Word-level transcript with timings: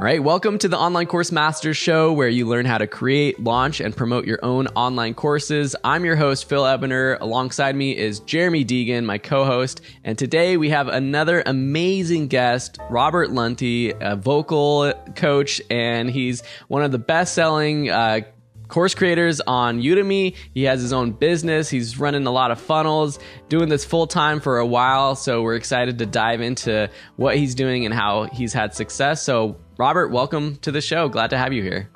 All 0.00 0.04
right, 0.04 0.22
welcome 0.22 0.58
to 0.58 0.68
the 0.68 0.78
Online 0.78 1.08
Course 1.08 1.32
Masters 1.32 1.76
Show, 1.76 2.12
where 2.12 2.28
you 2.28 2.46
learn 2.46 2.66
how 2.66 2.78
to 2.78 2.86
create, 2.86 3.42
launch, 3.42 3.80
and 3.80 3.96
promote 3.96 4.26
your 4.26 4.38
own 4.44 4.68
online 4.68 5.12
courses. 5.12 5.74
I'm 5.82 6.04
your 6.04 6.14
host, 6.14 6.48
Phil 6.48 6.64
Ebiner. 6.64 7.18
Alongside 7.20 7.74
me 7.74 7.96
is 7.96 8.20
Jeremy 8.20 8.64
Deighan, 8.64 9.04
my 9.04 9.18
co 9.18 9.44
host. 9.44 9.80
And 10.04 10.16
today 10.16 10.56
we 10.56 10.70
have 10.70 10.86
another 10.86 11.42
amazing 11.44 12.28
guest, 12.28 12.78
Robert 12.88 13.30
Lunte, 13.30 13.92
a 14.00 14.14
vocal 14.14 14.92
coach, 15.16 15.60
and 15.68 16.08
he's 16.08 16.44
one 16.68 16.84
of 16.84 16.92
the 16.92 16.98
best 17.00 17.34
selling 17.34 17.90
uh, 17.90 18.20
course 18.68 18.94
creators 18.94 19.40
on 19.40 19.80
Udemy. 19.82 20.36
He 20.54 20.62
has 20.62 20.80
his 20.80 20.92
own 20.92 21.10
business. 21.10 21.68
He's 21.68 21.98
running 21.98 22.24
a 22.24 22.30
lot 22.30 22.52
of 22.52 22.60
funnels, 22.60 23.18
doing 23.48 23.68
this 23.68 23.84
full 23.84 24.06
time 24.06 24.40
for 24.40 24.58
a 24.58 24.66
while. 24.66 25.16
So 25.16 25.42
we're 25.42 25.56
excited 25.56 25.98
to 25.98 26.06
dive 26.06 26.40
into 26.40 26.88
what 27.16 27.36
he's 27.36 27.56
doing 27.56 27.84
and 27.84 27.92
how 27.92 28.24
he's 28.24 28.52
had 28.52 28.74
success. 28.74 29.24
So, 29.24 29.56
Robert, 29.78 30.08
welcome 30.08 30.56
to 30.56 30.72
the 30.72 30.80
show. 30.80 31.08
Glad 31.08 31.30
to 31.30 31.38
have 31.38 31.52
you 31.52 31.62
here. 31.62 31.88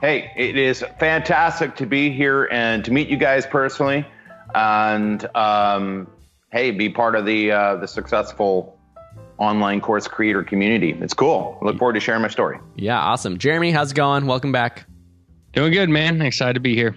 Hey, 0.00 0.30
it 0.36 0.56
is 0.56 0.84
fantastic 1.00 1.74
to 1.74 1.84
be 1.84 2.12
here 2.12 2.44
and 2.52 2.84
to 2.84 2.92
meet 2.92 3.08
you 3.08 3.16
guys 3.16 3.44
personally, 3.44 4.06
and 4.54 5.28
um, 5.34 6.06
hey, 6.52 6.70
be 6.70 6.88
part 6.88 7.16
of 7.16 7.26
the 7.26 7.50
uh, 7.50 7.76
the 7.78 7.88
successful 7.88 8.78
online 9.38 9.80
course 9.80 10.06
creator 10.06 10.44
community. 10.44 10.96
It's 11.00 11.14
cool. 11.14 11.58
I 11.60 11.64
look 11.64 11.78
forward 11.78 11.94
to 11.94 12.00
sharing 12.00 12.22
my 12.22 12.28
story. 12.28 12.60
Yeah, 12.76 12.96
awesome. 12.96 13.38
Jeremy, 13.38 13.72
how's 13.72 13.90
it 13.90 13.96
going? 13.96 14.26
Welcome 14.26 14.52
back. 14.52 14.86
Doing 15.52 15.72
good, 15.72 15.88
man. 15.88 16.22
Excited 16.22 16.54
to 16.54 16.60
be 16.60 16.76
here. 16.76 16.96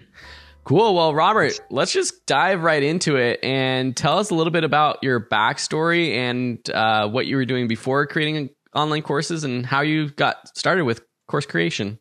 Cool. 0.63 0.93
Well, 0.93 1.15
Robert, 1.15 1.59
let's 1.71 1.91
just 1.91 2.27
dive 2.27 2.61
right 2.61 2.83
into 2.83 3.15
it 3.15 3.39
and 3.41 3.97
tell 3.97 4.19
us 4.19 4.29
a 4.29 4.35
little 4.35 4.51
bit 4.51 4.63
about 4.63 4.99
your 5.01 5.19
backstory 5.19 6.11
and 6.11 6.69
uh, 6.69 7.09
what 7.09 7.25
you 7.25 7.35
were 7.37 7.45
doing 7.45 7.67
before 7.67 8.05
creating 8.05 8.51
online 8.73 9.01
courses 9.01 9.43
and 9.43 9.65
how 9.65 9.81
you 9.81 10.09
got 10.09 10.57
started 10.57 10.83
with 10.83 11.01
course 11.27 11.45
creation. 11.45 11.99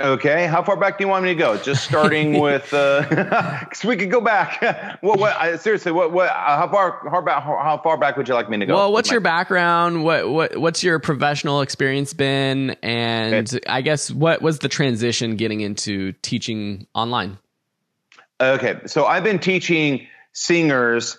Okay, 0.00 0.48
how 0.48 0.60
far 0.60 0.76
back 0.76 0.98
do 0.98 1.04
you 1.04 1.08
want 1.08 1.22
me 1.22 1.30
to 1.30 1.34
go? 1.36 1.56
Just 1.56 1.84
starting 1.84 2.40
with, 2.40 2.64
because 2.64 3.84
uh, 3.84 3.84
we 3.88 3.96
could 3.96 4.10
go 4.10 4.20
back. 4.20 4.60
what? 5.02 5.20
What? 5.20 5.36
I, 5.36 5.54
seriously, 5.56 5.92
what? 5.92 6.10
What? 6.10 6.30
Uh, 6.30 6.56
how 6.56 6.68
far? 6.68 7.08
How, 7.08 7.18
about, 7.20 7.42
how 7.44 7.80
far 7.82 7.96
back 7.96 8.16
would 8.16 8.26
you 8.26 8.34
like 8.34 8.50
me 8.50 8.58
to 8.58 8.66
go? 8.66 8.74
Well, 8.74 8.92
what's 8.92 9.08
your 9.08 9.20
background? 9.20 10.02
What? 10.02 10.28
What? 10.28 10.56
What's 10.56 10.82
your 10.82 10.98
professional 10.98 11.60
experience 11.60 12.12
been? 12.12 12.70
And 12.82 13.54
okay. 13.54 13.60
I 13.68 13.82
guess 13.82 14.10
what 14.10 14.42
was 14.42 14.58
the 14.58 14.68
transition 14.68 15.36
getting 15.36 15.60
into 15.60 16.10
teaching 16.22 16.88
online? 16.92 17.38
Okay, 18.40 18.80
so 18.86 19.06
I've 19.06 19.22
been 19.22 19.38
teaching 19.38 20.08
singers 20.32 21.16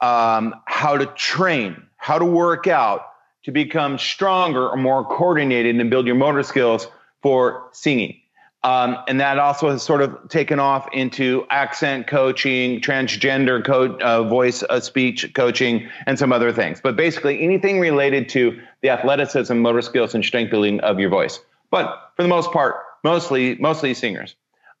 um, 0.00 0.54
how 0.66 0.96
to 0.96 1.06
train, 1.06 1.82
how 1.96 2.20
to 2.20 2.24
work 2.24 2.68
out 2.68 3.11
to 3.44 3.52
become 3.52 3.98
stronger 3.98 4.68
or 4.68 4.76
more 4.76 5.04
coordinated 5.04 5.76
and 5.76 5.90
build 5.90 6.06
your 6.06 6.14
motor 6.14 6.42
skills 6.42 6.86
for 7.22 7.68
singing. 7.72 8.18
Um, 8.64 8.96
and 9.08 9.20
that 9.20 9.38
also 9.38 9.70
has 9.70 9.82
sort 9.82 10.02
of 10.02 10.28
taken 10.28 10.60
off 10.60 10.88
into 10.92 11.44
accent 11.50 12.06
coaching, 12.06 12.80
transgender 12.80 13.64
co- 13.64 13.96
uh, 13.96 14.22
voice 14.22 14.62
uh, 14.62 14.78
speech 14.78 15.34
coaching, 15.34 15.88
and 16.06 16.16
some 16.16 16.32
other 16.32 16.52
things. 16.52 16.80
But 16.80 16.94
basically, 16.94 17.42
anything 17.42 17.80
related 17.80 18.28
to 18.30 18.60
the 18.80 18.90
athleticism, 18.90 19.56
motor 19.56 19.82
skills, 19.82 20.14
and 20.14 20.24
strength 20.24 20.50
building 20.50 20.78
of 20.80 21.00
your 21.00 21.10
voice. 21.10 21.40
But 21.72 22.12
for 22.14 22.22
the 22.22 22.28
most 22.28 22.52
part, 22.52 22.76
mostly 23.02 23.56
mostly 23.56 23.94
singers. 23.94 24.36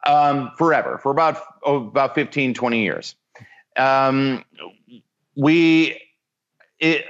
Um, 0.06 0.52
forever, 0.56 0.98
for 0.98 1.10
about 1.10 1.38
oh, 1.64 1.76
about 1.76 2.14
15, 2.14 2.54
20 2.54 2.82
years. 2.82 3.16
Um, 3.76 4.44
we, 5.36 6.00
it, 6.78 7.04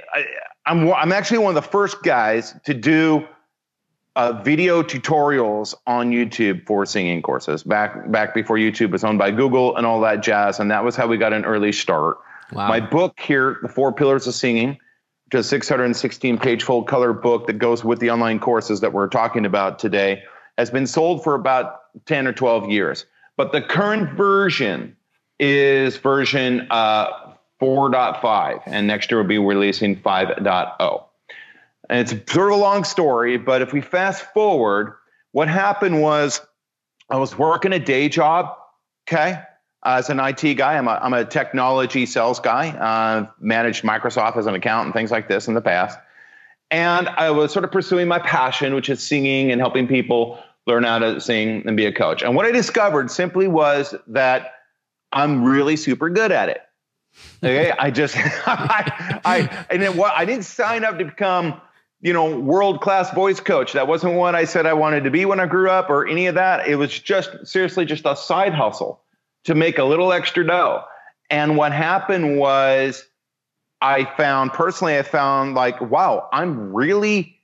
I'm 0.65 0.91
I'm 0.93 1.11
actually 1.11 1.39
one 1.39 1.55
of 1.55 1.63
the 1.63 1.69
first 1.69 2.03
guys 2.03 2.55
to 2.65 2.73
do 2.73 3.27
uh, 4.15 4.33
video 4.43 4.83
tutorials 4.83 5.73
on 5.87 6.11
YouTube 6.11 6.65
for 6.65 6.85
singing 6.85 7.21
courses 7.21 7.63
back 7.63 8.11
back 8.11 8.33
before 8.33 8.57
YouTube 8.57 8.91
was 8.91 9.03
owned 9.03 9.19
by 9.19 9.31
Google 9.31 9.75
and 9.75 9.85
all 9.85 9.99
that 10.01 10.21
jazz, 10.21 10.59
and 10.59 10.69
that 10.71 10.83
was 10.83 10.95
how 10.95 11.07
we 11.07 11.17
got 11.17 11.33
an 11.33 11.45
early 11.45 11.71
start. 11.71 12.17
Wow. 12.51 12.67
My 12.67 12.79
book 12.79 13.19
here, 13.19 13.57
The 13.61 13.69
Four 13.69 13.93
Pillars 13.93 14.27
of 14.27 14.35
Singing, 14.35 14.77
which 15.25 15.39
is 15.39 15.45
a 15.47 15.49
616 15.49 16.37
page 16.37 16.63
full 16.63 16.83
color 16.83 17.13
book 17.13 17.47
that 17.47 17.57
goes 17.57 17.83
with 17.83 17.99
the 17.99 18.11
online 18.11 18.39
courses 18.39 18.81
that 18.81 18.93
we're 18.93 19.07
talking 19.07 19.45
about 19.45 19.79
today, 19.79 20.21
has 20.57 20.69
been 20.69 20.85
sold 20.85 21.23
for 21.23 21.33
about 21.33 21.81
10 22.05 22.27
or 22.27 22.33
12 22.33 22.69
years. 22.69 23.05
But 23.35 23.51
the 23.51 23.61
current 23.61 24.15
version 24.15 24.95
is 25.39 25.97
version 25.97 26.67
uh, 26.69 27.22
4.5, 27.63 28.63
and 28.65 28.87
next 28.87 29.09
year 29.09 29.21
we'll 29.21 29.27
be 29.27 29.37
releasing 29.37 29.95
5.0. 29.95 31.03
And 31.89 31.99
it's 31.99 32.11
sort 32.33 32.51
of 32.51 32.57
a 32.57 32.61
long 32.61 32.83
story, 32.83 33.37
but 33.37 33.61
if 33.61 33.71
we 33.71 33.79
fast 33.79 34.25
forward, 34.33 34.95
what 35.31 35.47
happened 35.47 36.01
was 36.01 36.41
I 37.09 37.17
was 37.17 37.37
working 37.37 37.71
a 37.71 37.79
day 37.79 38.09
job, 38.09 38.53
okay, 39.07 39.41
as 39.85 40.09
an 40.09 40.19
IT 40.19 40.55
guy. 40.55 40.77
I'm 40.77 40.89
a, 40.89 40.99
I'm 41.01 41.13
a 41.13 41.23
technology 41.23 42.05
sales 42.05 42.41
guy, 42.41 42.69
uh, 42.69 43.27
managed 43.39 43.83
Microsoft 43.83 44.35
as 44.35 44.45
an 44.45 44.55
account 44.55 44.85
and 44.85 44.93
things 44.93 45.11
like 45.11 45.29
this 45.29 45.47
in 45.47 45.53
the 45.53 45.61
past. 45.61 45.97
And 46.69 47.07
I 47.07 47.31
was 47.31 47.53
sort 47.53 47.63
of 47.63 47.71
pursuing 47.71 48.09
my 48.09 48.19
passion, 48.19 48.73
which 48.73 48.89
is 48.89 49.01
singing 49.01 49.51
and 49.51 49.61
helping 49.61 49.87
people 49.87 50.39
learn 50.67 50.83
how 50.83 50.99
to 50.99 51.21
sing 51.21 51.63
and 51.65 51.77
be 51.77 51.85
a 51.85 51.93
coach. 51.93 52.23
And 52.23 52.35
what 52.35 52.45
I 52.45 52.51
discovered 52.51 53.09
simply 53.09 53.47
was 53.47 53.95
that 54.07 54.53
I'm 55.13 55.45
really 55.45 55.77
super 55.77 56.09
good 56.09 56.31
at 56.31 56.49
it. 56.49 56.61
Okay, 57.43 57.71
I 57.71 57.91
just 57.91 58.15
I 58.17 59.19
I 59.25 59.65
and 59.69 59.81
then 59.81 59.97
what 59.97 60.13
I 60.15 60.25
didn't 60.25 60.45
sign 60.45 60.83
up 60.83 60.97
to 60.97 61.05
become 61.05 61.61
you 62.03 62.11
know, 62.11 62.37
world 62.37 62.81
class 62.81 63.11
voice 63.11 63.39
coach. 63.39 63.71
That 63.73 63.87
wasn't 63.87 64.15
what 64.15 64.35
I 64.35 64.43
said 64.43 64.65
I 64.65 64.73
wanted 64.73 65.05
to 65.05 65.09
be 65.09 65.23
when 65.23 65.39
I 65.39 65.45
grew 65.45 65.69
up 65.69 65.89
or 65.89 66.05
any 66.05 66.27
of 66.27 66.35
that. 66.35 66.67
It 66.67 66.75
was 66.75 66.99
just 66.99 67.47
seriously 67.47 67.85
just 67.85 68.05
a 68.05 68.13
side 68.13 68.53
hustle 68.53 69.01
to 69.45 69.55
make 69.55 69.77
a 69.77 69.85
little 69.85 70.11
extra 70.11 70.45
dough. 70.45 70.83
And 71.29 71.55
what 71.55 71.71
happened 71.71 72.37
was 72.37 73.05
I 73.79 74.03
found 74.17 74.51
personally, 74.51 74.97
I 74.97 75.03
found 75.03 75.55
like, 75.55 75.79
wow, 75.79 76.27
I'm 76.33 76.73
really 76.73 77.39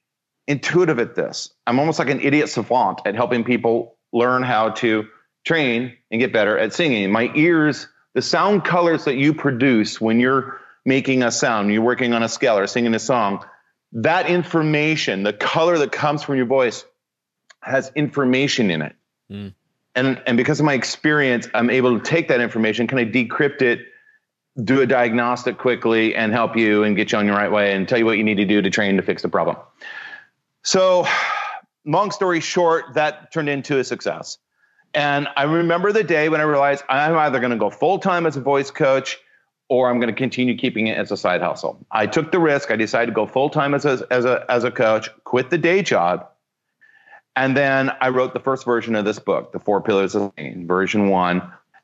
intuitive 0.46 1.00
at 1.00 1.16
this. 1.16 1.52
I'm 1.66 1.80
almost 1.80 1.98
like 1.98 2.10
an 2.10 2.20
idiot 2.20 2.50
savant 2.50 3.00
at 3.06 3.16
helping 3.16 3.46
people 3.46 3.96
learn 4.12 4.44
how 4.44 4.72
to 4.72 5.08
train 5.46 5.96
and 6.12 6.20
get 6.20 6.34
better 6.34 6.58
at 6.58 6.74
singing. 6.74 7.12
My 7.12 7.32
ears, 7.34 7.88
the 8.14 8.22
sound 8.22 8.64
colors 8.66 9.06
that 9.06 9.16
you 9.16 9.34
produce 9.34 10.02
when 10.02 10.20
you're 10.20 10.60
making 10.86 11.24
a 11.24 11.32
sound, 11.32 11.72
you're 11.72 11.82
working 11.82 12.14
on 12.14 12.24
a 12.24 12.30
scale 12.30 12.58
or 12.58 12.68
singing 12.68 12.94
a 12.96 13.00
song, 13.00 13.46
that 13.92 14.28
information, 14.30 15.24
the 15.24 15.34
color 15.34 15.78
that 15.78 15.92
comes 15.92 16.24
from 16.24 16.36
your 16.36 16.46
voice, 16.46 16.86
has 17.62 17.92
information 17.96 18.72
in 18.72 18.82
it. 18.82 18.96
Mm. 19.32 19.54
And, 19.96 20.22
and 20.26 20.38
because 20.38 20.60
of 20.60 20.66
my 20.66 20.74
experience, 20.74 21.48
I'm 21.54 21.70
able 21.70 22.00
to 22.00 22.04
take 22.04 22.28
that 22.30 22.42
information, 22.42 22.88
kind 22.88 23.08
of 23.08 23.14
decrypt 23.14 23.62
it, 23.62 23.82
do 24.64 24.82
a 24.82 24.86
diagnostic 24.86 25.58
quickly, 25.58 26.16
and 26.16 26.32
help 26.32 26.56
you 26.56 26.84
and 26.84 26.96
get 26.96 27.12
you 27.12 27.18
on 27.18 27.26
your 27.26 27.36
right 27.36 27.52
way 27.52 27.74
and 27.74 27.88
tell 27.88 27.98
you 27.98 28.06
what 28.06 28.18
you 28.18 28.24
need 28.24 28.36
to 28.36 28.46
do 28.46 28.62
to 28.62 28.70
train 28.70 28.98
to 28.98 29.04
fix 29.04 29.22
the 29.22 29.30
problem. 29.30 29.58
So, 30.64 31.08
long 31.86 32.12
story 32.12 32.40
short, 32.40 32.94
that 32.96 33.32
turned 33.32 33.50
into 33.50 33.80
a 33.80 33.84
success. 33.84 34.38
And 34.94 35.28
I 35.38 35.44
remember 35.44 35.92
the 35.92 36.04
day 36.04 36.30
when 36.30 36.42
I 36.42 36.44
realized 36.44 36.84
I'm 36.90 37.16
either 37.16 37.40
going 37.40 37.52
to 37.52 37.58
go 37.58 37.70
full 37.70 38.00
time 38.00 38.26
as 38.26 38.38
a 38.38 38.42
voice 38.42 38.72
coach 38.72 39.18
or 39.70 39.90
I'm 39.90 40.00
going 40.00 40.14
to 40.14 40.18
continue 40.18 40.58
keeping 40.58 40.88
it 40.88 40.98
as 40.98 41.12
a 41.12 41.18
side 41.18 41.42
hustle. 41.42 41.86
I 41.92 42.08
took 42.08 42.32
the 42.32 42.40
risk. 42.40 42.72
I 42.72 42.76
decided 42.76 43.08
to 43.08 43.12
go 43.12 43.28
full 43.28 43.50
time 43.50 43.74
as 43.74 43.86
a, 43.86 44.06
as 44.10 44.26
a, 44.26 44.46
as 44.50 44.64
a 44.64 44.72
coach, 44.72 45.10
quit 45.26 45.52
the 45.52 45.60
day 45.60 45.84
job. 45.84 46.28
And 47.36 47.56
then 47.56 47.92
I 48.02 48.10
wrote 48.10 48.34
the 48.34 48.40
first 48.40 48.66
version 48.66 48.96
of 48.96 49.06
this 49.06 49.20
book, 49.20 49.52
The 49.52 49.60
Four 49.60 49.82
Pillars 49.82 50.16
of 50.16 50.36
Pain, 50.36 50.66
version 50.68 51.10
one, 51.10 51.42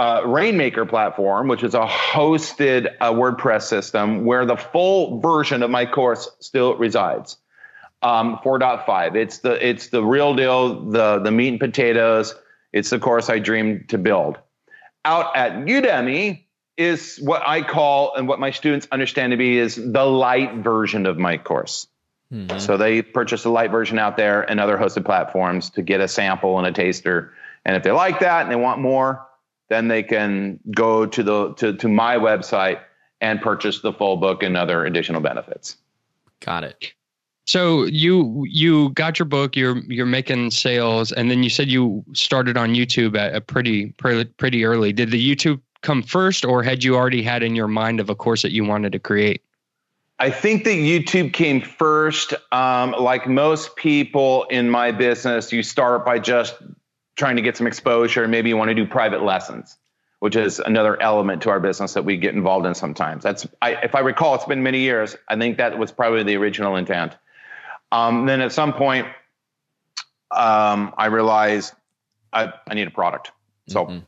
uh, 0.00 0.22
Rainmaker 0.24 0.86
platform, 0.86 1.46
which 1.46 1.62
is 1.62 1.74
a 1.74 1.84
hosted 1.84 2.94
uh, 3.02 3.12
WordPress 3.12 3.64
system 3.64 4.24
where 4.24 4.46
the 4.46 4.56
full 4.56 5.20
version 5.20 5.62
of 5.62 5.68
my 5.68 5.84
course 5.84 6.26
still 6.40 6.74
resides. 6.76 7.36
Um, 8.00 8.38
4.5. 8.42 9.14
It's 9.14 9.38
the 9.40 9.68
it's 9.68 9.88
the 9.88 10.02
real 10.02 10.34
deal, 10.34 10.88
the 10.88 11.18
the 11.18 11.30
meat 11.30 11.48
and 11.48 11.60
potatoes. 11.60 12.34
It's 12.72 12.88
the 12.88 12.98
course 12.98 13.28
I 13.28 13.40
dreamed 13.40 13.90
to 13.90 13.98
build. 13.98 14.38
Out 15.04 15.36
at 15.36 15.52
Udemy 15.66 16.44
is 16.78 17.18
what 17.22 17.42
I 17.46 17.60
call 17.60 18.14
and 18.14 18.26
what 18.26 18.40
my 18.40 18.52
students 18.52 18.88
understand 18.90 19.32
to 19.32 19.36
be 19.36 19.58
is 19.58 19.76
the 19.76 20.04
light 20.04 20.54
version 20.54 21.04
of 21.04 21.18
my 21.18 21.36
course. 21.36 21.88
Mhm. 22.32 22.58
So 22.58 22.78
they 22.78 23.02
purchase 23.02 23.44
a 23.44 23.50
light 23.50 23.70
version 23.70 23.98
out 23.98 24.16
there 24.16 24.48
and 24.48 24.60
other 24.60 24.78
hosted 24.78 25.04
platforms 25.04 25.68
to 25.70 25.82
get 25.82 26.00
a 26.00 26.08
sample 26.08 26.56
and 26.56 26.66
a 26.66 26.72
taster. 26.72 27.34
And 27.66 27.76
if 27.76 27.82
they 27.82 27.90
like 27.90 28.20
that 28.20 28.42
and 28.42 28.50
they 28.50 28.56
want 28.56 28.80
more, 28.80 29.26
then 29.70 29.88
they 29.88 30.02
can 30.02 30.60
go 30.74 31.06
to 31.06 31.22
the 31.22 31.54
to, 31.54 31.72
to 31.74 31.88
my 31.88 32.16
website 32.16 32.80
and 33.22 33.40
purchase 33.40 33.80
the 33.80 33.92
full 33.92 34.18
book 34.18 34.42
and 34.42 34.56
other 34.56 34.84
additional 34.84 35.20
benefits. 35.22 35.76
Got 36.40 36.64
it. 36.64 36.92
So 37.46 37.84
you 37.84 38.44
you 38.48 38.90
got 38.90 39.18
your 39.18 39.26
book, 39.26 39.56
you're 39.56 39.78
you're 39.84 40.06
making 40.06 40.50
sales, 40.50 41.12
and 41.12 41.30
then 41.30 41.42
you 41.42 41.50
said 41.50 41.68
you 41.68 42.04
started 42.12 42.56
on 42.56 42.74
YouTube 42.74 43.16
at 43.16 43.34
a 43.34 43.40
pretty 43.40 43.86
pretty, 43.92 44.24
pretty 44.24 44.64
early. 44.64 44.92
Did 44.92 45.10
the 45.10 45.34
YouTube 45.34 45.60
come 45.82 46.02
first, 46.02 46.44
or 46.44 46.62
had 46.62 46.84
you 46.84 46.96
already 46.96 47.22
had 47.22 47.42
in 47.42 47.56
your 47.56 47.68
mind 47.68 48.00
of 48.00 48.10
a 48.10 48.14
course 48.14 48.42
that 48.42 48.52
you 48.52 48.64
wanted 48.64 48.92
to 48.92 48.98
create? 48.98 49.42
I 50.18 50.30
think 50.30 50.64
that 50.64 50.70
YouTube 50.70 51.32
came 51.32 51.62
first. 51.62 52.34
Um, 52.52 52.92
like 52.92 53.26
most 53.26 53.74
people 53.76 54.44
in 54.44 54.68
my 54.68 54.92
business, 54.92 55.50
you 55.50 55.62
start 55.62 56.04
by 56.04 56.18
just 56.18 56.56
trying 57.20 57.36
to 57.36 57.42
get 57.42 57.56
some 57.56 57.68
exposure. 57.68 58.26
Maybe 58.26 58.48
you 58.48 58.56
want 58.56 58.70
to 58.70 58.74
do 58.74 58.86
private 58.86 59.22
lessons, 59.22 59.76
which 60.18 60.34
is 60.34 60.58
another 60.58 61.00
element 61.00 61.42
to 61.42 61.50
our 61.50 61.60
business 61.60 61.92
that 61.92 62.04
we 62.04 62.16
get 62.16 62.34
involved 62.34 62.66
in 62.66 62.74
sometimes. 62.74 63.22
That's, 63.22 63.46
I, 63.62 63.74
if 63.74 63.94
I 63.94 64.00
recall, 64.00 64.34
it's 64.34 64.46
been 64.46 64.62
many 64.62 64.80
years. 64.80 65.16
I 65.28 65.36
think 65.36 65.58
that 65.58 65.78
was 65.78 65.92
probably 65.92 66.24
the 66.24 66.36
original 66.36 66.74
intent. 66.76 67.16
Um, 67.92 68.26
then 68.26 68.40
at 68.40 68.52
some 68.52 68.72
point, 68.72 69.06
um, 70.30 70.94
I 70.96 71.06
realized 71.06 71.74
I, 72.32 72.52
I 72.68 72.74
need 72.74 72.88
a 72.88 72.90
product. 72.90 73.32
So 73.68 73.86
Mhm. 73.86 74.06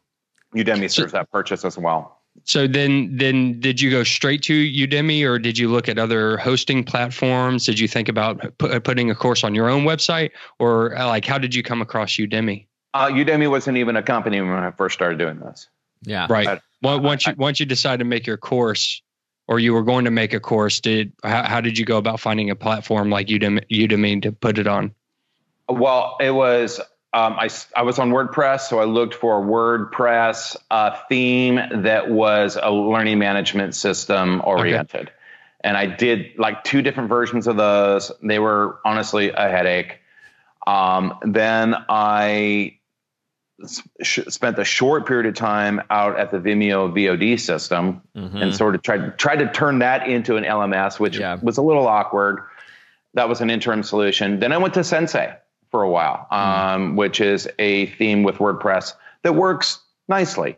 Udemy 0.57 0.91
serves 0.91 1.13
that 1.13 1.31
purchase 1.31 1.65
as 1.65 1.77
well. 1.79 2.19
So 2.45 2.67
then 2.67 3.15
then 3.17 3.61
did 3.61 3.81
you 3.81 3.91
go 3.91 4.05
straight 4.05 4.43
to 4.45 4.55
Udemy, 4.55 5.23
or 5.25 5.39
did 5.39 5.59
you 5.59 5.69
look 5.69 5.89
at 5.89 5.99
other 5.99 6.39
hosting 6.39 6.83
platforms? 6.83 7.67
Did 7.67 7.79
you 7.79 7.87
think 7.89 8.09
about 8.09 8.57
pu- 8.59 8.81
putting 8.81 9.11
a 9.11 9.15
course 9.15 9.45
on 9.45 9.55
your 9.55 9.69
own 9.69 9.85
website, 9.85 10.31
or 10.59 10.95
like 10.97 11.27
how 11.27 11.39
did 11.39 11.55
you 11.55 11.63
come 11.63 11.83
across 11.83 12.13
Udemy? 12.13 12.67
Uh, 12.95 13.07
Udemy 13.09 13.49
wasn't 13.51 13.79
even 13.79 13.97
a 13.97 14.03
company 14.03 14.41
when 14.41 14.51
I 14.51 14.71
first 14.71 14.95
started 14.95 15.19
doing 15.19 15.39
this. 15.41 15.69
Yeah. 16.03 16.27
Right. 16.29 16.49
I- 16.49 16.61
Well, 16.83 17.01
once 17.01 17.27
you 17.27 17.33
I- 17.33 17.37
once 17.37 17.61
you 17.61 17.67
decided 17.67 17.99
to 17.99 18.05
make 18.05 18.27
your 18.27 18.37
course, 18.37 19.03
or 19.49 19.59
you 19.59 19.73
were 19.73 19.83
going 19.83 20.05
to 20.05 20.11
make 20.11 20.33
a 20.35 20.41
course, 20.41 20.81
did 20.81 21.13
how, 21.25 21.43
how 21.45 21.61
did 21.61 21.79
you 21.79 21.85
go 21.85 21.97
about 21.97 22.21
finding 22.21 22.51
a 22.51 22.57
platform 22.57 23.11
like 23.11 23.29
Udemy, 23.29 23.65
Udemy 23.71 24.23
to 24.23 24.33
put 24.33 24.59
it 24.59 24.67
on? 24.67 24.95
Well, 25.69 26.17
it 26.21 26.33
was 26.33 26.81
um, 27.15 27.37
I, 27.39 27.45
s- 27.47 27.67
I 27.77 27.83
was 27.83 27.99
on 27.99 28.11
WordPress, 28.11 28.63
so 28.63 28.81
I 28.81 28.85
looked 28.85 29.15
for 29.15 29.39
a 29.39 29.45
WordPress 29.47 30.57
uh, 30.71 30.97
theme 31.11 31.61
that 31.83 32.11
was 32.11 32.59
a 32.61 32.71
learning 32.71 33.19
management 33.19 33.75
system 33.75 34.41
oriented. 34.45 35.11
And 35.63 35.77
I 35.77 35.87
did 35.87 36.31
like 36.39 36.65
two 36.65 36.81
different 36.83 37.11
versions 37.11 37.47
of 37.47 37.57
those. 37.57 38.11
They 38.23 38.39
were 38.39 38.79
honestly 38.85 39.29
a 39.31 39.49
headache. 39.51 39.99
Um, 40.67 41.19
then 41.23 41.75
I 41.89 42.07
s- 42.07 42.71
sh- 42.73 42.82
spent 43.65 44.59
a 44.59 44.65
short 44.65 45.07
period 45.07 45.27
of 45.27 45.35
time 45.35 45.81
out 45.91 46.19
at 46.19 46.31
the 46.31 46.39
Vimeo 46.39 46.93
VOD 46.93 47.39
system 47.39 48.03
Mhm. 48.17 48.43
and 48.43 48.55
sort 48.55 48.75
of 48.75 48.83
tried 48.83 49.19
tried 49.19 49.37
to 49.41 49.47
turn 49.53 49.79
that 49.81 50.07
into 50.09 50.37
an 50.37 50.45
LMS, 50.45 50.99
which 50.99 51.19
Yeah. 51.19 51.39
was 51.43 51.59
a 51.59 51.63
little 51.63 51.87
awkward. 51.87 52.41
That 53.15 53.29
was 53.29 53.41
an 53.41 53.51
interim 53.51 53.83
solution. 53.83 54.41
Then 54.41 54.53
I 54.53 54.57
went 54.59 54.75
to 54.75 54.85
Sensei 54.85 55.33
for 55.71 55.83
a 55.83 55.89
while, 55.89 56.27
um, 56.31 56.97
which 56.97 57.21
is 57.21 57.49
a 57.59 57.87
theme 57.87 58.23
with 58.23 58.39
WordPress 58.39 58.95
that 59.23 59.35
works 59.35 59.81
nicely, 60.09 60.57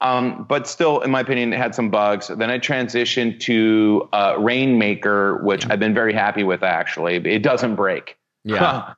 um, 0.00 0.44
but 0.48 0.66
still, 0.66 1.00
in 1.00 1.10
my 1.10 1.20
opinion, 1.20 1.52
it 1.52 1.56
had 1.58 1.74
some 1.74 1.90
bugs. 1.90 2.28
Then 2.28 2.50
I 2.50 2.58
transitioned 2.58 3.40
to 3.40 4.08
uh, 4.12 4.36
Rainmaker, 4.38 5.36
which 5.44 5.68
I've 5.68 5.80
been 5.80 5.94
very 5.94 6.12
happy 6.14 6.44
with. 6.44 6.62
Actually, 6.62 7.16
it 7.16 7.42
doesn't 7.42 7.74
break. 7.74 8.16
Yeah. 8.44 8.94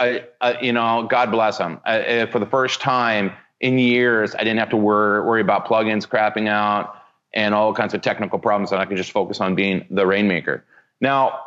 You 0.00 0.72
know, 0.72 1.06
God 1.10 1.30
bless 1.30 1.58
them. 1.58 1.80
For 1.84 2.38
the 2.38 2.48
first 2.50 2.80
time 2.80 3.32
in 3.60 3.78
years, 3.78 4.34
I 4.34 4.38
didn't 4.38 4.58
have 4.58 4.70
to 4.70 4.76
worry, 4.76 5.22
worry 5.24 5.40
about 5.40 5.66
plugins 5.66 6.06
crapping 6.06 6.48
out 6.48 6.94
and 7.34 7.54
all 7.54 7.74
kinds 7.74 7.94
of 7.94 8.00
technical 8.00 8.38
problems, 8.38 8.72
and 8.72 8.80
I 8.80 8.86
could 8.86 8.96
just 8.96 9.12
focus 9.12 9.40
on 9.40 9.54
being 9.54 9.84
the 9.90 10.06
rainmaker. 10.06 10.64
Now, 11.00 11.40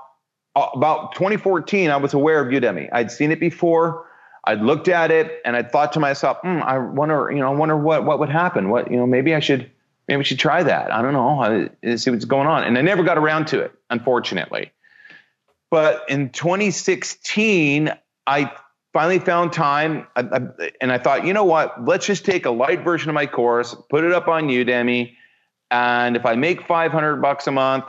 about 0.56 1.14
2014, 1.16 1.90
I 1.90 1.98
was 1.98 2.14
aware 2.14 2.40
of 2.40 2.48
Udemy. 2.48 2.90
I'd 2.92 3.12
seen 3.12 3.32
it 3.32 3.40
before. 3.40 4.06
I'd 4.44 4.62
looked 4.62 4.88
at 4.88 5.12
it, 5.12 5.42
and 5.46 5.56
I 5.56 5.64
thought 5.64 5.94
to 5.94 6.00
myself, 6.00 6.38
hmm, 6.42 6.62
I 6.64 6.78
wonder, 6.78 7.32
you 7.32 7.40
know, 7.40 7.48
I 7.48 7.56
wonder 7.56 7.78
what 7.78 8.06
what 8.06 8.20
would 8.20 8.30
happen. 8.30 8.70
What, 8.70 8.90
you 8.92 8.98
know, 8.98 9.06
maybe 9.06 9.36
I 9.36 9.40
should, 9.40 9.70
maybe 10.08 10.18
we 10.18 10.24
should 10.24 10.40
try 10.40 10.64
that. 10.64 10.92
I 10.92 11.02
don't 11.02 11.14
know. 11.14 11.70
I, 11.84 11.96
see 11.96 12.10
what's 12.10 12.26
going 12.26 12.48
on, 12.48 12.64
and 12.64 12.78
I 12.78 12.82
never 12.82 13.04
got 13.04 13.18
around 13.18 13.48
to 13.48 13.60
it, 13.62 13.72
unfortunately. 13.90 14.72
But 15.70 16.04
in 16.10 16.32
2016, 16.32 17.92
I 18.28 18.52
finally 18.94 19.20
found 19.20 19.54
time 19.54 20.08
I, 20.16 20.22
I, 20.22 20.72
and 20.82 20.92
I 20.92 20.98
thought, 20.98 21.26
you 21.26 21.34
know 21.34 21.44
what? 21.46 21.86
Let's 21.86 22.06
just 22.06 22.26
take 22.26 22.46
a 22.46 22.52
light 22.52 22.84
version 22.84 23.10
of 23.10 23.16
my 23.16 23.26
course, 23.26 23.76
put 23.90 24.04
it 24.04 24.12
up 24.12 24.28
on 24.28 24.48
Udemy. 24.48 25.16
And 25.72 26.16
if 26.16 26.26
I 26.26 26.36
make 26.36 26.68
500 26.68 27.18
bucks 27.22 27.48
a 27.48 27.52
month 27.52 27.86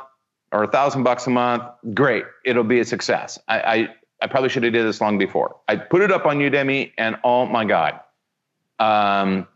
or 0.52 0.62
a 0.64 0.68
thousand 0.68 1.02
bucks 1.02 1.26
a 1.26 1.30
month, 1.30 1.64
great. 1.94 2.24
It'll 2.44 2.62
be 2.64 2.78
a 2.80 2.84
success. 2.84 3.38
I, 3.48 3.60
I, 3.60 3.88
I 4.22 4.26
probably 4.28 4.48
should 4.48 4.62
have 4.62 4.72
did 4.72 4.86
this 4.86 5.00
long 5.00 5.18
before. 5.18 5.56
I 5.68 5.76
put 5.76 6.02
it 6.02 6.12
up 6.12 6.26
on 6.26 6.38
Udemy 6.38 6.92
and 6.96 7.16
oh 7.24 7.46
my 7.46 7.64
God, 7.64 7.98
um, 8.78 9.46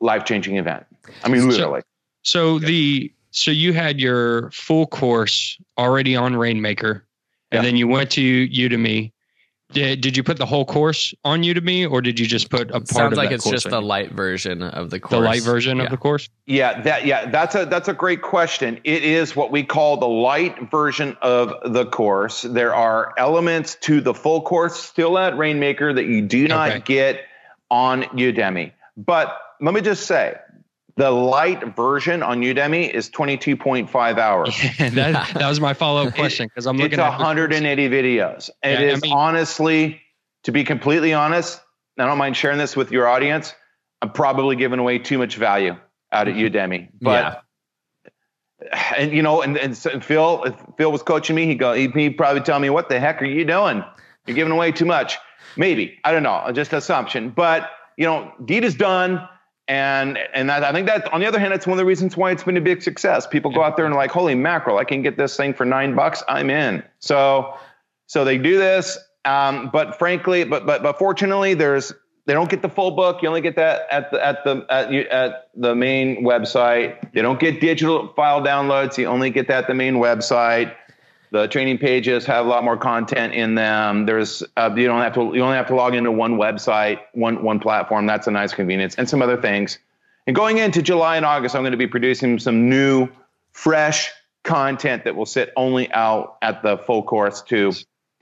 life-changing 0.00 0.56
event. 0.56 0.86
I 1.22 1.28
mean, 1.28 1.42
So- 1.42 1.48
literally. 1.48 1.82
So 2.22 2.58
the 2.58 3.12
so 3.32 3.50
you 3.50 3.72
had 3.74 4.00
your 4.00 4.50
full 4.52 4.86
course 4.86 5.58
already 5.76 6.14
on 6.16 6.36
Rainmaker, 6.36 7.04
and 7.50 7.58
Yeah. 7.58 7.62
then 7.62 7.76
you 7.76 7.86
went 7.88 8.10
to 8.12 8.48
Udemy. 8.48 9.12
Did, 9.74 10.00
did 10.00 10.16
you 10.16 10.22
put 10.22 10.38
the 10.38 10.46
whole 10.46 10.64
course 10.64 11.12
on 11.24 11.42
Udemy, 11.42 11.90
or 11.90 12.00
did 12.00 12.18
you 12.20 12.26
just 12.26 12.48
put 12.48 12.70
a 12.70 12.80
part 12.80 12.80
of 12.80 12.86
the 12.86 12.90
case? 12.90 12.94
Sounds 12.96 13.12
of 13.12 13.18
like 13.18 13.28
that 13.30 13.34
it's 13.34 13.50
just 13.50 13.68
the 13.68 13.82
light 13.82 14.12
version 14.12 14.62
of 14.62 14.90
the 14.90 15.00
course. 15.00 15.10
the 15.10 15.20
light 15.20 15.42
version 15.42 15.78
Yeah. 15.78 15.84
of 15.84 15.90
the 15.90 15.96
course? 15.96 16.28
Yeah, 16.46 16.80
that 16.82 17.04
yeah, 17.04 17.28
that's 17.28 17.54
a 17.54 17.66
that's 17.66 17.88
a 17.88 17.92
great 17.92 18.22
question. 18.22 18.80
It 18.84 19.02
is 19.02 19.34
what 19.34 19.50
we 19.50 19.64
call 19.64 19.96
the 19.96 20.06
light 20.08 20.70
version 20.70 21.16
of 21.22 21.52
the 21.72 21.86
course. 21.86 22.42
There 22.42 22.74
are 22.74 23.12
elements 23.18 23.76
to 23.82 24.00
the 24.00 24.14
full 24.14 24.42
course 24.42 24.76
still 24.78 25.18
at 25.18 25.36
Rainmaker 25.36 25.92
that 25.92 26.04
you 26.06 26.22
do 26.22 26.46
not 26.48 26.70
Okay. 26.70 26.80
get 26.80 27.20
on 27.70 28.04
Udemy. 28.04 28.72
But 28.96 29.36
let 29.60 29.74
me 29.74 29.80
just 29.80 30.06
say, 30.06 30.34
the 30.96 31.10
light 31.10 31.74
version 31.74 32.22
on 32.22 32.40
Udemy 32.40 32.88
is 32.90 33.10
22.5 33.10 34.18
hours. 34.18 34.56
that, 34.78 35.34
that 35.34 35.48
was 35.48 35.60
my 35.60 35.74
follow 35.74 36.06
up 36.06 36.14
question 36.14 36.46
because 36.46 36.66
I'm 36.66 36.76
It's 36.76 36.82
looking 36.84 37.00
at 37.00 37.08
180 37.08 37.88
videos. 37.88 38.48
It 38.62 38.80
Yeah, 38.80 38.92
I 38.92 38.96
mean- 39.00 39.12
honestly, 39.12 40.00
to 40.44 40.52
be 40.52 40.62
completely 40.62 41.12
honest, 41.12 41.60
I 41.98 42.06
don't 42.06 42.18
mind 42.18 42.36
sharing 42.36 42.58
this 42.58 42.76
with 42.76 42.92
your 42.92 43.08
audience. 43.08 43.54
I'm 44.02 44.10
probably 44.10 44.56
giving 44.56 44.78
away 44.78 44.98
too 44.98 45.18
much 45.18 45.36
value 45.36 45.76
out 46.12 46.28
at 46.28 46.34
mm-hmm. 46.34 46.56
Udemy, 46.56 46.88
but 47.00 47.42
Yeah. 48.02 48.10
and 48.96 49.12
you 49.12 49.22
know, 49.22 49.42
and, 49.42 49.56
and, 49.56 49.86
and 49.92 50.04
Phil, 50.04 50.44
if 50.44 50.54
Phil 50.76 50.92
was 50.92 51.02
coaching 51.02 51.34
me, 51.34 51.46
he 51.46 51.54
go, 51.54 51.72
he'd, 51.72 51.92
he'd 51.92 52.16
probably 52.16 52.42
tell 52.42 52.58
me, 52.58 52.70
"What 52.70 52.88
the 52.88 53.00
heck 53.00 53.20
are 53.20 53.26
you 53.26 53.44
doing? 53.44 53.84
You're 54.26 54.34
giving 54.36 54.52
away 54.52 54.72
too 54.72 54.84
much." 54.84 55.18
Maybe 55.56 55.98
I 56.04 56.12
don't 56.12 56.22
know, 56.22 56.50
just 56.52 56.72
assumption. 56.72 57.30
But 57.30 57.70
you 57.96 58.06
know, 58.06 58.32
deed 58.44 58.64
is 58.64 58.74
done, 58.74 59.28
and 59.68 60.18
and 60.34 60.50
that, 60.50 60.62
I 60.62 60.72
think 60.72 60.86
that 60.86 61.10
on 61.12 61.20
the 61.20 61.26
other 61.26 61.38
hand, 61.38 61.54
it's 61.54 61.66
one 61.66 61.74
of 61.74 61.78
the 61.78 61.86
reasons 61.86 62.16
why 62.16 62.30
it's 62.30 62.44
been 62.44 62.56
a 62.56 62.60
big 62.60 62.82
success. 62.82 63.26
People 63.26 63.50
go 63.50 63.62
out 63.62 63.76
there 63.76 63.86
and 63.86 63.94
like, 63.94 64.10
"Holy 64.10 64.34
mackerel! 64.34 64.78
I 64.78 64.84
can 64.84 65.02
get 65.02 65.16
this 65.16 65.36
thing 65.36 65.54
for 65.54 65.64
nine 65.64 65.94
bucks. 65.94 66.22
I'm 66.28 66.50
in." 66.50 66.82
So 66.98 67.54
so 68.06 68.24
they 68.24 68.36
do 68.36 68.58
this, 68.58 68.98
um, 69.24 69.70
but 69.72 69.98
frankly, 69.98 70.44
but 70.44 70.66
but 70.66 70.82
but 70.82 70.98
fortunately, 70.98 71.54
there's 71.54 71.92
they 72.26 72.34
don't 72.34 72.50
get 72.50 72.62
the 72.62 72.68
full 72.68 72.90
book. 72.90 73.22
You 73.22 73.28
only 73.28 73.40
get 73.40 73.56
that 73.56 73.86
at 73.90 74.10
the 74.10 74.24
at 74.24 74.44
the 74.44 74.66
at, 74.68 74.92
at 74.92 75.48
the 75.54 75.74
main 75.74 76.24
website. 76.24 77.12
They 77.12 77.22
don't 77.22 77.40
get 77.40 77.60
digital 77.60 78.12
file 78.14 78.42
downloads. 78.42 78.98
You 78.98 79.06
only 79.06 79.30
get 79.30 79.48
that 79.48 79.64
at 79.64 79.66
the 79.66 79.74
main 79.74 79.94
website. 79.94 80.74
The 81.34 81.48
training 81.48 81.78
pages 81.78 82.24
have 82.26 82.46
a 82.46 82.48
lot 82.48 82.62
more 82.62 82.76
content 82.76 83.34
in 83.34 83.56
them. 83.56 84.06
There's 84.06 84.44
uh, 84.56 84.70
you 84.76 84.86
don't 84.86 85.02
have 85.02 85.14
to 85.14 85.32
you 85.34 85.42
only 85.42 85.56
have 85.56 85.66
to 85.66 85.74
log 85.74 85.96
into 85.96 86.12
one 86.12 86.36
website, 86.36 87.00
one 87.12 87.42
one 87.42 87.58
platform. 87.58 88.06
That's 88.06 88.28
a 88.28 88.30
nice 88.30 88.54
convenience, 88.54 88.94
and 88.94 89.08
some 89.08 89.20
other 89.20 89.36
things. 89.36 89.80
And 90.28 90.36
going 90.36 90.58
into 90.58 90.80
July 90.80 91.16
and 91.16 91.26
August, 91.26 91.56
I'm 91.56 91.62
going 91.62 91.72
to 91.72 91.76
be 91.76 91.88
producing 91.88 92.38
some 92.38 92.70
new, 92.70 93.08
fresh 93.50 94.12
content 94.44 95.02
that 95.02 95.16
will 95.16 95.26
sit 95.26 95.52
only 95.56 95.90
out 95.92 96.36
at 96.40 96.62
the 96.62 96.78
full 96.78 97.02
course 97.02 97.42
to 97.48 97.72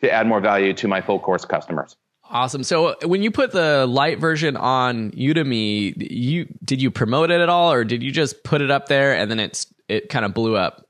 to 0.00 0.10
add 0.10 0.26
more 0.26 0.40
value 0.40 0.72
to 0.72 0.88
my 0.88 1.02
full 1.02 1.18
course 1.18 1.44
customers. 1.44 1.94
Awesome. 2.30 2.64
So 2.64 2.96
when 3.04 3.22
you 3.22 3.30
put 3.30 3.52
the 3.52 3.84
light 3.84 4.20
version 4.20 4.56
on 4.56 5.10
Udemy, 5.10 6.10
you 6.10 6.46
did 6.64 6.80
you 6.80 6.90
promote 6.90 7.30
it 7.30 7.42
at 7.42 7.50
all, 7.50 7.74
or 7.74 7.84
did 7.84 8.02
you 8.02 8.10
just 8.10 8.42
put 8.42 8.62
it 8.62 8.70
up 8.70 8.86
there 8.86 9.14
and 9.14 9.30
then 9.30 9.38
it's 9.38 9.66
it 9.86 10.08
kind 10.08 10.24
of 10.24 10.32
blew 10.32 10.56
up? 10.56 10.86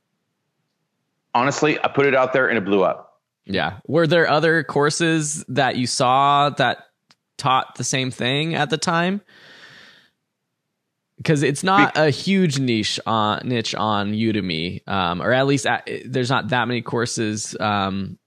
Honestly, 1.35 1.79
I 1.83 1.89
put 1.89 2.07
it 2.07 2.15
out 2.15 2.33
there 2.33 2.49
and 2.49 2.59
it 2.59 2.65
blew 2.65 2.83
up. 2.83 3.21
Yeah. 3.45 3.79
Were 3.87 4.07
there 4.07 4.29
other 4.29 4.63
courses 4.63 5.45
that 5.49 5.77
you 5.77 5.87
saw 5.87 6.51
that 6.51 6.87
taught 7.39 7.75
the 7.77 7.85
same 7.85 8.11
thing 8.11 8.55
at 8.55 8.71
the 8.71 8.79
time? 8.79 9.21
Because 11.17 11.43
it's 11.43 11.63
not 11.63 11.97
a 11.97 12.11
huge 12.11 12.59
niche 12.59 12.99
on 13.07 13.43
niche 13.45 13.75
on 13.75 14.13
Udemy, 14.13 14.87
um, 14.89 15.23
or 15.23 15.33
at 15.33 15.47
least 15.47 15.67
at, 15.67 15.89
there's 16.05 16.31
not 16.31 16.49
that 16.49 16.67
many 16.67 16.83
courses 16.83 17.57
um, 17.61 18.19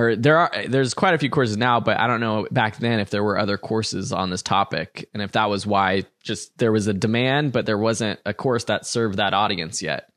or 0.00 0.16
there 0.16 0.38
are 0.38 0.50
there's 0.66 0.94
quite 0.94 1.14
a 1.14 1.18
few 1.18 1.28
courses 1.28 1.56
now, 1.56 1.80
but 1.80 1.98
I 1.98 2.06
don't 2.06 2.20
know 2.20 2.46
back 2.50 2.78
then 2.78 3.00
if 3.00 3.10
there 3.10 3.22
were 3.22 3.38
other 3.38 3.58
courses 3.58 4.12
on 4.12 4.30
this 4.30 4.42
topic 4.42 5.08
and 5.12 5.22
if 5.22 5.32
that 5.32 5.50
was 5.50 5.66
why 5.66 6.04
just 6.22 6.56
there 6.58 6.72
was 6.72 6.86
a 6.86 6.94
demand, 6.94 7.52
but 7.52 7.66
there 7.66 7.78
wasn't 7.78 8.18
a 8.24 8.32
course 8.32 8.64
that 8.64 8.86
served 8.86 9.18
that 9.18 9.34
audience 9.34 9.82
yet. 9.82 10.10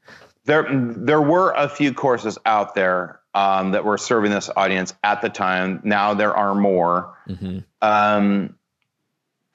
There 0.46 0.68
there 0.70 1.22
were 1.22 1.52
a 1.52 1.70
few 1.70 1.94
courses 1.94 2.38
out 2.46 2.76
there 2.76 3.20
um, 3.34 3.72
that 3.72 3.86
were 3.86 3.98
serving 3.98 4.32
this 4.32 4.50
audience 4.56 4.94
at 5.04 5.22
the 5.22 5.30
time. 5.30 5.82
Now 5.84 6.14
there 6.14 6.36
are 6.36 6.54
more. 6.54 7.18
Mm-hmm. 7.28 7.60
Um, 7.82 8.56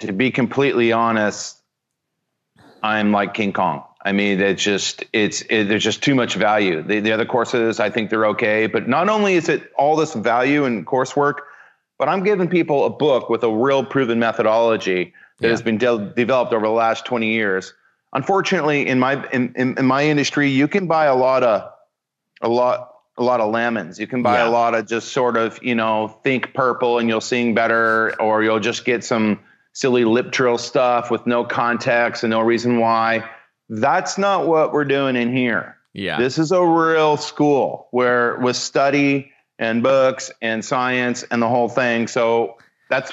to 0.01 0.13
be 0.13 0.31
completely 0.31 0.93
honest, 0.93 1.61
I'm 2.83 3.13
like 3.13 3.35
King 3.35 3.53
Kong. 3.53 3.85
I 4.01 4.13
mean, 4.13 4.41
it's 4.41 4.63
just 4.63 5.05
it's 5.13 5.43
it, 5.43 5.65
there's 5.65 5.85
just 5.85 6.03
too 6.03 6.15
much 6.15 6.35
value. 6.35 6.83
The, 6.83 7.01
the 7.01 7.13
other 7.13 7.27
courses, 7.27 7.81
I 7.81 7.91
think 7.91 8.11
they're 8.11 8.27
okay, 8.27 8.67
but 8.67 8.89
not 8.89 9.09
only 9.09 9.35
is 9.35 9.49
it 9.49 9.71
all 9.77 9.97
this 9.97 10.15
value 10.15 10.65
in 10.65 10.85
coursework, 10.85 11.41
but 11.99 12.09
I'm 12.09 12.23
giving 12.23 12.49
people 12.49 12.87
a 12.87 12.91
book 12.91 13.29
with 13.29 13.43
a 13.43 13.51
real 13.51 13.85
proven 13.85 14.19
methodology 14.19 15.13
that 15.41 15.49
yeah. 15.49 15.51
has 15.51 15.63
been 15.63 15.79
de- 15.79 16.13
developed 16.15 16.53
over 16.53 16.67
the 16.67 16.73
last 16.73 17.05
20 17.07 17.33
years. 17.33 17.75
Unfortunately, 18.13 18.87
in 18.87 18.99
my 18.99 19.29
in, 19.31 19.53
in, 19.55 19.79
in, 19.79 19.87
my 19.87 20.05
industry, 20.05 20.51
you 20.51 20.67
can 20.69 20.87
buy 20.87 21.07
a 21.07 21.15
lot 21.15 21.43
of 21.43 21.71
a 22.41 22.49
lot 22.49 22.95
a 23.17 23.23
lot 23.23 23.41
of 23.41 23.53
lemons. 23.53 23.99
You 23.99 24.07
can 24.07 24.23
buy 24.23 24.39
yeah. 24.39 24.49
a 24.49 24.51
lot 24.51 24.75
of 24.75 24.87
just 24.87 25.13
sort 25.13 25.37
of 25.37 25.63
you 25.63 25.75
know 25.75 26.09
think 26.25 26.55
purple 26.55 26.99
and 26.99 27.09
you'll 27.09 27.21
sing 27.21 27.55
better, 27.55 28.21
or 28.21 28.43
you'll 28.43 28.61
just 28.61 28.85
get 28.85 29.05
some 29.05 29.41
silly 29.73 30.05
lip 30.05 30.33
trill 30.33 30.59
stuff 30.59 31.11
with 31.11 31.27
no 31.27 31.45
context 31.45 32.25
and 32.25 32.31
no 32.31 32.41
reason 32.41 32.79
why 32.79 33.29
that's 33.69 34.19
not 34.19 34.47
what 34.47 34.73
we're 34.73 34.85
doing 34.85 35.17
in 35.17 35.35
here. 35.35 35.77
Yeah. 35.93 36.19
This 36.19 36.39
is 36.39 36.53
a 36.53 36.65
real 36.65 37.17
school 37.17 37.89
where 37.91 38.37
with 38.37 38.57
study 38.57 39.33
and 39.59 39.83
books 39.83 40.31
and 40.41 40.65
science 40.65 41.25
and 41.25 41.43
the 41.43 41.49
whole 41.49 41.69
thing. 41.69 42.09
So 42.09 42.59
that's 42.89 43.13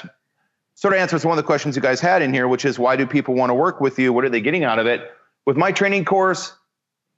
sort 0.76 0.94
of 0.94 1.00
answers 1.00 1.24
one 1.24 1.36
of 1.36 1.42
the 1.42 1.46
questions 1.46 1.74
you 1.74 1.82
guys 1.82 2.00
had 2.00 2.22
in 2.22 2.32
here, 2.32 2.46
which 2.46 2.64
is 2.64 2.78
why 2.78 2.94
do 2.94 3.06
people 3.06 3.34
want 3.34 3.50
to 3.50 3.54
work 3.54 3.80
with 3.80 3.98
you? 3.98 4.12
What 4.12 4.24
are 4.24 4.28
they 4.28 4.40
getting 4.40 4.62
out 4.62 4.78
of 4.78 4.86
it? 4.86 5.10
With 5.44 5.56
my 5.56 5.72
training 5.72 6.04
course, 6.04 6.52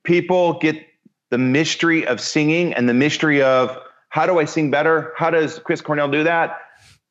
people 0.04 0.54
get 0.54 0.86
the 1.30 1.38
mystery 1.38 2.06
of 2.06 2.20
singing 2.20 2.72
and 2.72 2.88
the 2.88 2.94
mystery 2.94 3.42
of 3.42 3.78
how 4.08 4.24
do 4.24 4.38
I 4.38 4.46
sing 4.46 4.70
better? 4.70 5.12
How 5.16 5.30
does 5.30 5.58
Chris 5.58 5.82
Cornell 5.82 6.10
do 6.10 6.24
that? 6.24 6.58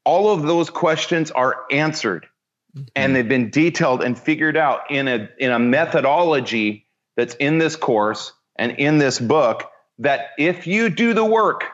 All 0.04 0.34
of 0.34 0.44
those 0.44 0.70
questions 0.70 1.30
are 1.32 1.66
answered 1.70 2.28
mm-hmm. 2.76 2.86
and 2.96 3.16
they've 3.16 3.28
been 3.28 3.50
detailed 3.50 4.04
and 4.04 4.18
figured 4.18 4.58
out 4.58 4.90
in 4.90 5.08
a 5.08 5.30
in 5.38 5.52
a 5.52 5.60
methodology 5.60 6.88
that's 7.16 7.36
in 7.36 7.58
this 7.58 7.76
course 7.76 8.34
and 8.56 8.72
in 8.74 8.98
this 8.98 9.20
book 9.20 9.70
that 10.00 10.30
if 10.38 10.68
you 10.68 10.90
do 10.90 11.14
the 11.14 11.26
work 11.26 11.66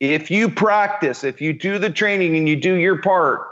if 0.00 0.30
you 0.30 0.48
practice 0.48 1.24
if 1.24 1.40
you 1.40 1.52
do 1.52 1.78
the 1.78 1.90
training 1.90 2.36
and 2.36 2.48
you 2.48 2.56
do 2.56 2.74
your 2.74 3.00
part 3.00 3.48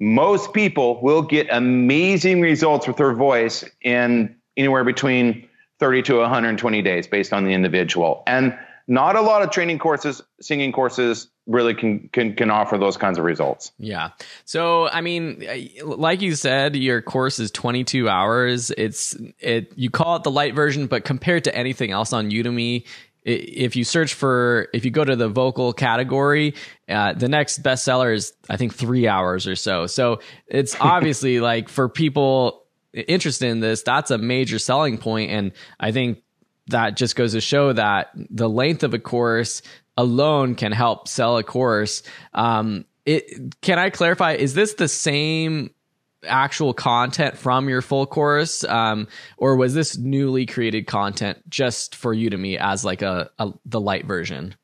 most 0.00 0.52
people 0.52 1.00
will 1.02 1.22
get 1.22 1.48
amazing 1.50 2.40
results 2.40 2.86
with 2.86 2.96
their 2.96 3.12
voice 3.12 3.64
in 3.82 4.34
anywhere 4.56 4.84
between 4.84 5.48
30 5.80 6.02
to 6.02 6.16
120 6.18 6.82
days 6.82 7.06
based 7.06 7.32
on 7.32 7.44
the 7.44 7.52
individual 7.52 8.22
and 8.26 8.56
not 8.88 9.16
a 9.16 9.20
lot 9.20 9.42
of 9.42 9.50
training 9.50 9.78
courses 9.78 10.22
singing 10.40 10.72
courses 10.72 11.28
really 11.46 11.74
can 11.74 12.08
can 12.12 12.34
can 12.34 12.50
offer 12.50 12.78
those 12.78 12.96
kinds 12.96 13.18
of 13.18 13.24
results. 13.24 13.70
Yeah. 13.78 14.10
So 14.44 14.88
I 14.88 15.02
mean, 15.02 15.44
like 15.84 16.22
you 16.22 16.34
said, 16.34 16.74
your 16.74 17.02
course 17.02 17.38
is 17.38 17.50
22 17.50 18.08
hours. 18.08 18.70
It's 18.76 19.16
it 19.38 19.72
you 19.76 19.90
call 19.90 20.16
it 20.16 20.22
the 20.22 20.30
light 20.30 20.54
version, 20.54 20.86
but 20.86 21.04
compared 21.04 21.44
to 21.44 21.54
anything 21.54 21.90
else 21.90 22.12
on 22.12 22.30
Udemy, 22.30 22.86
if 23.28 23.76
you 23.76 23.84
search 23.84 24.14
for 24.14 24.68
if 24.72 24.84
you 24.84 24.90
go 24.90 25.04
to 25.04 25.16
the 25.16 25.28
vocal 25.28 25.72
category 25.72 26.54
uh, 26.88 27.12
the 27.12 27.28
next 27.28 27.62
bestseller 27.62 28.14
is 28.14 28.32
i 28.48 28.56
think 28.56 28.74
three 28.74 29.06
hours 29.06 29.46
or 29.46 29.56
so 29.56 29.86
so 29.86 30.20
it's 30.46 30.76
obviously 30.80 31.40
like 31.40 31.68
for 31.68 31.88
people 31.88 32.64
interested 32.92 33.48
in 33.48 33.60
this 33.60 33.82
that's 33.82 34.10
a 34.10 34.18
major 34.18 34.58
selling 34.58 34.98
point 34.98 35.30
and 35.30 35.52
i 35.78 35.92
think 35.92 36.22
that 36.68 36.96
just 36.96 37.16
goes 37.16 37.32
to 37.32 37.40
show 37.40 37.72
that 37.72 38.10
the 38.14 38.48
length 38.48 38.82
of 38.82 38.94
a 38.94 38.98
course 38.98 39.62
alone 39.98 40.54
can 40.54 40.72
help 40.72 41.08
sell 41.08 41.36
a 41.36 41.42
course. 41.42 42.02
Um, 42.32 42.86
it, 43.04 43.60
can 43.60 43.78
I 43.78 43.90
clarify? 43.90 44.34
Is 44.34 44.54
this 44.54 44.74
the 44.74 44.88
same 44.88 45.70
actual 46.26 46.74
content 46.74 47.36
from 47.36 47.68
your 47.68 47.82
full 47.82 48.06
course, 48.06 48.64
um, 48.64 49.08
or 49.36 49.56
was 49.56 49.74
this 49.74 49.96
newly 49.96 50.46
created 50.46 50.86
content 50.86 51.38
just 51.48 51.94
for 51.94 52.14
Udemy 52.14 52.56
as 52.58 52.84
like 52.84 53.02
a, 53.02 53.30
a 53.38 53.52
the 53.64 53.80
light 53.80 54.06
version? 54.06 54.54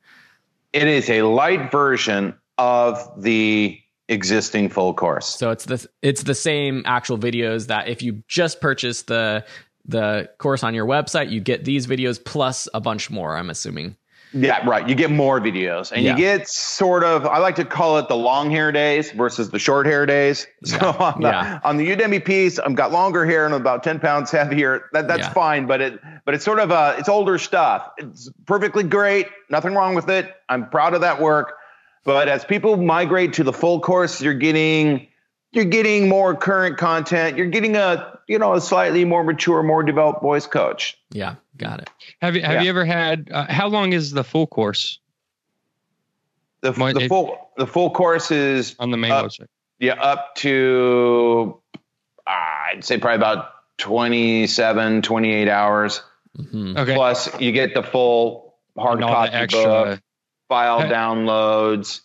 It 0.73 0.89
is 0.89 1.09
a 1.09 1.23
light 1.23 1.71
version 1.71 2.35
of 2.59 2.99
the 3.21 3.81
existing 4.09 4.69
full 4.69 4.95
course. 4.95 5.27
So 5.27 5.51
it's 5.51 5.65
the 5.65 5.87
it's 6.03 6.25
the 6.25 6.35
same 6.35 6.83
actual 6.85 7.19
videos 7.19 7.69
that 7.69 7.89
if 7.89 8.03
you 8.03 8.23
just 8.29 8.61
purchase 8.61 9.03
the 9.03 9.45
the 9.87 10.31
course 10.39 10.63
on 10.63 10.75
your 10.75 10.87
website, 10.87 11.31
you 11.31 11.41
get 11.41 11.65
these 11.65 11.87
videos 11.87 12.23
plus 12.23 12.69
a 12.75 12.81
bunch 12.81 13.11
more. 13.11 13.37
I'm 13.37 13.51
assuming. 13.51 13.97
Yeah, 14.35 14.67
right. 14.69 14.89
You 14.89 14.97
get 14.97 15.11
more 15.11 15.41
videos 15.41 15.93
and 15.93 16.03
yeah. 16.03 16.13
you 16.13 16.19
get 16.19 16.49
sort 16.49 17.05
of, 17.05 17.25
I 17.25 17.39
like 17.39 17.55
to 17.57 17.65
call 17.65 17.99
it 17.99 18.09
the 18.09 18.17
long 18.17 18.51
hair 18.51 18.73
days 18.73 19.13
versus 19.13 19.51
the 19.51 19.61
short 19.61 19.87
hair 19.87 20.07
days. 20.07 20.47
So 20.65 20.77
yeah. 20.77 20.97
on, 20.99 21.21
the, 21.21 21.29
yeah. 21.29 21.61
on 21.63 21.77
the 21.77 21.89
Udemy 21.89 22.25
piece, 22.25 22.59
I've 22.59 22.75
got 22.75 22.91
longer 22.91 23.25
hair 23.25 23.45
and 23.45 23.55
I'm 23.55 23.61
about 23.61 23.85
10 23.85 24.01
pounds 24.01 24.31
heavier. 24.31 24.89
That, 24.93 25.07
that's 25.07 25.29
fine, 25.29 25.67
but 25.67 25.81
it, 25.81 26.01
but 26.25 26.35
it's 26.35 26.45
sort 26.45 26.59
of, 26.59 26.73
uh, 26.73 26.97
it's 26.99 27.09
older 27.09 27.39
stuff. 27.39 27.91
It's 27.99 28.31
perfectly 28.47 28.83
great. 28.83 29.29
Nothing 29.51 29.75
wrong 29.75 29.95
with 29.95 30.09
it. 30.09 30.35
I'm 30.49 30.69
proud 30.69 30.95
of 30.95 31.03
that 31.03 31.21
work. 31.21 31.55
But 32.05 32.29
as 32.29 32.45
people 32.45 32.77
migrate 32.77 33.35
to 33.35 33.45
the 33.45 33.53
full 33.53 33.81
course, 33.81 34.21
you're 34.21 34.35
getting, 34.35 35.07
you're 35.55 35.65
getting 35.65 36.09
more 36.09 36.35
current 36.35 36.77
content. 36.79 37.37
You're 37.37 37.47
getting 37.47 37.77
a, 37.77 38.19
you 38.29 38.39
know, 38.39 38.55
a 38.55 38.61
slightly 38.61 39.05
more 39.05 39.25
mature, 39.25 39.63
more 39.63 39.83
developed 39.83 40.23
voice 40.23 40.47
coach. 40.47 40.99
Yeah. 41.11 41.37
Got 41.57 41.81
it. 41.83 41.91
Have 42.21 42.35
you 42.35 42.43
have 42.43 42.55
yeah. 42.55 42.63
you 42.63 42.71
ever 42.71 42.85
had? 42.85 43.31
Uh, 43.33 43.47
how 43.49 43.69
long 43.69 43.93
is 43.93 44.11
the 44.11 44.25
full 44.25 44.47
course? 44.47 44.99
The, 46.63 46.73
the 46.73 47.07
full 47.09 47.51
the 47.57 47.67
full 47.67 47.91
course 47.91 48.31
is 48.31 48.75
on 48.79 48.91
the 48.91 48.97
main 48.97 49.13
up, 49.13 49.27
website. 49.27 49.47
Yeah, 49.79 49.95
up 49.95 50.35
to 50.37 51.61
uh, 52.27 52.31
I'd 52.31 52.85
say 52.85 52.99
probably 52.99 53.17
about 53.17 53.51
27, 53.79 55.03
28 55.03 55.49
hours. 55.49 56.03
Mm-hmm. 56.39 56.77
Okay. 56.77 56.95
Plus, 56.95 57.41
you 57.41 57.53
get 57.53 57.75
the 57.75 57.83
full 57.83 58.57
hard 58.77 59.01
copy 59.01 59.33
extra, 59.33 59.63
book, 59.63 60.01
file 60.49 60.81
downloads, 60.81 62.01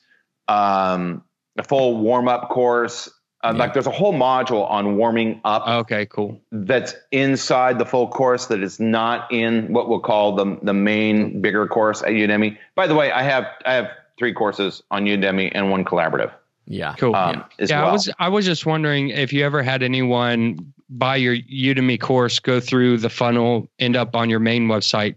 um, 0.47 1.23
the 1.55 1.63
full 1.63 1.97
warm 1.97 2.27
up 2.27 2.49
course, 2.49 3.09
Uh, 3.41 3.51
Yeah. 3.53 3.59
Like 3.59 3.73
there's 3.73 3.87
a 3.87 3.91
whole 3.91 4.13
module 4.13 4.69
on 4.69 4.97
warming 4.97 5.39
up 5.45 5.65
Okay, 5.65 6.05
cool. 6.07 6.39
that's 6.51 6.93
inside 7.11 7.79
the 7.79 7.85
full 7.85 8.07
course 8.09 8.47
that 8.47 8.61
is 8.61 8.79
not 8.79 9.31
in 9.31 9.71
what 9.71 9.87
we'll 9.87 10.01
call 10.01 10.35
the 10.35 10.57
the 10.61 10.73
main 10.73 11.41
bigger 11.41 11.65
course 11.67 12.01
at 12.01 12.09
Udemy. 12.09 12.57
By 12.75 12.87
the 12.87 12.95
way, 12.95 13.11
I 13.11 13.23
have 13.23 13.45
I 13.65 13.73
have 13.73 13.87
three 14.17 14.33
courses 14.33 14.83
on 14.91 15.05
Udemy 15.05 15.51
and 15.55 15.71
one 15.71 15.85
collaborative. 15.85 16.31
Yeah. 16.67 16.93
Cool. 16.99 17.15
Um, 17.15 17.45
as 17.59 17.69
yeah, 17.69 17.79
well. 17.81 17.89
I 17.89 17.91
was 17.93 18.09
I 18.19 18.27
was 18.27 18.45
just 18.45 18.65
wondering 18.65 19.09
if 19.09 19.31
you 19.31 19.45
ever 19.45 19.63
had 19.63 19.81
anyone 19.83 20.73
buy 20.89 21.15
your 21.15 21.35
Udemy 21.37 21.99
course, 21.99 22.39
go 22.39 22.59
through 22.59 22.97
the 22.97 23.09
funnel, 23.09 23.69
end 23.79 23.95
up 23.95 24.15
on 24.15 24.29
your 24.29 24.39
main 24.39 24.67
website, 24.67 25.15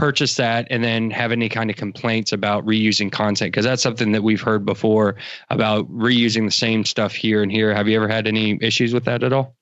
purchase 0.00 0.36
that, 0.36 0.66
and 0.70 0.82
then 0.82 1.10
have 1.10 1.30
any 1.30 1.48
kind 1.48 1.70
of 1.70 1.76
complaints 1.76 2.32
about 2.32 2.64
reusing 2.66 3.12
content 3.12 3.52
because 3.52 3.64
that's 3.64 3.82
something 3.82 4.12
that 4.12 4.22
we've 4.22 4.40
heard 4.40 4.64
before 4.64 5.16
about 5.50 5.90
reusing 5.92 6.46
the 6.46 6.50
same 6.50 6.84
stuff 6.84 7.12
here 7.14 7.42
and 7.42 7.52
here. 7.52 7.74
Have 7.74 7.86
you 7.86 7.96
ever 7.96 8.08
had 8.08 8.26
any 8.26 8.58
issues 8.60 8.94
with 8.94 9.04
that 9.04 9.22
at 9.22 9.32
all? 9.32 9.54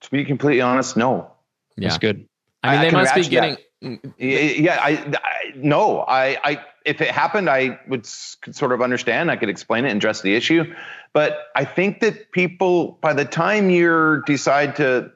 to 0.00 0.10
be 0.10 0.24
completely 0.24 0.62
honest, 0.62 0.96
no. 0.96 1.30
Yeah. 1.76 1.88
That's 1.88 1.98
good. 1.98 2.26
I 2.62 2.70
mean, 2.70 2.78
I 2.78 2.82
they 2.84 2.90
can 2.90 2.98
must 2.98 3.14
be 3.14 3.28
getting. 3.28 3.56
Mm, 3.82 4.00
y- 4.04 4.54
Yeah, 4.58 4.78
I, 4.80 4.90
I 4.90 5.52
no, 5.56 6.00
I, 6.00 6.38
I 6.42 6.64
if 6.84 7.00
it 7.00 7.08
happened, 7.08 7.48
I 7.48 7.78
would 7.88 8.08
could 8.42 8.56
sort 8.56 8.72
of 8.72 8.82
understand. 8.82 9.30
I 9.30 9.36
could 9.36 9.48
explain 9.48 9.84
it 9.84 9.90
and 9.90 9.98
address 9.98 10.22
the 10.22 10.34
issue. 10.34 10.74
But 11.12 11.38
I 11.56 11.64
think 11.64 12.00
that 12.00 12.32
people, 12.32 12.98
by 13.00 13.12
the 13.12 13.24
time 13.24 13.70
you 13.70 14.22
decide 14.26 14.76
to 14.76 15.10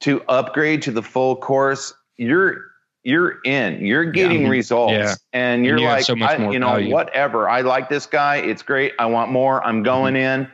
to 0.00 0.22
upgrade 0.28 0.82
to 0.82 0.92
the 0.92 1.02
full 1.02 1.36
course, 1.36 1.92
you're 2.16 2.67
you're 3.08 3.38
in. 3.44 3.84
You're 3.86 4.04
getting 4.12 4.42
Mhm. 4.42 4.50
results, 4.50 4.92
Yeah. 4.92 5.14
and 5.32 5.64
you're 5.64 5.78
you 5.78 5.86
like, 5.86 6.04
so 6.04 6.14
I- 6.20 6.50
you 6.50 6.58
know, 6.58 6.68
value. 6.72 6.92
whatever. 6.92 7.48
I 7.48 7.62
like 7.62 7.88
this 7.88 8.06
guy. 8.06 8.36
It's 8.36 8.62
great. 8.62 8.92
I 8.98 9.06
want 9.06 9.30
more. 9.32 9.64
I'm 9.64 9.82
going 9.82 10.14
Mm-hmm. 10.14 10.42
in, 10.42 10.48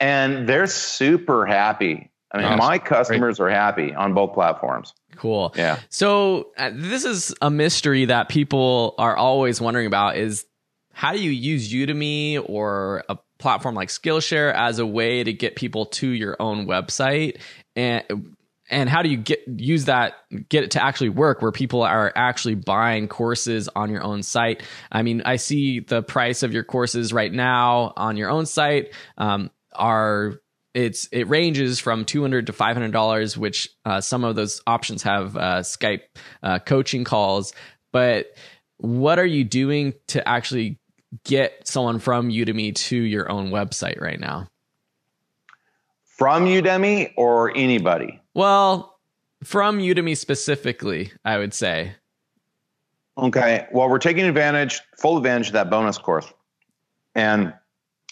and 0.00 0.48
they're 0.48 0.66
super 0.66 1.46
happy. 1.46 2.10
I 2.32 2.38
mean, 2.38 2.46
Awesome. 2.46 2.58
my 2.58 2.78
customers 2.78 3.38
are 3.40 3.48
happy 3.48 3.94
on 3.94 4.12
both 4.12 4.34
platforms. 4.34 4.92
Cool. 5.16 5.54
Yeah. 5.56 5.78
So 5.88 6.48
uh, 6.58 6.70
this 6.74 7.04
is 7.04 7.32
a 7.40 7.48
mystery 7.48 8.06
that 8.06 8.28
people 8.28 8.94
are 8.98 9.16
always 9.16 9.60
wondering 9.60 9.86
about 9.86 10.16
is 10.16 10.44
how 10.92 11.12
do 11.12 11.22
you 11.22 11.30
use 11.30 11.72
Udemy 11.72 12.44
or 12.44 13.04
a 13.08 13.16
platform 13.38 13.76
like 13.76 13.88
Skillshare 13.88 14.52
as 14.52 14.78
a 14.80 14.86
way 14.86 15.22
to 15.22 15.32
get 15.32 15.54
people 15.54 15.86
to 15.86 16.08
your 16.08 16.36
own 16.40 16.66
website 16.66 17.38
and 17.76 18.02
and 18.74 18.88
how 18.88 19.02
do 19.02 19.08
you 19.08 19.16
get 19.16 19.40
use 19.46 19.84
that 19.84 20.14
get 20.48 20.64
it 20.64 20.72
to 20.72 20.84
actually 20.84 21.10
work 21.10 21.40
where 21.40 21.52
people 21.52 21.82
are 21.82 22.12
actually 22.16 22.56
buying 22.56 23.08
courses 23.08 23.68
on 23.74 23.88
your 23.88 24.02
own 24.02 24.22
site? 24.22 24.62
I 24.90 25.02
mean 25.02 25.22
i 25.24 25.36
see 25.36 25.80
the 25.80 26.02
price 26.02 26.42
of 26.42 26.52
your 26.52 26.64
courses 26.64 27.12
right 27.12 27.32
now 27.32 27.92
on 27.96 28.16
your 28.16 28.30
own 28.30 28.46
site 28.46 28.92
um, 29.16 29.50
are 29.72 30.40
it's 30.74 31.08
it 31.12 31.28
ranges 31.28 31.78
from 31.78 32.04
200 32.04 32.46
to 32.46 32.52
500 32.52 32.90
dollars 32.90 33.38
which 33.38 33.68
uh, 33.84 34.00
some 34.00 34.24
of 34.24 34.34
those 34.34 34.60
options 34.66 35.04
have 35.04 35.36
uh, 35.36 35.60
skype 35.60 36.02
uh, 36.42 36.58
coaching 36.58 37.04
calls. 37.04 37.54
But 37.92 38.26
what 38.78 39.20
are 39.20 39.26
you 39.26 39.44
doing 39.44 39.94
to 40.08 40.28
actually 40.28 40.80
get 41.24 41.66
someone 41.68 42.00
from 42.00 42.28
udemy 42.28 42.74
to 42.74 42.96
your 42.96 43.30
own 43.30 43.50
website 43.50 44.00
right 44.00 44.18
now 44.18 44.48
From 46.16 46.46
Udemy 46.46 47.12
or 47.16 47.56
anybody? 47.56 48.20
well 48.34 48.98
from 49.44 49.78
udemy 49.78 50.16
specifically 50.16 51.12
i 51.24 51.36
would 51.38 51.52
say 51.54 51.94
Okay. 53.16 53.66
Well, 53.72 53.88
we're 53.88 53.98
taking 53.98 54.24
advantage, 54.24 54.80
full 54.98 55.16
advantage 55.16 55.48
of 55.48 55.52
that 55.52 55.70
bonus 55.70 55.98
course. 55.98 56.32
And 57.14 57.54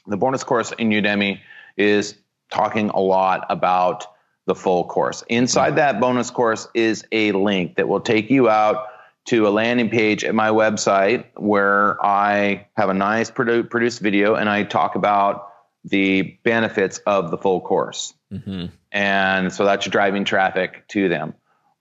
the 0.06 0.16
bonus 0.16 0.44
course 0.44 0.73
in 0.78 0.90
Udemy 0.90 1.40
is 1.76 2.14
talking 2.50 2.88
a 2.90 3.00
lot 3.00 3.44
about 3.50 4.06
the 4.47 4.54
full 4.54 4.85
course. 4.85 5.25
Inside 5.28 5.76
that 5.76 6.00
bonus 6.00 6.30
course 6.30 6.68
is 6.75 7.04
a 7.12 7.32
link 7.32 7.76
that 7.76 7.88
will 7.88 8.00
take 8.00 8.30
you 8.30 8.49
out 8.49 8.87
to 9.25 9.47
a 9.47 9.50
landing 9.50 9.88
page 9.88 10.25
at 10.25 10.35
my 10.35 10.49
website 10.49 11.25
where 11.37 12.05
I 12.05 12.66
have 12.76 12.88
a 12.88 12.94
nice 12.94 13.31
produ- 13.31 13.68
produced 13.68 14.00
video 14.00 14.35
and 14.35 14.48
I 14.48 14.64
talk 14.64 14.94
about 14.94 15.51
the 15.85 16.38
benefits 16.45 16.99
of 17.07 17.31
the 17.31 17.38
full 17.38 17.61
course 17.61 18.14
mm-hmm. 18.33 18.66
and 18.90 19.53
so 19.53 19.64
that's 19.64 19.87
driving 19.87 20.25
traffic 20.25 20.87
to 20.88 21.09
them. 21.09 21.35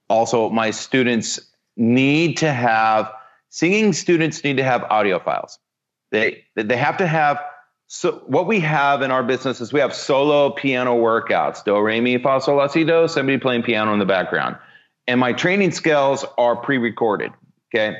Also, 0.08 0.50
my 0.50 0.70
students 0.70 1.40
need 1.76 2.38
to 2.38 2.52
have 2.52 3.10
singing 3.48 3.92
students 3.92 4.44
need 4.44 4.56
to 4.56 4.64
have 4.64 4.82
audio 4.84 5.18
files. 5.18 5.58
They 6.10 6.44
they 6.54 6.76
have 6.76 6.98
to 6.98 7.06
have 7.06 7.40
so 7.86 8.22
what 8.26 8.46
we 8.46 8.60
have 8.60 9.02
in 9.02 9.10
our 9.10 9.22
business 9.22 9.60
is 9.60 9.72
we 9.72 9.80
have 9.80 9.94
solo 9.94 10.50
piano 10.50 10.96
workouts, 10.96 11.64
do 11.64 11.78
re 11.80 12.00
mi 12.00 12.18
fa 12.18 12.40
sol 12.40 12.56
la 12.56 12.66
si 12.66 12.84
do, 12.84 13.06
somebody 13.08 13.38
playing 13.38 13.62
piano 13.62 13.92
in 13.92 13.98
the 13.98 14.06
background, 14.06 14.56
and 15.06 15.20
my 15.20 15.32
training 15.32 15.70
skills 15.72 16.24
are 16.38 16.56
pre-recorded. 16.56 17.32
Okay, 17.74 17.98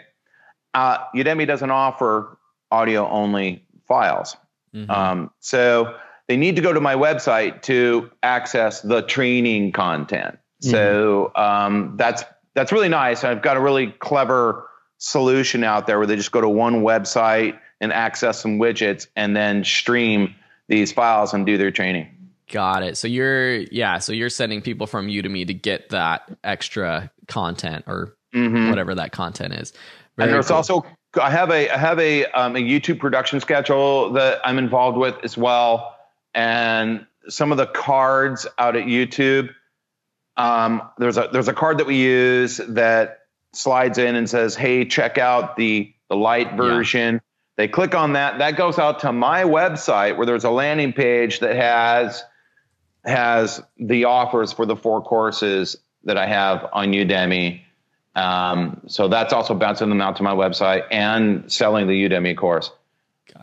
uh, 0.74 0.98
Udemy 1.14 1.46
doesn't 1.46 1.70
offer 1.70 2.38
audio 2.70 3.08
only 3.08 3.66
files. 3.86 4.36
Mhm. 4.74 4.90
Um, 4.90 5.30
so 5.40 5.94
they 6.28 6.36
need 6.36 6.56
to 6.56 6.62
go 6.62 6.72
to 6.72 6.80
my 6.80 6.94
website 6.94 7.62
to 7.62 8.10
access 8.22 8.80
the 8.80 9.02
training 9.02 9.72
content. 9.72 10.38
So 10.60 11.32
um, 11.34 11.94
that's 11.96 12.22
that's 12.54 12.70
really 12.70 12.88
nice. 12.88 13.24
I've 13.24 13.42
got 13.42 13.56
a 13.56 13.60
really 13.60 13.88
clever 13.98 14.68
solution 14.98 15.64
out 15.64 15.86
there 15.88 15.98
where 15.98 16.06
they 16.06 16.14
just 16.16 16.30
go 16.32 16.40
to 16.40 16.48
one 16.48 16.82
website 16.82 17.58
and 17.80 17.92
access 17.92 18.40
some 18.40 18.58
widgets 18.60 19.08
and 19.16 19.34
then 19.36 19.64
stream 19.64 20.34
these 20.68 20.92
files 20.92 21.34
and 21.34 21.44
do 21.44 21.58
their 21.58 21.72
training. 21.72 22.06
Got 22.50 22.84
it. 22.84 22.96
So 22.96 23.08
you're 23.08 23.56
yeah, 23.56 23.98
so 23.98 24.12
you're 24.12 24.30
sending 24.30 24.60
people 24.62 24.86
from 24.86 25.08
Udemy 25.08 25.46
to 25.48 25.54
get 25.54 25.88
that 25.88 26.30
extra 26.44 27.10
content 27.26 27.84
or 27.88 28.14
Mhm. 28.34 28.70
whatever 28.70 28.94
that 28.94 29.10
content 29.12 29.54
is. 29.54 29.72
and 30.18 30.30
there's 30.32 30.48
cool. 30.48 30.56
also 30.58 30.86
I 31.20 31.30
have 31.30 31.50
a 31.50 31.68
I 31.68 31.76
have 31.76 31.98
a 31.98 32.24
um, 32.26 32.56
a 32.56 32.60
YouTube 32.60 32.98
production 32.98 33.40
schedule 33.40 34.12
that 34.12 34.40
I'm 34.44 34.58
involved 34.58 34.96
with 34.96 35.16
as 35.22 35.36
well, 35.36 35.96
and 36.34 37.06
some 37.28 37.52
of 37.52 37.58
the 37.58 37.66
cards 37.66 38.46
out 38.58 38.76
at 38.76 38.84
YouTube. 38.84 39.50
Um, 40.36 40.82
there's 40.98 41.18
a 41.18 41.28
there's 41.32 41.48
a 41.48 41.52
card 41.52 41.78
that 41.78 41.86
we 41.86 41.96
use 41.96 42.58
that 42.68 43.26
slides 43.52 43.98
in 43.98 44.16
and 44.16 44.28
says, 44.28 44.54
"Hey, 44.54 44.84
check 44.84 45.18
out 45.18 45.56
the 45.56 45.92
the 46.08 46.16
light 46.16 46.54
version." 46.54 47.20
They 47.56 47.68
click 47.68 47.94
on 47.94 48.14
that. 48.14 48.38
That 48.38 48.56
goes 48.56 48.78
out 48.78 49.00
to 49.00 49.12
my 49.12 49.44
website 49.44 50.16
where 50.16 50.24
there's 50.24 50.44
a 50.44 50.50
landing 50.50 50.92
page 50.92 51.40
that 51.40 51.54
has 51.54 52.24
has 53.04 53.62
the 53.78 54.04
offers 54.06 54.52
for 54.52 54.64
the 54.64 54.76
four 54.76 55.02
courses 55.02 55.76
that 56.04 56.16
I 56.16 56.26
have 56.26 56.68
on 56.72 56.92
Udemy. 56.92 57.62
Um, 58.14 58.80
so 58.86 59.08
that's 59.08 59.32
also 59.32 59.54
bouncing 59.54 59.88
them 59.88 60.00
out 60.00 60.16
to 60.16 60.22
my 60.22 60.32
website 60.32 60.84
and 60.90 61.50
selling 61.50 61.86
the 61.86 62.08
Udemy 62.08 62.36
course. 62.36 62.70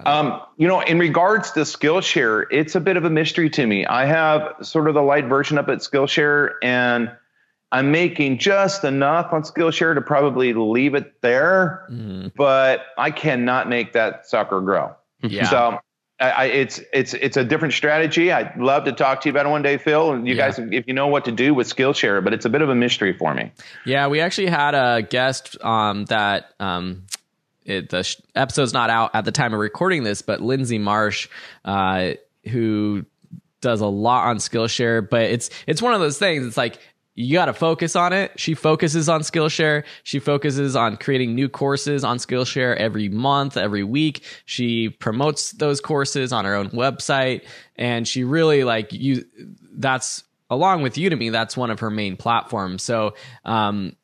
Um, 0.05 0.39
you 0.57 0.67
know, 0.67 0.81
in 0.81 0.99
regards 0.99 1.51
to 1.53 1.61
Skillshare, 1.61 2.45
it's 2.51 2.75
a 2.75 2.79
bit 2.79 2.95
of 2.95 3.03
a 3.05 3.09
mystery 3.09 3.49
to 3.49 3.65
me. 3.65 3.85
I 3.85 4.05
have 4.05 4.55
sort 4.61 4.87
of 4.87 4.93
the 4.93 5.01
light 5.01 5.25
version 5.25 5.57
up 5.57 5.67
at 5.67 5.79
Skillshare, 5.79 6.51
and 6.61 7.11
I'm 7.71 7.91
making 7.91 8.37
just 8.37 8.83
enough 8.83 9.33
on 9.33 9.41
Skillshare 9.43 9.95
to 9.95 10.01
probably 10.01 10.53
leave 10.53 10.93
it 10.95 11.21
there, 11.21 11.87
Mhm. 11.91 12.31
but 12.35 12.85
I 12.97 13.11
cannot 13.11 13.67
make 13.67 13.93
that 13.93 14.27
sucker 14.27 14.61
grow. 14.61 14.95
Yeah. 15.21 15.45
So 15.45 15.79
I, 16.21 16.45
it's 16.45 16.81
it's 16.91 17.13
it's 17.13 17.37
a 17.37 17.43
different 17.45 17.73
strategy. 17.73 18.31
I'd 18.31 18.57
love 18.57 18.83
to 18.85 18.91
talk 18.91 19.21
to 19.21 19.29
you 19.29 19.31
about 19.31 19.45
it 19.45 19.49
one 19.49 19.61
day, 19.61 19.77
Phil. 19.77 20.11
And 20.11 20.27
you 20.27 20.35
Yeah. 20.35 20.47
guys, 20.51 20.59
if 20.59 20.85
you 20.87 20.93
know 20.93 21.07
what 21.07 21.25
to 21.25 21.31
do 21.31 21.53
with 21.53 21.73
Skillshare, 21.73 22.21
but 22.23 22.33
it's 22.33 22.45
a 22.45 22.49
bit 22.49 22.61
of 22.61 22.67
a 22.69 22.75
mystery 22.75 23.13
for 23.13 23.33
me. 23.33 23.51
Yeah, 23.85 24.07
we 24.07 24.19
actually 24.19 24.47
had 24.47 24.75
a 24.75 25.01
guest 25.01 25.55
um, 25.63 26.05
that 26.05 26.53
um, 26.59 27.03
it, 27.65 27.89
the 27.89 28.03
sh- 28.03 28.17
episode's 28.35 28.73
not 28.73 28.89
out 28.89 29.11
at 29.13 29.23
the 29.23 29.31
time 29.31 29.53
of 29.53 29.59
recording 29.59 30.03
this, 30.03 30.21
but 30.21 30.41
Lindsay 30.41 30.77
Marsh, 30.77 31.29
uh, 31.63 32.11
who 32.49 33.05
does 33.61 33.81
a 33.81 33.87
lot 33.87 34.27
on 34.27 34.37
Skillshare, 34.37 35.07
but 35.09 35.21
it's 35.23 35.49
it's 35.67 35.81
one 35.81 35.93
of 35.93 35.99
those 35.99 36.17
things. 36.17 36.45
It's 36.45 36.57
like 36.57 36.79
you 37.19 37.33
got 37.33 37.45
to 37.47 37.53
focus 37.53 37.97
on 37.97 38.13
it. 38.13 38.39
She 38.39 38.53
focuses 38.53 39.09
on 39.09 39.21
Skillshare. 39.21 39.83
She 40.03 40.19
focuses 40.19 40.77
on 40.77 40.95
creating 40.95 41.35
new 41.35 41.49
courses 41.49 42.05
on 42.05 42.17
Skillshare 42.17 42.77
every 42.77 43.09
month, 43.09 43.57
every 43.57 43.83
week. 43.83 44.23
She 44.45 44.87
promotes 44.87 45.51
those 45.51 45.81
courses 45.81 46.31
on 46.31 46.45
her 46.45 46.55
own 46.55 46.69
website, 46.69 47.43
and 47.75 48.07
she 48.07 48.23
really 48.23 48.63
like 48.63 48.93
you. 48.93 49.25
That's 49.73 50.23
along 50.49 50.81
with 50.81 50.93
Udemy. 50.93 51.29
That's 51.29 51.57
one 51.57 51.71
of 51.71 51.81
her 51.81 51.89
main 51.89 52.15
platforms. 52.15 52.83
So, 52.83 53.15
um, 53.43 53.97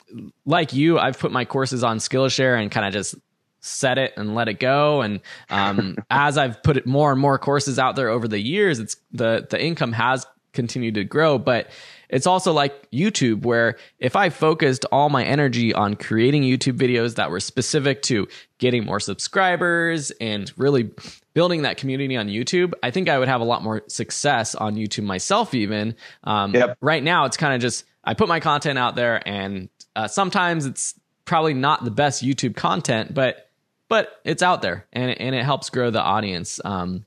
like 0.46 0.74
you, 0.74 1.00
I've 1.00 1.18
put 1.18 1.32
my 1.32 1.46
courses 1.46 1.86
on 1.86 2.00
Skillshare 2.00 2.62
and 2.62 2.70
kind 2.70 2.86
of 2.86 2.92
just 2.92 3.16
set 3.62 3.98
it 3.98 4.12
and 4.18 4.36
let 4.36 4.50
it 4.50 4.60
go. 4.60 5.00
And 5.00 5.22
um, 5.50 5.96
as 6.10 6.38
I've 6.38 6.62
put 6.64 6.76
it 6.76 6.86
more 6.86 7.14
and 7.14 7.22
more 7.22 7.40
courses 7.40 7.80
out 7.80 7.96
there 7.96 8.10
over 8.10 8.28
the 8.28 8.42
years, 8.42 8.80
it's 8.80 8.98
the 9.14 9.48
the 9.50 9.62
income 9.62 9.94
has 9.94 10.28
continued 10.56 10.96
to 10.96 11.04
grow, 11.04 11.38
but 11.38 11.70
it's 12.10 12.26
also 12.28 12.54
like 12.54 12.90
YouTube, 12.92 13.44
where 13.46 13.78
if 14.00 14.16
I 14.16 14.30
focused 14.30 14.86
all 14.92 15.10
my 15.10 15.24
energy 15.24 15.74
on 15.74 15.96
creating 15.96 16.44
YouTube 16.44 16.78
videos 16.78 17.16
that 17.16 17.30
were 17.30 17.40
specific 17.40 18.02
to 18.04 18.28
getting 18.58 18.86
more 18.86 19.00
subscribers 19.00 20.12
and 20.22 20.52
really 20.58 20.92
building 21.34 21.64
that 21.64 21.78
community 21.78 22.16
on 22.16 22.28
YouTube, 22.28 22.74
I 22.82 22.92
think 22.92 23.10
I 23.10 23.20
would 23.20 23.28
have 23.28 23.42
a 23.42 23.46
lot 23.46 23.64
more 23.64 23.84
success 23.88 24.56
on 24.56 24.76
YouTube 24.76 25.04
myself. 25.04 25.54
Even 25.54 25.96
um, 26.24 26.54
Yep. 26.54 26.78
right 26.82 27.04
now, 27.04 27.26
it's 27.26 27.38
kind 27.38 27.54
of 27.54 27.62
just 27.62 27.86
I 28.04 28.14
put 28.14 28.28
my 28.28 28.40
content 28.40 28.78
out 28.80 28.96
there, 28.96 29.22
and 29.28 29.68
uh, 29.96 30.08
sometimes 30.08 30.66
it's 30.66 30.94
probably 31.26 31.56
not 31.56 31.84
the 31.84 31.92
best 31.92 32.24
YouTube 32.24 32.56
content, 32.56 33.14
but 33.14 33.50
but 33.90 34.20
it's 34.24 34.42
out 34.44 34.62
there, 34.62 34.86
and 34.94 35.12
it- 35.12 35.18
and 35.20 35.36
it 35.36 35.44
helps 35.44 35.70
grow 35.70 35.90
the 35.92 36.02
audience. 36.02 36.60
Um, 36.64 37.06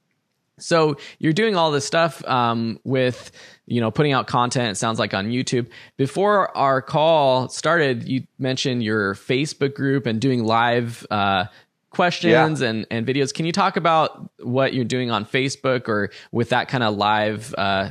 so 0.58 0.96
you're 1.18 1.32
doing 1.32 1.56
all 1.56 1.70
this 1.70 1.84
stuff 1.84 2.24
um, 2.26 2.78
with 2.84 3.30
you 3.66 3.80
know 3.80 3.90
putting 3.90 4.12
out 4.12 4.26
content. 4.26 4.72
It 4.72 4.76
sounds 4.76 4.98
like 4.98 5.14
on 5.14 5.28
YouTube. 5.28 5.68
Before 5.96 6.56
our 6.56 6.82
call 6.82 7.48
started, 7.48 8.08
you 8.08 8.26
mentioned 8.38 8.82
your 8.82 9.14
Facebook 9.14 9.74
group 9.74 10.06
and 10.06 10.20
doing 10.20 10.44
live 10.44 11.06
uh, 11.10 11.46
questions 11.90 12.60
and 12.60 12.86
and 12.90 13.06
videos. 13.06 13.32
Can 13.32 13.46
you 13.46 13.52
talk 13.52 13.76
about 13.76 14.30
what 14.40 14.74
you're 14.74 14.84
doing 14.84 15.10
on 15.10 15.24
Facebook 15.24 15.88
or 15.88 16.10
with 16.32 16.50
that 16.50 16.68
kind 16.68 16.84
of 16.84 16.96
live 16.96 17.54
uh, 17.56 17.90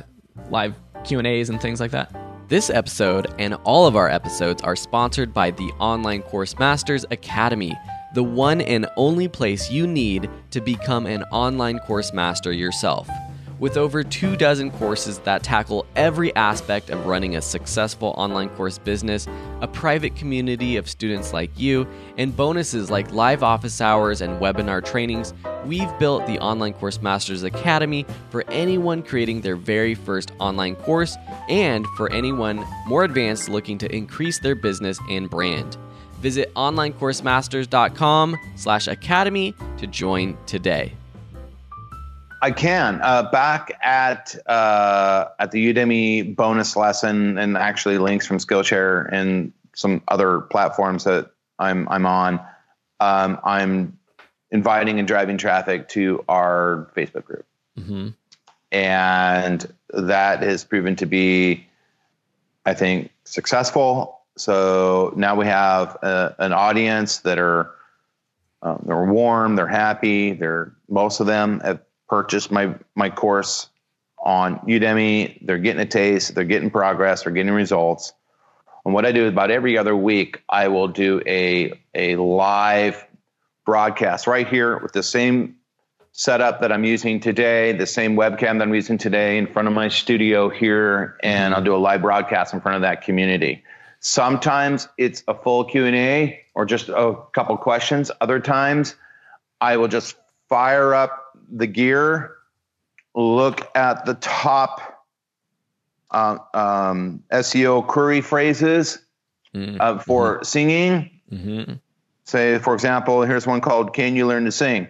live 0.50 0.74
Q 1.04 1.18
and 1.18 1.26
A's 1.26 1.50
and 1.50 1.60
things 1.60 1.80
like 1.80 1.90
that? 1.92 2.14
This 2.48 2.70
episode 2.70 3.26
and 3.38 3.54
all 3.64 3.86
of 3.86 3.94
our 3.94 4.08
episodes 4.08 4.62
are 4.62 4.74
sponsored 4.74 5.34
by 5.34 5.50
the 5.50 5.70
Online 5.78 6.22
Course 6.22 6.58
Masters 6.58 7.04
Academy, 7.10 7.76
the 8.14 8.22
one 8.22 8.60
and 8.60 8.86
only 8.96 9.28
place 9.28 9.70
you 9.70 9.86
need 9.86 10.30
to 10.50 10.60
become 10.60 11.06
an 11.06 11.22
online 11.24 11.78
course 11.80 12.12
master 12.12 12.52
yourself. 12.52 13.08
With 13.58 13.76
over 13.76 14.04
two 14.04 14.36
dozen 14.36 14.70
courses 14.70 15.18
that 15.20 15.42
tackle 15.42 15.84
every 15.96 16.34
aspect 16.36 16.90
of 16.90 17.06
running 17.06 17.34
a 17.34 17.42
successful 17.42 18.14
online 18.16 18.50
course 18.50 18.78
business, 18.78 19.26
a 19.60 19.66
private 19.66 20.14
community 20.14 20.76
of 20.76 20.88
students 20.88 21.32
like 21.32 21.50
you, 21.58 21.84
and 22.16 22.36
bonuses 22.36 22.88
like 22.88 23.12
live 23.12 23.42
office 23.42 23.80
hours 23.80 24.20
and 24.20 24.40
webinar 24.40 24.84
trainings, 24.84 25.34
we've 25.66 25.98
built 25.98 26.24
the 26.28 26.38
Online 26.38 26.72
Course 26.72 27.02
Masters 27.02 27.42
Academy 27.42 28.06
for 28.30 28.44
anyone 28.48 29.02
creating 29.02 29.40
their 29.40 29.56
very 29.56 29.96
first 29.96 30.30
online 30.38 30.76
course 30.76 31.16
and 31.48 31.84
for 31.96 32.12
anyone 32.12 32.64
more 32.86 33.02
advanced 33.02 33.48
looking 33.48 33.76
to 33.78 33.92
increase 33.92 34.38
their 34.38 34.54
business 34.54 35.00
and 35.10 35.28
brand. 35.28 35.76
Visit 36.20 36.52
onlinecoursemasters.com 36.54 38.36
slash 38.56 38.88
academy 38.88 39.54
to 39.78 39.86
join 39.86 40.36
today. 40.46 40.92
I 42.40 42.50
can. 42.52 43.00
Uh, 43.02 43.30
back 43.30 43.72
at 43.82 44.34
uh, 44.46 45.26
at 45.38 45.50
the 45.50 45.72
Udemy 45.74 46.36
bonus 46.36 46.76
lesson, 46.76 47.36
and 47.38 47.56
actually 47.56 47.98
links 47.98 48.26
from 48.26 48.38
Skillshare 48.38 49.08
and 49.12 49.52
some 49.74 50.02
other 50.08 50.40
platforms 50.40 51.04
that 51.04 51.30
I'm 51.58 51.88
I'm 51.88 52.06
on. 52.06 52.40
Um, 53.00 53.38
I'm 53.44 53.98
inviting 54.50 54.98
and 54.98 55.06
driving 55.08 55.36
traffic 55.36 55.88
to 55.90 56.24
our 56.28 56.90
Facebook 56.96 57.24
group, 57.24 57.44
Mm-hmm. 57.78 58.08
and 58.72 59.72
that 59.90 60.42
has 60.42 60.64
proven 60.64 60.94
to 60.96 61.06
be, 61.06 61.66
I 62.66 62.74
think, 62.74 63.10
successful. 63.24 64.17
So 64.38 65.12
now 65.16 65.34
we 65.34 65.46
have 65.46 65.96
a, 66.02 66.34
an 66.38 66.52
audience 66.52 67.18
that 67.18 67.38
are 67.38 67.70
um, 68.62 68.82
they're 68.86 69.04
warm, 69.04 69.56
they're 69.56 69.66
happy. 69.68 70.32
They're 70.32 70.72
most 70.88 71.20
of 71.20 71.26
them 71.26 71.60
have 71.60 71.80
purchased 72.08 72.50
my 72.50 72.74
my 72.94 73.10
course 73.10 73.68
on 74.18 74.58
Udemy. 74.60 75.38
They're 75.46 75.58
getting 75.58 75.80
a 75.80 75.86
taste, 75.86 76.34
they're 76.34 76.44
getting 76.44 76.70
progress, 76.70 77.22
they're 77.22 77.32
getting 77.32 77.52
results. 77.52 78.12
And 78.84 78.94
what 78.94 79.04
I 79.04 79.12
do 79.12 79.24
is 79.24 79.28
about 79.30 79.50
every 79.50 79.76
other 79.76 79.94
week, 79.96 80.42
I 80.48 80.68
will 80.68 80.88
do 80.88 81.22
a 81.26 81.78
a 81.94 82.16
live 82.16 83.04
broadcast 83.64 84.26
right 84.26 84.48
here 84.48 84.78
with 84.78 84.92
the 84.92 85.02
same 85.02 85.56
setup 86.12 86.60
that 86.62 86.72
I'm 86.72 86.84
using 86.84 87.20
today, 87.20 87.72
the 87.72 87.86
same 87.86 88.16
webcam 88.16 88.58
that 88.58 88.62
I'm 88.62 88.74
using 88.74 88.98
today 88.98 89.38
in 89.38 89.46
front 89.46 89.68
of 89.68 89.74
my 89.74 89.88
studio 89.88 90.48
here, 90.48 91.16
and 91.22 91.54
I'll 91.54 91.62
do 91.62 91.74
a 91.74 91.76
live 91.76 92.02
broadcast 92.02 92.54
in 92.54 92.60
front 92.60 92.76
of 92.76 92.82
that 92.82 93.02
community. 93.02 93.62
Sometimes 94.00 94.88
it's 94.96 95.22
a 95.28 95.34
full 95.34 95.64
Q&A 95.64 96.44
or 96.54 96.64
just 96.64 96.88
a 96.88 97.16
couple 97.32 97.56
questions. 97.56 98.10
Other 98.20 98.40
times 98.40 98.94
I 99.60 99.76
will 99.76 99.88
just 99.88 100.16
fire 100.48 100.94
up 100.94 101.32
the 101.50 101.66
gear, 101.66 102.36
look 103.14 103.68
at 103.76 104.06
the 104.06 104.14
top 104.14 105.04
uh, 106.10 106.38
um, 106.54 107.22
SEO 107.32 107.86
query 107.86 108.20
phrases 108.20 108.98
Mm-hmm. 109.54 109.78
uh, 109.80 109.98
for 109.98 110.44
singing. 110.44 111.10
Mm-hmm. 111.32 111.72
Say, 112.24 112.58
for 112.58 112.74
example, 112.74 113.22
here's 113.22 113.46
one 113.46 113.62
called 113.62 113.94
Can 113.94 114.14
You 114.14 114.26
Learn 114.26 114.44
to 114.44 114.52
Sing? 114.52 114.88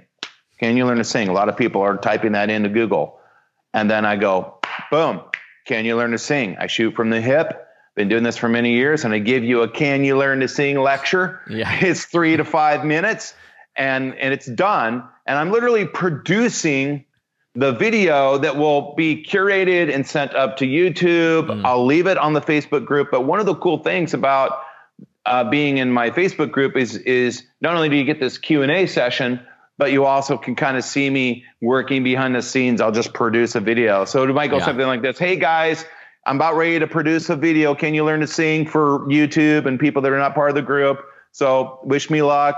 Can 0.58 0.76
you 0.76 0.84
learn 0.84 0.98
to 0.98 1.04
sing? 1.04 1.28
A 1.28 1.32
lot 1.32 1.48
of 1.48 1.56
people 1.56 1.80
are 1.80 1.96
typing 1.96 2.32
that 2.32 2.50
into 2.50 2.68
Google. 2.68 3.20
And 3.72 3.88
then 3.88 4.04
I 4.04 4.16
go, 4.16 4.58
boom, 4.90 5.20
can 5.64 5.84
you 5.84 5.96
learn 5.96 6.10
to 6.10 6.18
sing? 6.18 6.56
I 6.58 6.66
shoot 6.66 6.96
from 6.96 7.10
the 7.10 7.20
hip. 7.20 7.67
Been 7.98 8.08
doing 8.08 8.22
this 8.22 8.36
for 8.36 8.48
many 8.48 8.74
years, 8.74 9.04
and 9.04 9.12
I 9.12 9.18
give 9.18 9.42
you 9.42 9.62
a 9.62 9.68
Can 9.68 10.04
You 10.04 10.16
Learn 10.16 10.38
to 10.38 10.46
Sing 10.46 10.78
lecture. 10.78 11.40
Yeah. 11.50 11.68
It's 11.84 12.04
three 12.04 12.36
to 12.36 12.44
five 12.44 12.84
minutes, 12.84 13.34
and, 13.74 14.14
and 14.14 14.32
it's 14.32 14.46
done. 14.46 15.02
And 15.26 15.36
I'm 15.36 15.50
literally 15.50 15.84
producing 15.84 17.04
the 17.56 17.72
video 17.72 18.38
that 18.38 18.56
will 18.56 18.94
be 18.94 19.24
curated 19.24 19.92
and 19.92 20.06
sent 20.06 20.32
up 20.36 20.58
to 20.58 20.64
YouTube. 20.64 21.64
I'll 21.64 21.84
leave 21.84 22.06
it 22.06 22.16
on 22.18 22.34
the 22.34 22.40
Facebook 22.40 22.84
group. 22.84 23.08
But 23.10 23.22
one 23.22 23.40
of 23.40 23.46
the 23.46 23.56
cool 23.56 23.78
things 23.82 24.14
about 24.14 24.60
uh, 25.26 25.42
being 25.50 25.78
in 25.78 25.90
my 25.90 26.10
Facebook 26.10 26.52
group 26.52 26.76
is 26.76 26.98
is 26.98 27.42
not 27.60 27.74
only 27.74 27.88
do 27.88 27.96
you 27.96 28.04
get 28.04 28.20
this 28.20 28.38
Q 28.38 28.62
and 28.62 28.70
A 28.70 28.86
session, 28.86 29.40
but 29.76 29.90
you 29.90 30.04
also 30.04 30.38
can 30.38 30.54
kind 30.54 30.76
of 30.76 30.84
see 30.84 31.10
me 31.10 31.44
working 31.60 32.04
behind 32.04 32.36
the 32.36 32.42
scenes. 32.42 32.80
I'll 32.80 32.92
just 32.92 33.12
produce 33.12 33.56
a 33.56 33.60
video. 33.60 34.04
So 34.04 34.22
it 34.22 34.32
might 34.32 34.50
go 34.52 34.58
Yeah. 34.58 34.66
something 34.66 34.86
like 34.86 35.02
this: 35.02 35.18
Hey 35.18 35.34
guys, 35.34 35.84
I'm 36.28 36.36
about 36.36 36.56
ready 36.56 36.78
to 36.78 36.86
produce 36.86 37.30
a 37.30 37.36
video. 37.36 37.74
Can 37.74 37.94
you 37.94 38.04
learn 38.04 38.20
to 38.20 38.26
sing 38.26 38.66
for 38.66 39.00
YouTube 39.08 39.64
and 39.64 39.80
people 39.80 40.02
that 40.02 40.12
are 40.12 40.18
not 40.18 40.34
part 40.34 40.50
of 40.50 40.54
the 40.56 40.62
group? 40.62 40.98
So 41.32 41.80
wish 41.84 42.10
me 42.10 42.20
luck. 42.20 42.54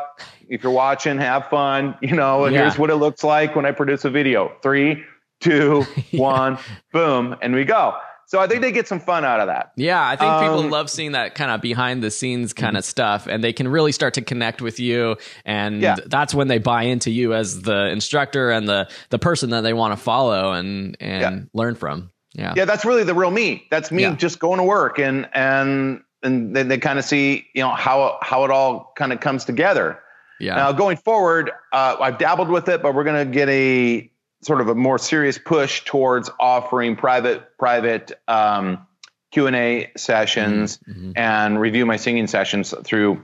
If 0.48 0.64
you're 0.64 0.72
watching, 0.72 1.18
have 1.18 1.46
fun. 1.48 1.96
You 2.02 2.16
know, 2.16 2.46
and 2.46 2.54
Yeah. 2.54 2.62
here's 2.62 2.76
what 2.78 2.90
it 2.90 2.96
looks 2.96 3.22
like 3.22 3.54
when 3.54 3.64
I 3.66 3.70
produce 3.70 4.04
a 4.04 4.10
video. 4.10 4.50
Three, 4.60 5.04
two, 5.40 5.86
one, 6.12 6.58
boom, 6.92 7.36
and 7.42 7.54
we 7.54 7.64
go. 7.64 7.94
So 8.26 8.40
I 8.40 8.48
think 8.48 8.60
they 8.62 8.72
get 8.72 8.88
some 8.88 8.98
fun 8.98 9.24
out 9.24 9.38
of 9.40 9.46
that. 9.46 9.70
Yeah, 9.76 10.04
I 10.04 10.16
think 10.16 10.38
people 10.40 10.60
Um, 10.60 10.70
love 10.70 10.90
seeing 10.90 11.12
that 11.12 11.34
kind 11.36 11.50
of 11.52 11.60
behind 11.60 12.02
the 12.02 12.10
scenes 12.10 12.52
kind 12.52 12.76
of 12.76 12.84
stuff, 12.84 13.26
and 13.28 13.42
they 13.42 13.52
can 13.52 13.68
really 13.68 13.92
start 13.92 14.14
to 14.14 14.22
connect 14.22 14.60
with 14.62 14.80
you, 14.80 15.16
and 15.44 15.80
Yeah. 15.82 15.96
that's 16.06 16.32
when 16.34 16.46
they 16.48 16.58
buy 16.58 16.84
into 16.84 17.10
you 17.10 17.34
as 17.34 17.62
the 17.62 17.86
instructor 17.86 18.50
and 18.50 18.68
the 18.68 18.88
the 19.10 19.18
person 19.20 19.50
that 19.50 19.60
they 19.62 19.72
want 19.72 19.96
to 19.96 20.02
follow 20.02 20.52
and 20.52 20.96
and 21.00 21.20
Yeah. 21.22 21.40
learn 21.54 21.74
from. 21.76 22.10
Yeah, 22.32 22.54
yeah 22.56 22.64
that's 22.64 22.84
really 22.84 23.04
the 23.04 23.14
real 23.14 23.30
me. 23.30 23.66
That's 23.70 23.90
me 23.90 24.02
Yeah. 24.02 24.14
just 24.14 24.38
going 24.38 24.58
to 24.58 24.64
work 24.64 24.98
and 24.98 25.28
and 25.34 26.02
and 26.22 26.54
then 26.54 26.68
they 26.68 26.78
kind 26.78 26.98
of 26.98 27.04
see 27.04 27.46
you 27.54 27.62
know 27.62 27.70
how 27.70 28.18
how 28.22 28.44
it 28.44 28.50
all 28.50 28.92
kind 28.96 29.12
of 29.12 29.20
comes 29.20 29.44
together. 29.44 29.98
Yeah, 30.38 30.54
now 30.54 30.72
going 30.72 30.96
forward 30.96 31.50
uh, 31.70 31.96
i've 32.00 32.16
dabbled 32.16 32.48
with 32.48 32.66
it 32.70 32.80
but 32.80 32.94
we're 32.94 33.04
going 33.04 33.26
to 33.26 33.30
get 33.30 33.48
a 33.50 34.10
sort 34.40 34.62
of 34.62 34.68
a 34.68 34.74
more 34.74 34.96
serious 34.98 35.36
push 35.36 35.84
towards 35.84 36.30
offering 36.40 36.96
private 36.96 37.58
private 37.58 38.12
um, 38.26 38.86
q&a 39.32 39.90
sessions 39.98 40.78
Mhm. 40.88 41.12
and 41.14 41.60
review 41.60 41.84
my 41.84 41.96
singing 41.96 42.26
sessions 42.26 42.72
through 42.84 43.22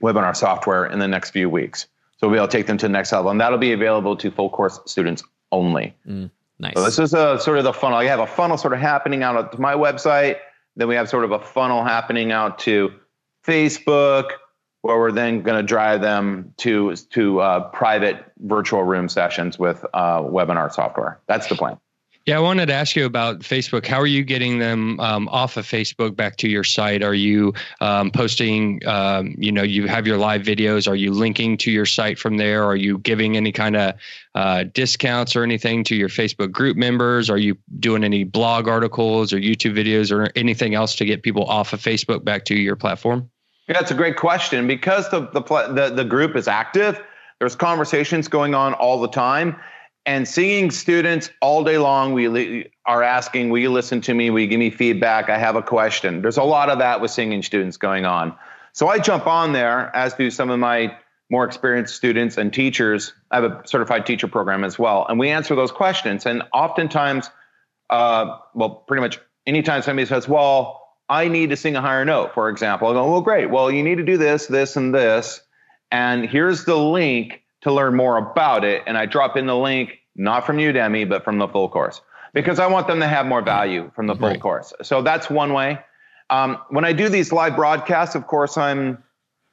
webinar 0.00 0.36
software 0.36 0.86
in 0.86 1.00
the 1.00 1.08
next 1.08 1.30
few 1.30 1.50
weeks. 1.50 1.88
So 2.18 2.28
we'll 2.28 2.34
be 2.34 2.38
able 2.38 2.46
to 2.48 2.56
take 2.56 2.66
them 2.68 2.78
to 2.78 2.86
the 2.86 2.92
next 2.92 3.10
level 3.10 3.32
and 3.32 3.40
that'll 3.40 3.58
be 3.58 3.72
available 3.72 4.16
to 4.18 4.30
full 4.30 4.48
course 4.50 4.78
students 4.86 5.24
only 5.50 5.92
nice. 6.58 6.74
so 6.74 6.84
this 6.84 6.98
is 6.98 7.14
a 7.14 7.38
sort 7.40 7.58
of 7.58 7.64
the 7.64 7.72
funnel. 7.72 7.98
I 7.98 8.04
have 8.04 8.20
a 8.20 8.26
funnel 8.26 8.56
sort 8.56 8.72
of 8.72 8.80
happening 8.80 9.22
out 9.22 9.52
to 9.52 9.60
my 9.60 9.74
website. 9.74 10.36
Then 10.76 10.88
we 10.88 10.94
have 10.94 11.08
sort 11.08 11.24
of 11.24 11.32
a 11.32 11.40
funnel 11.40 11.84
happening 11.84 12.32
out 12.32 12.58
to 12.60 12.92
Facebook, 13.44 14.30
where 14.82 14.98
we're 14.98 15.12
then 15.12 15.42
going 15.42 15.60
to 15.60 15.66
drive 15.66 16.00
them 16.00 16.54
to 16.58 16.94
to 16.94 17.40
uh, 17.40 17.60
private 17.70 18.24
virtual 18.38 18.84
room 18.84 19.08
sessions 19.08 19.58
with 19.58 19.84
uh, 19.94 20.20
webinar 20.20 20.72
software. 20.72 21.20
That's 21.26 21.48
the 21.48 21.56
plan. 21.56 21.78
Yeah, 22.28 22.36
I 22.36 22.40
wanted 22.40 22.66
to 22.66 22.74
ask 22.74 22.94
you 22.94 23.06
about 23.06 23.38
Facebook. 23.38 23.86
How 23.86 23.98
are 23.98 24.06
you 24.06 24.22
getting 24.22 24.58
them 24.58 25.00
um, 25.00 25.28
off 25.28 25.56
of 25.56 25.64
Facebook 25.64 26.14
back 26.14 26.36
to 26.36 26.46
your 26.46 26.62
site? 26.62 27.02
Are 27.02 27.14
you 27.14 27.54
um, 27.80 28.10
posting? 28.10 28.86
Um, 28.86 29.34
you 29.38 29.50
know, 29.50 29.62
you 29.62 29.86
have 29.86 30.06
your 30.06 30.18
live 30.18 30.42
videos. 30.42 30.86
Are 30.86 30.94
you 30.94 31.10
linking 31.10 31.56
to 31.56 31.70
your 31.70 31.86
site 31.86 32.18
from 32.18 32.36
there? 32.36 32.64
Are 32.64 32.76
you 32.76 32.98
giving 32.98 33.38
any 33.38 33.50
kind 33.50 33.76
of 33.76 33.94
uh, 34.34 34.64
discounts 34.74 35.36
or 35.36 35.42
anything 35.42 35.84
to 35.84 35.96
your 35.96 36.10
Facebook 36.10 36.52
group 36.52 36.76
members? 36.76 37.30
Are 37.30 37.38
you 37.38 37.56
doing 37.80 38.04
any 38.04 38.24
blog 38.24 38.68
articles 38.68 39.32
or 39.32 39.38
YouTube 39.38 39.74
videos 39.74 40.12
or 40.12 40.30
anything 40.36 40.74
else 40.74 40.96
to 40.96 41.06
get 41.06 41.22
people 41.22 41.44
off 41.44 41.72
of 41.72 41.80
Facebook 41.80 42.24
back 42.24 42.44
to 42.44 42.54
your 42.54 42.76
platform? 42.76 43.30
Yeah, 43.68 43.78
that's 43.78 43.90
a 43.90 43.94
great 43.94 44.18
question 44.18 44.66
because 44.66 45.08
the 45.08 45.20
the 45.28 45.40
the, 45.72 45.94
the 45.94 46.04
group 46.04 46.36
is 46.36 46.46
active. 46.46 47.00
There's 47.38 47.56
conversations 47.56 48.28
going 48.28 48.54
on 48.54 48.74
all 48.74 49.00
the 49.00 49.08
time, 49.08 49.56
and 50.08 50.26
seeing 50.26 50.70
students 50.70 51.30
all 51.42 51.62
day 51.62 51.76
long. 51.76 52.14
We 52.14 52.70
are 52.86 53.02
asking, 53.02 53.50
"Will 53.50 53.60
you 53.60 53.70
listen 53.70 54.00
to 54.00 54.14
me? 54.14 54.30
Will 54.30 54.40
you 54.40 54.46
give 54.46 54.58
me 54.58 54.70
feedback? 54.70 55.28
I 55.28 55.36
have 55.36 55.54
a 55.54 55.62
question." 55.62 56.22
There's 56.22 56.38
a 56.38 56.42
lot 56.42 56.70
of 56.70 56.78
that 56.78 57.02
with 57.02 57.10
singing 57.10 57.42
students 57.42 57.76
going 57.76 58.06
on. 58.06 58.34
So 58.72 58.88
I 58.88 58.98
jump 58.98 59.26
on 59.26 59.52
there, 59.52 59.94
as 59.94 60.14
do 60.14 60.30
some 60.30 60.48
of 60.48 60.58
my 60.58 60.96
more 61.30 61.44
experienced 61.44 61.94
students 61.94 62.38
and 62.38 62.54
teachers. 62.54 63.12
I 63.30 63.36
have 63.36 63.44
a 63.44 63.60
certified 63.66 64.06
teacher 64.06 64.26
program 64.28 64.64
as 64.64 64.78
well, 64.78 65.04
and 65.10 65.18
we 65.18 65.28
answer 65.28 65.54
those 65.54 65.70
questions. 65.70 66.24
And 66.24 66.42
oftentimes, 66.54 67.30
uh, 67.90 68.38
well, 68.54 68.70
pretty 68.70 69.02
much 69.02 69.18
anytime 69.46 69.82
somebody 69.82 70.06
says, 70.06 70.26
"Well, 70.26 70.88
I 71.10 71.28
need 71.28 71.50
to 71.50 71.56
sing 71.56 71.76
a 71.76 71.82
higher 71.82 72.06
note," 72.06 72.32
for 72.32 72.48
example, 72.48 72.88
I 72.88 72.94
go, 72.94 73.10
"Well, 73.10 73.20
great. 73.20 73.50
Well, 73.50 73.70
you 73.70 73.82
need 73.82 73.98
to 73.98 74.04
do 74.04 74.16
this, 74.16 74.46
this, 74.46 74.74
and 74.74 74.94
this, 74.94 75.42
and 75.92 76.24
here's 76.24 76.64
the 76.64 76.78
link 76.78 77.42
to 77.60 77.72
learn 77.72 77.94
more 77.94 78.16
about 78.16 78.64
it." 78.64 78.82
And 78.86 78.96
I 78.96 79.04
drop 79.04 79.36
in 79.36 79.44
the 79.44 79.56
link, 79.56 79.97
not 80.18 80.44
from 80.44 80.58
Udemy, 80.58 81.08
but 81.08 81.24
from 81.24 81.38
the 81.38 81.48
full 81.48 81.68
course, 81.70 82.02
because 82.34 82.58
I 82.58 82.66
want 82.66 82.86
them 82.88 83.00
to 83.00 83.06
have 83.06 83.24
more 83.24 83.40
value 83.40 83.90
from 83.94 84.06
the 84.06 84.14
full 84.14 84.28
Right. 84.28 84.40
course. 84.40 84.74
So 84.82 85.00
that's 85.00 85.30
one 85.30 85.54
way. 85.54 85.78
Um, 86.28 86.58
when 86.68 86.84
I 86.84 86.92
do 86.92 87.08
these 87.08 87.32
live 87.32 87.56
broadcasts, 87.56 88.14
of 88.14 88.26
course, 88.26 88.58
I'm 88.58 89.02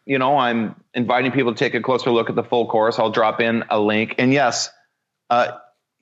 you 0.08 0.20
know, 0.20 0.38
I'm 0.38 0.76
inviting 0.94 1.32
people 1.32 1.52
to 1.52 1.58
take 1.58 1.74
a 1.74 1.82
closer 1.82 2.12
look 2.12 2.30
at 2.30 2.36
the 2.36 2.44
full 2.44 2.68
course. 2.68 3.00
I'll 3.00 3.10
drop 3.10 3.42
in 3.42 3.64
a 3.72 3.80
link. 3.80 4.14
And 4.20 4.32
yes, 4.32 4.70
uh, 5.32 5.54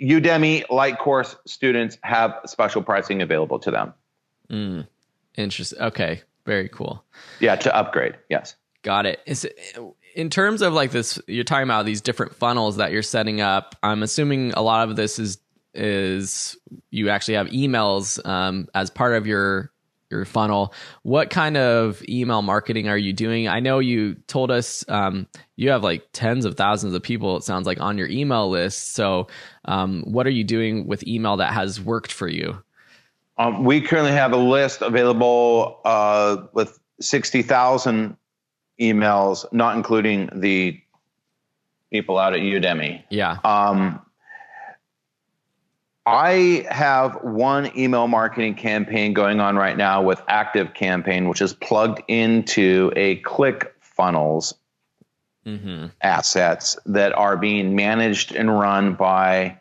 Udemy 0.02 0.69
light 0.69 0.99
course 0.99 1.38
students 1.47 1.97
have 2.04 2.38
special 2.45 2.82
pricing 2.82 3.21
available 3.21 3.60
to 3.60 3.71
them. 3.71 3.93
Mm, 4.49 4.88
interesting. 5.38 5.80
Okay, 5.80 6.21
very 6.45 6.67
cool. 6.67 7.02
Yeah, 7.39 7.56
to 7.56 7.73
upgrade. 7.73 8.17
Yes. 8.30 8.56
Got 8.82 9.06
it. 9.06 9.21
Is 9.26 9.45
it. 9.45 9.58
In 10.15 10.30
terms 10.30 10.62
of 10.62 10.73
like 10.73 10.91
this, 10.91 11.19
you're 11.28 11.43
talking 11.43 11.63
about 11.63 11.86
these 11.86 12.02
different 12.02 12.36
funnels 12.36 12.78
that 12.78 12.91
you're 12.91 13.02
setting 13.02 13.41
up. 13.41 13.76
I'm 13.82 14.04
assuming 14.04 14.54
a 14.54 14.62
lot 14.62 14.88
of 14.88 14.95
this 14.95 15.19
is 15.19 15.39
is 15.73 16.56
you 16.91 17.10
actually 17.10 17.34
have 17.34 17.47
emails 17.47 18.23
um, 18.28 18.67
as 18.76 18.89
part 18.89 19.13
of 19.13 19.26
your 19.26 19.71
your 20.13 20.26
funnel. 20.26 20.73
What 21.02 21.30
kind 21.30 21.58
of 21.58 22.04
email 22.08 22.41
marketing 22.41 22.88
are 22.88 22.97
you 22.97 23.13
doing? 23.13 23.47
I 23.47 23.60
know 23.60 23.80
you 23.80 24.15
told 24.28 24.52
us 24.52 24.86
um, 24.88 25.28
you 25.56 25.71
have 25.71 25.84
like 25.84 26.08
tens 26.13 26.45
of 26.45 26.56
thousands 26.56 26.93
of 26.93 27.02
people. 27.02 27.36
It 27.38 27.43
sounds 27.43 27.65
like 27.65 27.82
on 27.82 27.97
your 27.97 28.08
email 28.08 28.49
list. 28.49 28.93
So, 28.93 29.28
um, 29.65 30.04
what 30.04 30.28
are 30.28 30.32
you 30.32 30.43
doing 30.43 30.88
with 30.88 31.06
email 31.08 31.38
that 31.38 31.52
has 31.54 31.82
worked 31.82 32.12
for 32.12 32.28
you? 32.28 32.62
Um, 33.38 33.65
we 33.65 33.82
currently 33.82 34.12
have 34.12 34.32
a 34.32 34.38
list 34.38 34.84
available 34.84 35.82
uh, 35.84 36.43
with 36.54 36.80
60,000 37.02 38.15
emails, 38.79 39.45
not 39.51 39.75
including 39.75 40.29
the 40.33 40.79
people 41.91 42.17
out 42.17 42.33
at 42.33 42.39
Udemy. 42.39 43.03
Yeah. 43.09 43.38
Um, 43.43 44.01
I 46.05 46.65
have 46.69 47.23
one 47.23 47.77
email 47.77 48.07
marketing 48.07 48.55
campaign 48.55 49.13
going 49.13 49.39
on 49.39 49.55
right 49.55 49.77
now 49.77 50.01
with 50.01 50.21
Active 50.27 50.73
Campaign, 50.73 51.29
which 51.29 51.41
is 51.41 51.53
plugged 51.53 52.01
into 52.07 52.91
a 52.95 53.21
ClickFunnels 53.21 54.55
Mm-hmm. 55.45 55.88
assets 56.01 56.77
that 56.86 57.12
are 57.17 57.36
being 57.36 57.75
managed 57.75 58.33
and 58.33 58.49
run 58.49 58.93
by 58.93 59.57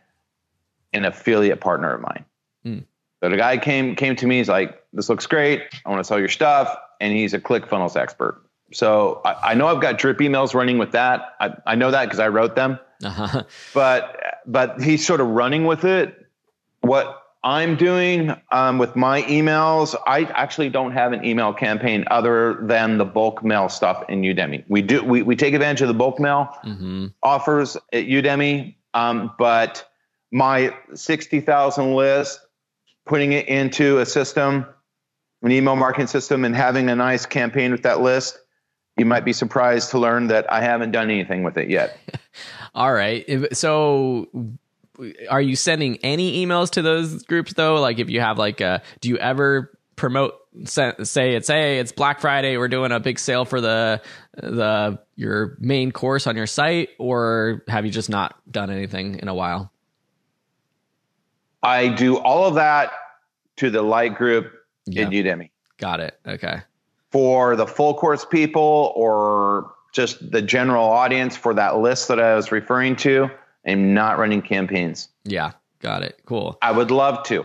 an 0.92 1.05
affiliate 1.05 1.61
partner 1.61 1.92
of 1.92 2.01
mine. 2.01 2.25
Hmm. 2.62 2.79
So 3.20 3.31
the 3.31 3.37
guy 3.37 3.59
came 3.59 3.96
came 3.96 4.14
to 4.14 4.27
me. 4.29 4.38
He's 4.38 4.48
like, 4.48 4.81
"This 4.92 5.09
looks 5.09 5.27
great. 5.27 5.62
I 5.85 5.90
want 5.90 5.98
to 5.98 6.05
sell 6.05 6.20
your 6.20 6.29
stuff," 6.29 6.72
and 7.01 7.12
he's 7.12 7.35
a 7.35 7.40
ClickFunnels 7.40 7.96
expert. 7.96 8.40
So 8.73 9.21
I, 9.25 9.51
I 9.53 9.55
know 9.55 9.67
I've 9.69 9.81
got 9.81 9.99
drip 9.99 10.19
emails 10.19 10.55
running 10.55 10.79
with 10.79 10.93
that. 10.93 11.35
I, 11.41 11.55
I 11.67 11.75
know 11.75 11.91
that 11.91 12.05
because 12.07 12.21
I 12.21 12.29
wrote 12.29 12.55
them 12.57 12.79
Uh-huh. 13.05 13.43
but 13.75 14.41
but 14.47 14.81
he's 14.81 15.07
sort 15.07 15.21
of 15.21 15.29
running 15.29 15.67
with 15.67 15.85
it. 15.85 16.27
What 16.81 17.19
I'm 17.45 17.75
doing 17.77 18.35
um, 18.53 18.79
with 18.79 18.95
my 18.95 19.23
emails, 19.23 19.97
I 20.07 20.25
actually 20.25 20.69
don't 20.69 20.93
have 20.93 21.13
an 21.13 21.25
email 21.25 21.53
campaign 21.53 22.05
other 22.09 22.59
than 22.63 22.99
the 22.99 23.05
bulk 23.05 23.43
mail 23.45 23.69
stuff 23.69 24.05
in 24.09 24.23
Udemy. 24.23 24.65
We 24.69 24.83
do 24.83 25.03
we, 25.03 25.23
we 25.23 25.35
take 25.37 25.55
advantage 25.55 25.83
of 25.83 25.89
the 25.89 25.95
bulk 25.95 26.19
mail 26.21 26.57
hmm 26.63 27.07
offers 27.23 27.77
at 27.93 28.07
Udemy, 28.07 28.75
um, 28.95 29.33
but 29.39 29.89
my 30.31 30.75
sixty 30.95 31.41
thousand 31.41 31.95
list, 31.95 32.41
putting 33.07 33.33
it 33.33 33.49
into 33.49 33.99
a 33.99 34.07
system, 34.07 34.67
an 35.43 35.51
email 35.53 35.77
marketing 35.77 36.07
system, 36.07 36.45
and 36.45 36.55
having 36.55 36.89
a 36.89 36.97
nice 36.97 37.27
campaign 37.27 37.73
with 37.73 37.83
that 37.83 38.01
list. 38.01 38.39
You 39.03 39.07
might 39.07 39.25
be 39.25 39.33
surprised 39.33 39.91
to 39.91 39.99
learn 39.99 40.29
that 40.29 40.47
I 40.53 40.61
haven't 40.61 40.93
done 40.93 41.11
anything 41.11 41.43
with 41.43 41.59
it 41.59 41.69
yet. 41.69 41.99
All 42.75 42.93
right. 42.93 43.27
So 43.53 44.29
are 45.29 45.43
you 45.43 45.57
sending 45.57 45.97
any 46.05 46.47
emails 46.47 46.71
to 46.75 46.83
those 46.83 47.25
groups 47.25 47.53
though? 47.55 47.81
Like 47.81 47.99
if 47.99 48.09
you 48.09 48.21
have 48.21 48.38
like 48.38 48.61
a 48.61 48.81
do 49.01 49.09
you 49.09 49.19
ever 49.19 49.77
promote 49.97 50.35
say 50.67 50.95
it's 51.35 51.49
hey, 51.49 51.81
it's 51.81 51.91
Black 51.91 52.21
Friday, 52.21 52.57
we're 52.59 52.69
doing 52.69 52.93
a 52.93 53.01
big 53.01 53.19
sale 53.19 53.45
for 53.45 53.61
the 53.61 54.01
the 54.37 55.01
your 55.17 55.57
main 55.59 55.91
course 55.91 56.29
on 56.29 56.37
your 56.37 56.47
site 56.47 56.91
or 57.01 57.65
have 57.67 57.85
you 57.85 57.91
just 57.91 58.09
not 58.09 58.37
done 58.53 58.71
anything 58.71 59.19
in 59.19 59.27
a 59.27 59.35
while? 59.35 59.73
I 61.61 61.88
do 61.88 62.19
all 62.19 62.47
of 62.47 62.55
that 62.55 62.93
to 63.57 63.69
the 63.69 63.83
light 63.83 64.15
group 64.15 64.53
Yeah. 64.87 65.03
in 65.03 65.11
Udemy. 65.11 65.51
Got 65.79 65.99
it. 65.99 66.17
Okay. 66.25 66.62
For 67.12 67.57
the 67.57 67.66
full 67.66 67.94
course 67.94 68.25
people 68.25 68.92
or 68.96 69.72
just 69.92 70.31
the 70.31 70.42
general 70.42 70.87
audience 70.87 71.37
for 71.37 71.55
that 71.55 71.79
list 71.79 72.09
that 72.09 72.18
I 72.18 72.35
was 72.35 72.51
referring 72.51 72.96
to, 72.96 73.31
I'm 73.66 73.94
not 73.94 74.18
running 74.18 74.42
campaigns. 74.42 75.09
Yeah. 75.25 75.53
Got 75.81 76.03
it. 76.03 76.20
Cool. 76.25 76.57
I 76.62 76.72
would 76.72 76.90
love 76.90 77.25
to. 77.25 77.44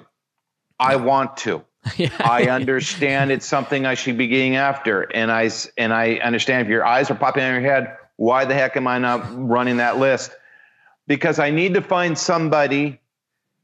I 0.79 0.95
want 0.95 1.37
to. 1.37 1.63
yeah. 1.97 2.09
I 2.19 2.45
understand 2.45 3.31
it's 3.31 3.45
something 3.45 3.85
I 3.85 3.95
should 3.95 4.17
be 4.17 4.27
getting 4.27 4.55
after, 4.55 5.03
and 5.03 5.31
I 5.31 5.49
and 5.77 5.93
I 5.93 6.15
understand 6.15 6.63
if 6.63 6.67
your 6.69 6.85
eyes 6.85 7.09
are 7.09 7.15
popping 7.15 7.43
in 7.43 7.51
your 7.51 7.61
head, 7.61 7.97
why 8.15 8.45
the 8.45 8.53
heck 8.53 8.75
am 8.75 8.87
I 8.87 8.99
not 8.99 9.25
running 9.31 9.77
that 9.77 9.97
list? 9.97 10.31
Because 11.07 11.39
I 11.39 11.51
need 11.51 11.75
to 11.75 11.81
find 11.81 12.17
somebody 12.17 12.99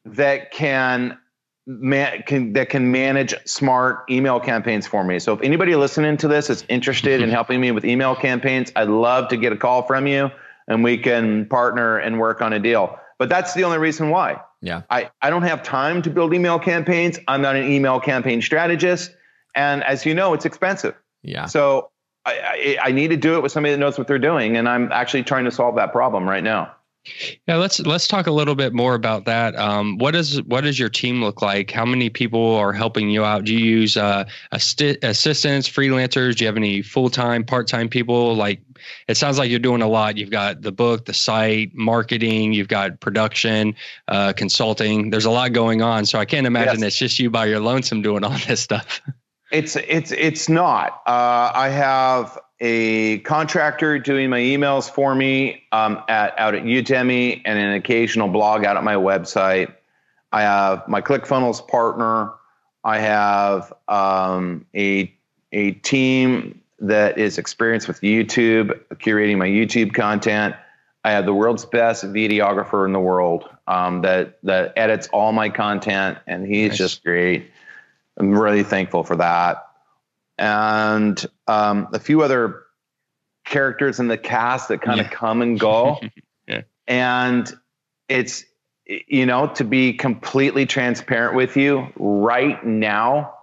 that 0.05 0.51
can 0.51 1.17
man, 1.65 2.23
can 2.23 2.53
that 2.53 2.69
can 2.69 2.91
manage 2.91 3.33
smart 3.45 4.05
email 4.09 4.39
campaigns 4.39 4.87
for 4.87 5.03
me. 5.03 5.19
So 5.19 5.33
if 5.33 5.41
anybody 5.41 5.75
listening 5.75 6.17
to 6.17 6.27
this 6.27 6.49
is 6.49 6.65
interested 6.69 7.21
in 7.21 7.27
mm-hmm. 7.27 7.33
helping 7.33 7.61
me 7.61 7.71
with 7.71 7.85
email 7.85 8.15
campaigns, 8.15 8.71
I'd 8.75 8.89
love 8.89 9.29
to 9.29 9.37
get 9.37 9.53
a 9.53 9.57
call 9.57 9.83
from 9.83 10.07
you, 10.07 10.29
and 10.67 10.83
we 10.83 10.97
can 10.97 11.45
partner 11.45 11.97
and 11.97 12.19
work 12.19 12.41
on 12.41 12.53
a 12.53 12.59
deal. 12.59 12.99
But 13.19 13.29
that's 13.29 13.53
the 13.53 13.63
only 13.63 13.77
reason 13.77 14.09
why. 14.09 14.41
yeah. 14.63 14.81
I, 14.89 15.11
I 15.21 15.29
don't 15.29 15.43
have 15.43 15.61
time 15.61 16.01
to 16.01 16.09
build 16.09 16.33
email 16.33 16.57
campaigns. 16.57 17.19
I'm 17.27 17.41
not 17.41 17.55
an 17.55 17.71
email 17.71 17.99
campaign 17.99 18.41
strategist. 18.41 19.11
And 19.55 19.83
as 19.83 20.05
you 20.05 20.15
know, 20.15 20.33
it's 20.33 20.45
expensive. 20.45 20.95
Yeah. 21.21 21.45
So 21.45 21.91
I, 22.25 22.77
I, 22.81 22.87
I 22.87 22.91
need 22.91 23.09
to 23.09 23.17
do 23.17 23.35
it 23.35 23.43
with 23.43 23.51
somebody 23.51 23.73
that 23.73 23.79
knows 23.79 23.97
what 23.97 24.07
they're 24.07 24.19
doing. 24.19 24.57
And 24.57 24.67
I'm 24.67 24.91
actually 24.91 25.23
trying 25.23 25.45
to 25.45 25.51
solve 25.51 25.75
that 25.75 25.91
problem 25.91 26.27
right 26.27 26.43
now. 26.43 26.73
Yeah, 27.47 27.57
let's 27.57 27.79
let's 27.81 28.07
talk 28.07 28.27
a 28.27 28.31
little 28.31 28.55
bit 28.55 28.73
more 28.73 28.95
about 28.95 29.25
that. 29.25 29.57
Um, 29.57 29.97
what 29.97 30.11
does 30.11 30.41
what 30.43 30.61
does 30.61 30.79
your 30.79 30.87
team 30.89 31.21
look 31.21 31.41
like? 31.41 31.69
How 31.69 31.85
many 31.85 32.09
people 32.09 32.55
are 32.55 32.71
helping 32.71 33.09
you 33.09 33.25
out? 33.25 33.43
Do 33.43 33.53
you 33.53 33.59
use 33.59 33.97
uh, 33.97 34.23
assti- 34.53 35.03
assistants, 35.03 35.67
freelancers? 35.67 36.37
Do 36.37 36.45
you 36.45 36.47
have 36.47 36.55
any 36.55 36.81
full 36.81 37.09
time, 37.09 37.43
part 37.43 37.67
time 37.67 37.89
people? 37.89 38.35
Like, 38.35 38.61
it 39.09 39.17
sounds 39.17 39.37
like 39.37 39.49
you're 39.49 39.59
doing 39.59 39.81
a 39.81 39.87
lot. 39.87 40.15
You've 40.15 40.29
got 40.31 40.61
the 40.61 40.71
book, 40.71 41.03
the 41.05 41.13
site, 41.13 41.71
marketing. 41.73 42.53
You've 42.53 42.69
got 42.69 43.01
production, 43.01 43.75
uh, 44.07 44.31
consulting. 44.31 45.09
There's 45.09 45.25
a 45.25 45.31
lot 45.31 45.51
going 45.51 45.81
on. 45.81 46.05
So 46.05 46.19
I 46.19 46.25
can't 46.25 46.47
imagine 46.47 46.79
Yes. 46.79 46.87
it's 46.87 46.97
just 46.97 47.19
you 47.19 47.29
by 47.29 47.47
your 47.47 47.59
lonesome 47.59 48.01
doing 48.01 48.23
all 48.23 48.37
this 48.47 48.61
stuff. 48.61 49.01
It's 49.51 49.75
it's 49.75 50.11
it's 50.13 50.47
not. 50.47 51.01
Uh, 51.05 51.51
I 51.53 51.67
have 51.69 52.39
a 52.65 53.17
contractor 53.19 53.99
doing 53.99 54.29
my 54.29 54.39
emails 54.39 54.89
for 54.89 55.13
me 55.13 55.63
um, 55.73 56.01
at 56.07 56.39
out 56.39 56.55
at 56.55 56.63
Udemy 56.63 57.41
and 57.43 57.59
an 57.59 57.73
occasional 57.73 58.29
blog 58.29 58.63
out 58.63 58.77
at 58.77 58.85
my 58.85 58.95
website. 58.95 59.73
I 60.31 60.43
have 60.43 60.87
my 60.87 61.01
ClickFunnels 61.01 61.67
partner. 61.67 62.31
I 62.85 62.99
have 62.99 63.73
um, 63.89 64.65
a 64.73 65.13
a 65.51 65.71
team 65.71 66.61
that 66.79 67.17
is 67.17 67.37
experienced 67.37 67.89
with 67.89 67.99
YouTube, 67.99 68.79
curating 68.93 69.37
my 69.37 69.47
YouTube 69.47 69.93
content. 69.93 70.55
I 71.03 71.11
have 71.11 71.25
the 71.25 71.33
world's 71.33 71.65
best 71.65 72.05
videographer 72.05 72.85
in 72.85 72.93
the 72.93 72.99
world 72.99 73.49
um, 73.67 74.03
that 74.03 74.37
that 74.43 74.71
edits 74.77 75.09
all 75.11 75.33
my 75.33 75.49
content, 75.49 76.17
and 76.27 76.47
he's 76.47 76.69
Nice. 76.69 76.77
just 76.77 77.03
great. 77.03 77.51
I'm 78.15 78.31
really 78.31 78.63
thankful 78.63 79.03
for 79.03 79.17
that. 79.17 79.67
And 80.37 81.23
um, 81.47 81.87
a 81.93 81.99
few 81.99 82.21
other 82.21 82.63
characters 83.45 83.99
in 83.99 84.07
the 84.07 84.17
cast 84.17 84.69
that 84.69 84.81
kind 84.81 84.99
of 84.99 85.07
Yeah. 85.07 85.11
come 85.13 85.41
and 85.41 85.59
go. 85.59 85.99
Yeah. 86.45 86.63
And 86.87 87.49
it's, 88.09 88.43
you 88.85 89.25
know, 89.25 89.47
to 89.55 89.63
be 89.63 89.93
completely 89.93 90.65
transparent 90.65 91.35
with 91.37 91.55
you 91.55 91.87
right 91.95 92.61
now, 92.65 93.33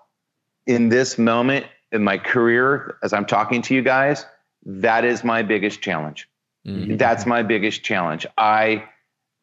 in 0.67 0.91
this 0.91 1.17
moment 1.19 1.65
in 1.93 2.05
my 2.05 2.19
career, 2.19 2.99
as 3.03 3.15
I'm 3.15 3.25
talking 3.25 3.63
to 3.63 3.75
you 3.75 3.81
guys, 3.81 4.27
that 4.67 5.07
is 5.07 5.25
my 5.25 5.43
biggest 5.43 5.81
challenge. 5.81 6.29
Mhm. 6.67 6.99
That's 6.99 7.25
my 7.25 7.43
biggest 7.43 7.83
challenge. 7.83 8.27
I, 8.37 8.85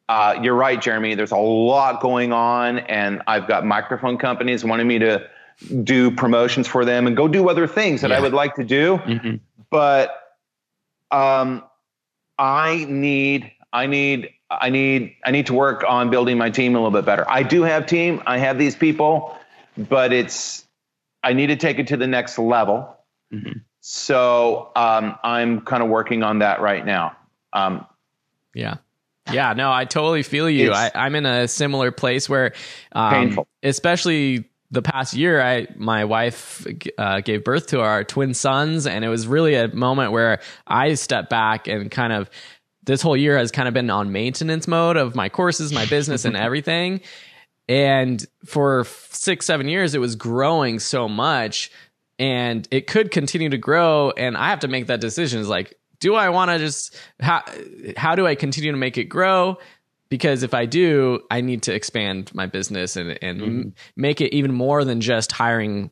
uh, 0.08 0.40
you're 0.44 0.54
right, 0.56 0.80
Jeremy. 0.80 1.16
There's 1.16 1.32
a 1.32 1.38
lot 1.38 2.00
going 2.00 2.32
on, 2.32 2.78
and 2.78 3.24
I've 3.26 3.48
got 3.48 3.66
microphone 3.66 4.20
companies 4.20 4.64
wanting 4.64 4.88
me 4.88 5.00
to 5.00 5.28
do 5.84 6.12
promotions 6.12 6.68
for 6.68 6.86
them 6.86 7.08
and 7.08 7.18
go 7.18 7.28
do 7.28 7.50
other 7.50 7.68
things 7.68 8.02
that 8.02 8.12
I 8.12 8.20
would 8.20 8.34
like 8.34 8.56
to 8.56 8.64
do. 8.64 8.98
Mhm. 8.98 9.40
But 9.70 10.16
um, 11.12 11.64
I 12.38 12.86
need, 12.88 13.52
I 13.74 13.88
need, 13.88 14.30
I 14.52 14.70
need, 14.70 15.16
I 15.26 15.32
need 15.32 15.48
to 15.48 15.54
work 15.54 15.84
on 15.88 16.10
building 16.10 16.38
my 16.38 16.50
team 16.50 16.76
a 16.76 16.78
little 16.78 16.92
bit 16.92 17.06
better. 17.06 17.26
I 17.30 17.44
do 17.44 17.64
have 17.64 17.86
team. 17.86 18.22
I 18.26 18.38
have 18.38 18.58
these 18.58 18.76
people, 18.76 19.38
but 19.78 20.14
it's, 20.14 20.66
I 21.24 21.34
need 21.34 21.48
to 21.48 21.56
take 21.56 21.80
it 21.80 21.88
to 21.88 21.98
the 21.98 22.08
next 22.08 22.38
level. 22.38 22.96
Mm-hmm. 23.34 23.60
So 23.82 24.72
um, 24.76 25.18
I'm 25.24 25.62
kind 25.62 25.82
of 25.82 25.90
working 25.90 26.22
on 26.22 26.40
that 26.40 26.62
right 26.62 26.86
now. 26.86 27.18
Um, 27.52 27.86
yeah. 28.54 28.76
Yeah, 29.32 29.54
no, 29.54 29.72
I 29.72 29.84
totally 29.84 30.24
feel 30.24 30.50
you. 30.50 30.72
I, 30.72 30.92
am 30.94 31.16
in 31.16 31.26
a 31.26 31.50
similar 31.50 31.92
place 31.92 32.30
where, 32.30 32.54
um, 32.94 33.40
especially 33.62 34.50
the 34.70 34.82
past 34.82 35.14
year, 35.14 35.42
I 35.42 35.68
my 35.76 36.06
wife 36.06 36.66
uh, 36.98 37.22
gave 37.22 37.44
birth 37.44 37.68
to 37.68 37.82
our 37.82 38.04
twin 38.04 38.34
sons, 38.34 38.86
and 38.86 39.06
it 39.06 39.10
was 39.10 39.28
really 39.28 39.56
a 39.56 39.68
moment 39.70 40.12
where 40.12 40.42
I 40.66 40.94
stepped 40.96 41.30
back 41.30 41.68
and 41.68 41.90
kind 41.90 42.14
of 42.14 42.30
this 42.84 43.02
whole 43.02 43.18
year 43.18 43.38
has 43.38 43.52
kind 43.52 43.68
of 43.68 43.74
been 43.74 43.90
on 43.90 44.12
maintenance 44.12 44.68
mode 44.68 44.98
of 44.98 45.16
my 45.16 45.30
courses, 45.30 45.72
my 45.74 45.86
business, 45.86 46.26
and 46.26 46.36
everything. 46.38 47.02
And 47.70 48.26
for 48.46 48.86
six, 48.86 49.46
seven 49.46 49.68
years, 49.68 49.94
it 49.94 50.00
was 50.00 50.16
growing 50.16 50.80
so 50.80 51.10
much 51.10 51.70
and 52.20 52.68
it 52.72 52.88
could 52.88 53.12
continue 53.12 53.50
to 53.50 53.58
grow. 53.58 54.12
And 54.12 54.38
I 54.38 54.50
have 54.50 54.62
to 54.62 54.68
make 54.68 54.88
that 54.88 55.02
decision 55.02 55.40
is 55.42 55.50
like, 55.50 55.76
do 56.00 56.16
I 56.16 56.30
want 56.30 56.52
to 56.52 56.60
just 56.60 56.96
how 57.20 57.44
how 57.96 58.16
do 58.16 58.28
I 58.28 58.36
continue 58.36 58.72
to 58.72 58.78
make 58.78 58.98
it 58.98 59.06
grow? 59.06 59.58
Because 60.10 60.44
if 60.44 60.54
I 60.54 60.66
do, 60.66 61.22
I 61.30 61.42
need 61.42 61.64
to 61.64 61.74
expand 61.74 62.34
my 62.34 62.46
business 62.46 62.96
and 62.96 63.18
and 63.22 63.42
mm-hmm. 63.42 63.70
make 63.96 64.22
it 64.22 64.34
even 64.34 64.54
more 64.54 64.84
than 64.86 65.02
just 65.02 65.32
hiring 65.32 65.92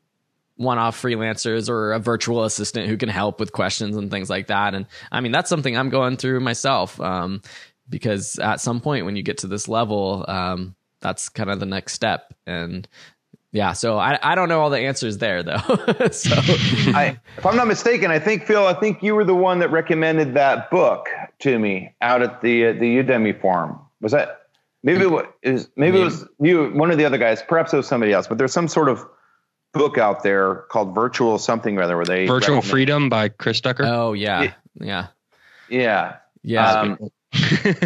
one-off 0.58 1.02
freelancers 1.02 1.70
or 1.70 1.92
a 1.92 2.00
virtual 2.00 2.46
assistant 2.46 2.88
who 2.88 2.96
can 2.96 3.10
help 3.10 3.42
with 3.42 3.52
questions 3.52 3.98
and 3.98 4.10
things 4.10 4.30
like 4.30 4.48
that. 4.48 4.74
And 4.74 4.86
I 5.12 5.20
mean, 5.20 5.34
that's 5.34 5.50
something 5.50 5.78
I'm 5.78 5.90
going 5.90 6.16
through 6.16 6.40
myself. 6.40 7.00
Um, 7.02 7.42
because 7.90 8.40
at 8.40 8.62
some 8.62 8.80
point 8.80 9.06
when 9.06 9.16
you 9.16 9.24
get 9.24 9.40
to 9.40 9.48
this 9.48 9.68
level, 9.68 10.26
um, 10.28 10.76
that's 11.02 11.30
kind 11.30 11.50
of 11.50 11.60
the 11.60 11.66
next 11.66 11.94
step. 11.94 12.34
And 12.48 12.88
yeah, 13.52 13.74
so 13.74 13.98
I, 13.98 14.20
I 14.22 14.36
don't 14.36 14.50
know 14.50 14.62
all 14.62 14.70
the 14.70 14.80
answers 14.80 15.18
there 15.18 15.44
though. 15.44 15.58
so 16.12 16.36
I, 16.94 17.18
if 17.38 17.46
I'm 17.46 17.56
not 17.56 17.68
mistaken, 17.68 18.12
I 18.12 18.20
think 18.20 18.46
Phil, 18.46 18.66
I 18.66 18.74
think 18.74 19.04
you 19.04 19.16
were 19.16 19.24
the 19.24 19.36
one 19.36 19.60
that 19.60 19.72
recommended 19.72 20.34
that 20.34 20.72
book 20.72 21.08
to 21.40 21.58
me 21.58 21.94
out 22.02 22.22
at 22.22 22.42
the 22.42 22.68
uh, 22.68 22.74
the 22.74 22.98
Udemy 22.98 23.40
forum. 23.40 23.80
Was 24.02 24.12
that 24.12 24.42
maybe 24.84 25.04
it 25.04 25.52
was 25.52 25.70
maybe 25.76 26.00
it 26.00 26.04
was 26.04 26.28
you 26.40 26.72
one 26.72 26.92
of 26.92 26.98
the 26.98 27.06
other 27.06 27.18
guys, 27.18 27.42
perhaps 27.42 27.74
it 27.74 27.78
was 27.78 27.88
somebody 27.88 28.14
else, 28.14 28.28
but 28.28 28.38
there's 28.38 28.54
some 28.54 28.68
sort 28.68 28.90
of 28.90 29.06
book 29.74 29.98
out 29.98 30.24
there 30.24 30.66
called 30.70 30.96
Virtual 30.96 31.38
something 31.38 31.76
rather 31.76 31.96
where 31.96 32.06
they 32.06 32.28
Virtual 32.28 32.62
Freedom 32.62 33.10
by 33.10 33.30
Chris 33.30 33.62
Ducker. 33.62 33.84
Oh 33.86 34.14
yeah. 34.14 34.54
Yeah. 34.80 35.08
Yeah. 35.70 36.18
Yeah. 36.44 36.72
Um, 36.72 37.12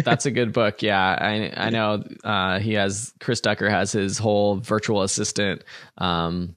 That's 0.04 0.26
a 0.26 0.30
good 0.30 0.52
book. 0.52 0.82
Yeah, 0.82 1.00
I 1.00 1.52
I 1.56 1.70
know 1.70 2.04
uh, 2.22 2.60
he 2.60 2.74
has 2.74 3.12
Chris 3.20 3.40
Ducker 3.40 3.68
has 3.68 3.92
his 3.92 4.18
whole 4.18 4.56
virtual 4.56 5.02
assistant 5.02 5.64
um, 5.98 6.54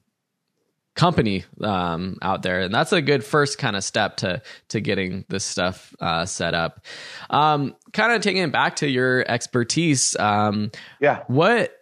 company 0.94 1.44
um, 1.60 2.18
out 2.22 2.42
there, 2.42 2.60
and 2.60 2.74
that's 2.74 2.92
a 2.92 3.02
good 3.02 3.24
first 3.24 3.58
kind 3.58 3.76
of 3.76 3.84
step 3.84 4.16
to 4.18 4.42
to 4.68 4.80
getting 4.80 5.24
this 5.28 5.44
stuff 5.44 5.94
uh, 6.00 6.24
set 6.24 6.54
up. 6.54 6.84
Um, 7.30 7.74
kind 7.92 8.12
of 8.12 8.22
taking 8.22 8.42
it 8.42 8.52
back 8.52 8.76
to 8.76 8.88
your 8.88 9.28
expertise. 9.28 10.16
Um, 10.16 10.70
yeah, 11.00 11.24
what 11.26 11.74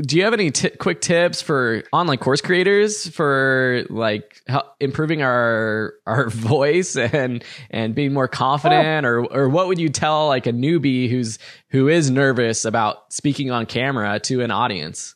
do 0.00 0.16
you 0.16 0.24
have 0.24 0.32
any 0.32 0.50
t- 0.50 0.70
quick 0.70 1.00
tips 1.00 1.42
for 1.42 1.82
online 1.92 2.18
course 2.18 2.40
creators 2.40 3.08
for 3.08 3.84
like 3.90 4.40
improving 4.80 5.22
our 5.22 5.94
our 6.06 6.28
voice 6.30 6.96
and 6.96 7.44
and 7.70 7.94
being 7.94 8.12
more 8.12 8.28
confident 8.28 9.04
oh. 9.04 9.08
or 9.08 9.32
or 9.32 9.48
what 9.48 9.66
would 9.66 9.78
you 9.78 9.88
tell 9.88 10.28
like 10.28 10.46
a 10.46 10.52
newbie 10.52 11.08
who's 11.10 11.38
who 11.70 11.88
is 11.88 12.10
nervous 12.10 12.64
about 12.64 13.12
speaking 13.12 13.50
on 13.50 13.66
camera 13.66 14.20
to 14.20 14.40
an 14.40 14.50
audience 14.50 15.14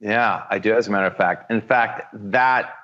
yeah 0.00 0.44
i 0.50 0.58
do 0.58 0.74
as 0.74 0.88
a 0.88 0.90
matter 0.90 1.06
of 1.06 1.16
fact 1.16 1.50
in 1.50 1.60
fact 1.60 2.14
that 2.14 2.74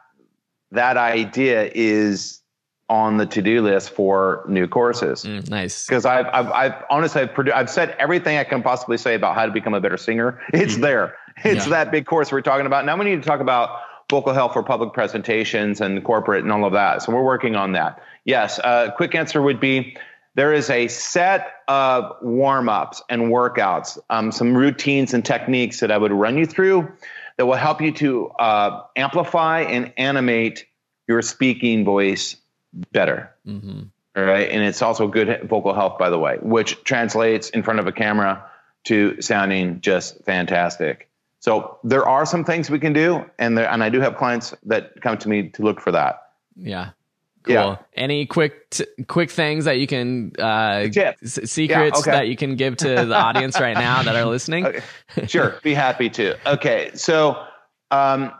that 0.71 0.97
idea 0.97 1.71
is 1.75 2.41
on 2.89 3.17
the 3.17 3.25
to-do 3.25 3.63
list 3.63 3.91
for 3.91 4.45
new 4.47 4.69
courses. 4.69 5.25
Mm, 5.25 5.49
nice. 5.49 5.87
Because 5.87 6.05
I've, 6.05 6.27
I've, 6.27 6.51
I've, 6.51 6.85
honestly, 6.91 7.23
I've, 7.23 7.31
produ- 7.31 7.53
I've 7.53 7.71
said 7.71 7.97
everything 7.99 8.37
I 8.37 8.45
can 8.45 8.63
possibly 8.63 8.99
say 8.99 9.15
about 9.15 9.35
how 9.35 9.47
to 9.47 9.53
become 9.53 9.75
a 9.75 9.81
better 9.81 9.97
singer. 9.97 10.41
It's 10.53 10.77
mm. 10.77 10.83
there. 10.83 11.17
It's 11.45 11.65
yeah. 11.65 11.71
that 11.71 11.91
big 11.91 12.07
course 12.07 12.31
we're 12.31 12.43
talking 12.43 12.67
about. 12.67 12.85
Now 12.85 12.97
we 12.97 13.07
need 13.07 13.23
to 13.23 13.29
talk 13.29 13.41
about 13.41 13.81
vocal 14.11 14.35
health 14.35 14.53
for 14.53 14.63
public 14.63 14.93
presentations 14.93 15.81
and 15.81 16.05
corporate 16.05 16.45
and 16.45 16.53
all 16.53 16.65
of 16.65 16.75
that. 16.75 17.03
So 17.03 17.13
we're 17.13 17.25
working 17.25 17.57
on 17.57 17.73
that. 17.73 18.03
Yes. 18.25 18.59
A 18.59 18.67
uh, 18.67 18.91
quick 18.93 19.15
answer 19.15 19.41
would 19.41 19.61
be 19.61 19.97
there 20.35 20.53
is 20.53 20.69
a 20.71 20.89
set 20.89 21.63
of 21.69 22.17
warm-ups 22.23 23.03
and 23.09 23.23
workouts, 23.23 23.99
um, 24.11 24.33
some 24.33 24.57
routines 24.57 25.15
and 25.15 25.25
techniques 25.25 25.81
that 25.81 25.91
I 25.91 25.99
would 25.99 26.13
run 26.13 26.37
you 26.37 26.47
through 26.47 26.91
that 27.37 27.47
will 27.47 27.55
help 27.55 27.81
you 27.81 27.93
to 27.93 28.29
uh, 28.31 28.83
amplify 28.97 29.63
and 29.63 29.93
animate 29.97 30.67
your 31.09 31.23
speaking 31.23 31.85
voice 31.85 32.37
better. 32.93 33.31
Mm-hmm. 33.47 33.83
All 34.17 34.25
right. 34.25 34.49
And 34.49 34.63
it's 34.63 34.83
also 34.83 35.09
good 35.09 35.49
vocal 35.49 35.75
health, 35.75 35.99
by 35.99 36.11
the 36.11 36.19
way, 36.19 36.39
which 36.41 36.83
translates 36.85 37.51
in 37.51 37.63
front 37.63 37.81
of 37.81 37.87
a 37.87 37.93
camera 37.93 38.45
to 38.85 39.21
sounding 39.21 39.81
just 39.81 40.23
fantastic. 40.25 41.09
So 41.41 41.79
there 41.85 42.07
are 42.07 42.25
some 42.25 42.45
things 42.45 42.71
we 42.71 42.79
can 42.79 42.93
do, 42.93 43.25
and 43.39 43.59
there, 43.59 43.69
and 43.69 43.85
I 43.85 43.91
do 43.91 44.01
have 44.01 44.17
clients 44.17 44.55
that 44.65 45.01
come 45.03 45.19
to 45.19 45.29
me 45.29 45.51
to 45.51 45.63
look 45.63 45.81
for 45.81 45.93
that. 45.93 46.29
Yeah. 46.57 46.91
Cool. 47.45 47.55
Yeah. 47.55 47.77
Any 47.93 48.25
quick 48.25 48.71
t- 48.71 48.87
quick 49.07 49.31
things 49.31 49.67
that 49.67 49.79
you 49.79 49.87
can 49.87 50.33
uh, 50.39 50.89
s- 50.97 51.39
secrets 51.45 51.69
yeah, 51.69 51.89
okay. 51.99 52.11
that 52.11 52.29
you 52.29 52.37
can 52.37 52.57
give 52.57 52.79
to 52.79 53.05
the 53.05 53.15
audience 53.15 53.61
right 53.61 53.75
now 53.77 54.03
that 54.03 54.17
are 54.17 54.25
listening? 54.25 54.65
Okay. 54.65 54.83
Sure, 55.27 55.61
be 55.63 55.75
happy 55.75 56.09
to. 56.09 56.37
Okay, 56.51 56.91
so 56.95 57.45
um, 57.91 58.33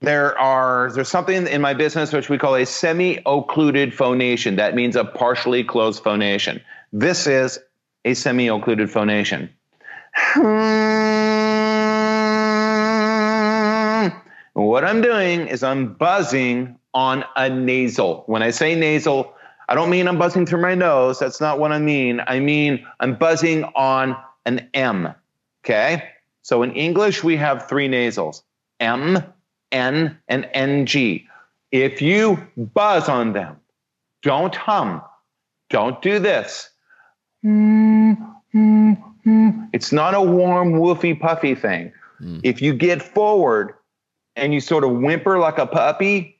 there 0.00 0.36
are 0.38 0.90
there's 0.92 1.08
something 1.08 1.46
in 1.46 1.60
my 1.60 1.72
business 1.72 2.12
which 2.12 2.28
we 2.28 2.36
call 2.36 2.56
a 2.56 2.66
semi-occluded 2.66 3.94
phonation. 3.94 4.56
That 4.56 4.74
means 4.74 4.96
a 4.96 5.04
partially 5.04 5.62
closed 5.62 6.02
phonation. 6.02 6.60
This 6.92 7.28
is 7.28 7.60
a 8.04 8.14
semi-occluded 8.14 8.90
phonation. 8.90 9.50
What 14.54 14.84
I'm 14.84 15.00
doing 15.00 15.46
is 15.46 15.62
I'm 15.62 15.94
buzzing 15.94 16.77
on 16.94 17.24
a 17.36 17.48
nasal. 17.48 18.24
When 18.26 18.42
I 18.42 18.50
say 18.50 18.74
nasal, 18.74 19.34
I 19.68 19.74
don't 19.74 19.90
mean 19.90 20.08
I'm 20.08 20.18
buzzing 20.18 20.46
through 20.46 20.62
my 20.62 20.74
nose. 20.74 21.18
That's 21.18 21.40
not 21.40 21.58
what 21.58 21.72
I 21.72 21.78
mean. 21.78 22.20
I 22.26 22.40
mean 22.40 22.86
I'm 23.00 23.14
buzzing 23.14 23.64
on 23.74 24.16
an 24.46 24.68
M. 24.74 25.14
Okay? 25.64 26.10
So 26.42 26.62
in 26.62 26.72
English, 26.72 27.22
we 27.22 27.36
have 27.36 27.68
three 27.68 27.88
nasals 27.88 28.42
M, 28.80 29.22
N, 29.70 30.18
and 30.28 30.48
NG. 30.54 31.26
If 31.70 32.00
you 32.00 32.46
buzz 32.56 33.08
on 33.08 33.34
them, 33.34 33.56
don't 34.22 34.54
hum, 34.54 35.02
don't 35.68 36.00
do 36.00 36.18
this. 36.18 36.70
It's 39.74 39.92
not 39.92 40.14
a 40.14 40.22
warm, 40.22 40.72
woofy, 40.72 41.18
puffy 41.18 41.54
thing. 41.54 41.92
Mm. 42.20 42.40
If 42.42 42.62
you 42.62 42.72
get 42.72 43.02
forward 43.02 43.74
and 44.34 44.54
you 44.54 44.60
sort 44.60 44.84
of 44.84 44.92
whimper 44.92 45.38
like 45.38 45.58
a 45.58 45.66
puppy 45.66 46.37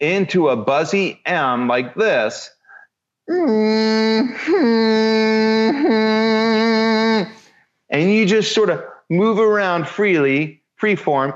into 0.00 0.48
a 0.48 0.56
buzzy 0.56 1.20
M 1.26 1.68
like 1.68 1.94
this, 1.94 2.50
and 3.28 3.72
you 7.90 8.26
just 8.26 8.54
sort 8.54 8.70
of 8.70 8.84
move 9.10 9.38
around 9.38 9.88
freely 9.88 10.62
freeform, 10.80 11.32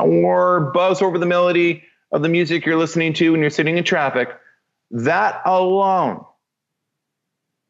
or 0.00 0.60
buzz 0.72 1.00
over 1.02 1.18
the 1.18 1.26
melody 1.26 1.82
of 2.12 2.22
the 2.22 2.28
music 2.28 2.66
you're 2.66 2.76
listening 2.76 3.12
to 3.14 3.32
when 3.32 3.40
you're 3.40 3.50
sitting 3.50 3.78
in 3.78 3.84
traffic, 3.84 4.28
that 4.90 5.40
alone 5.46 6.24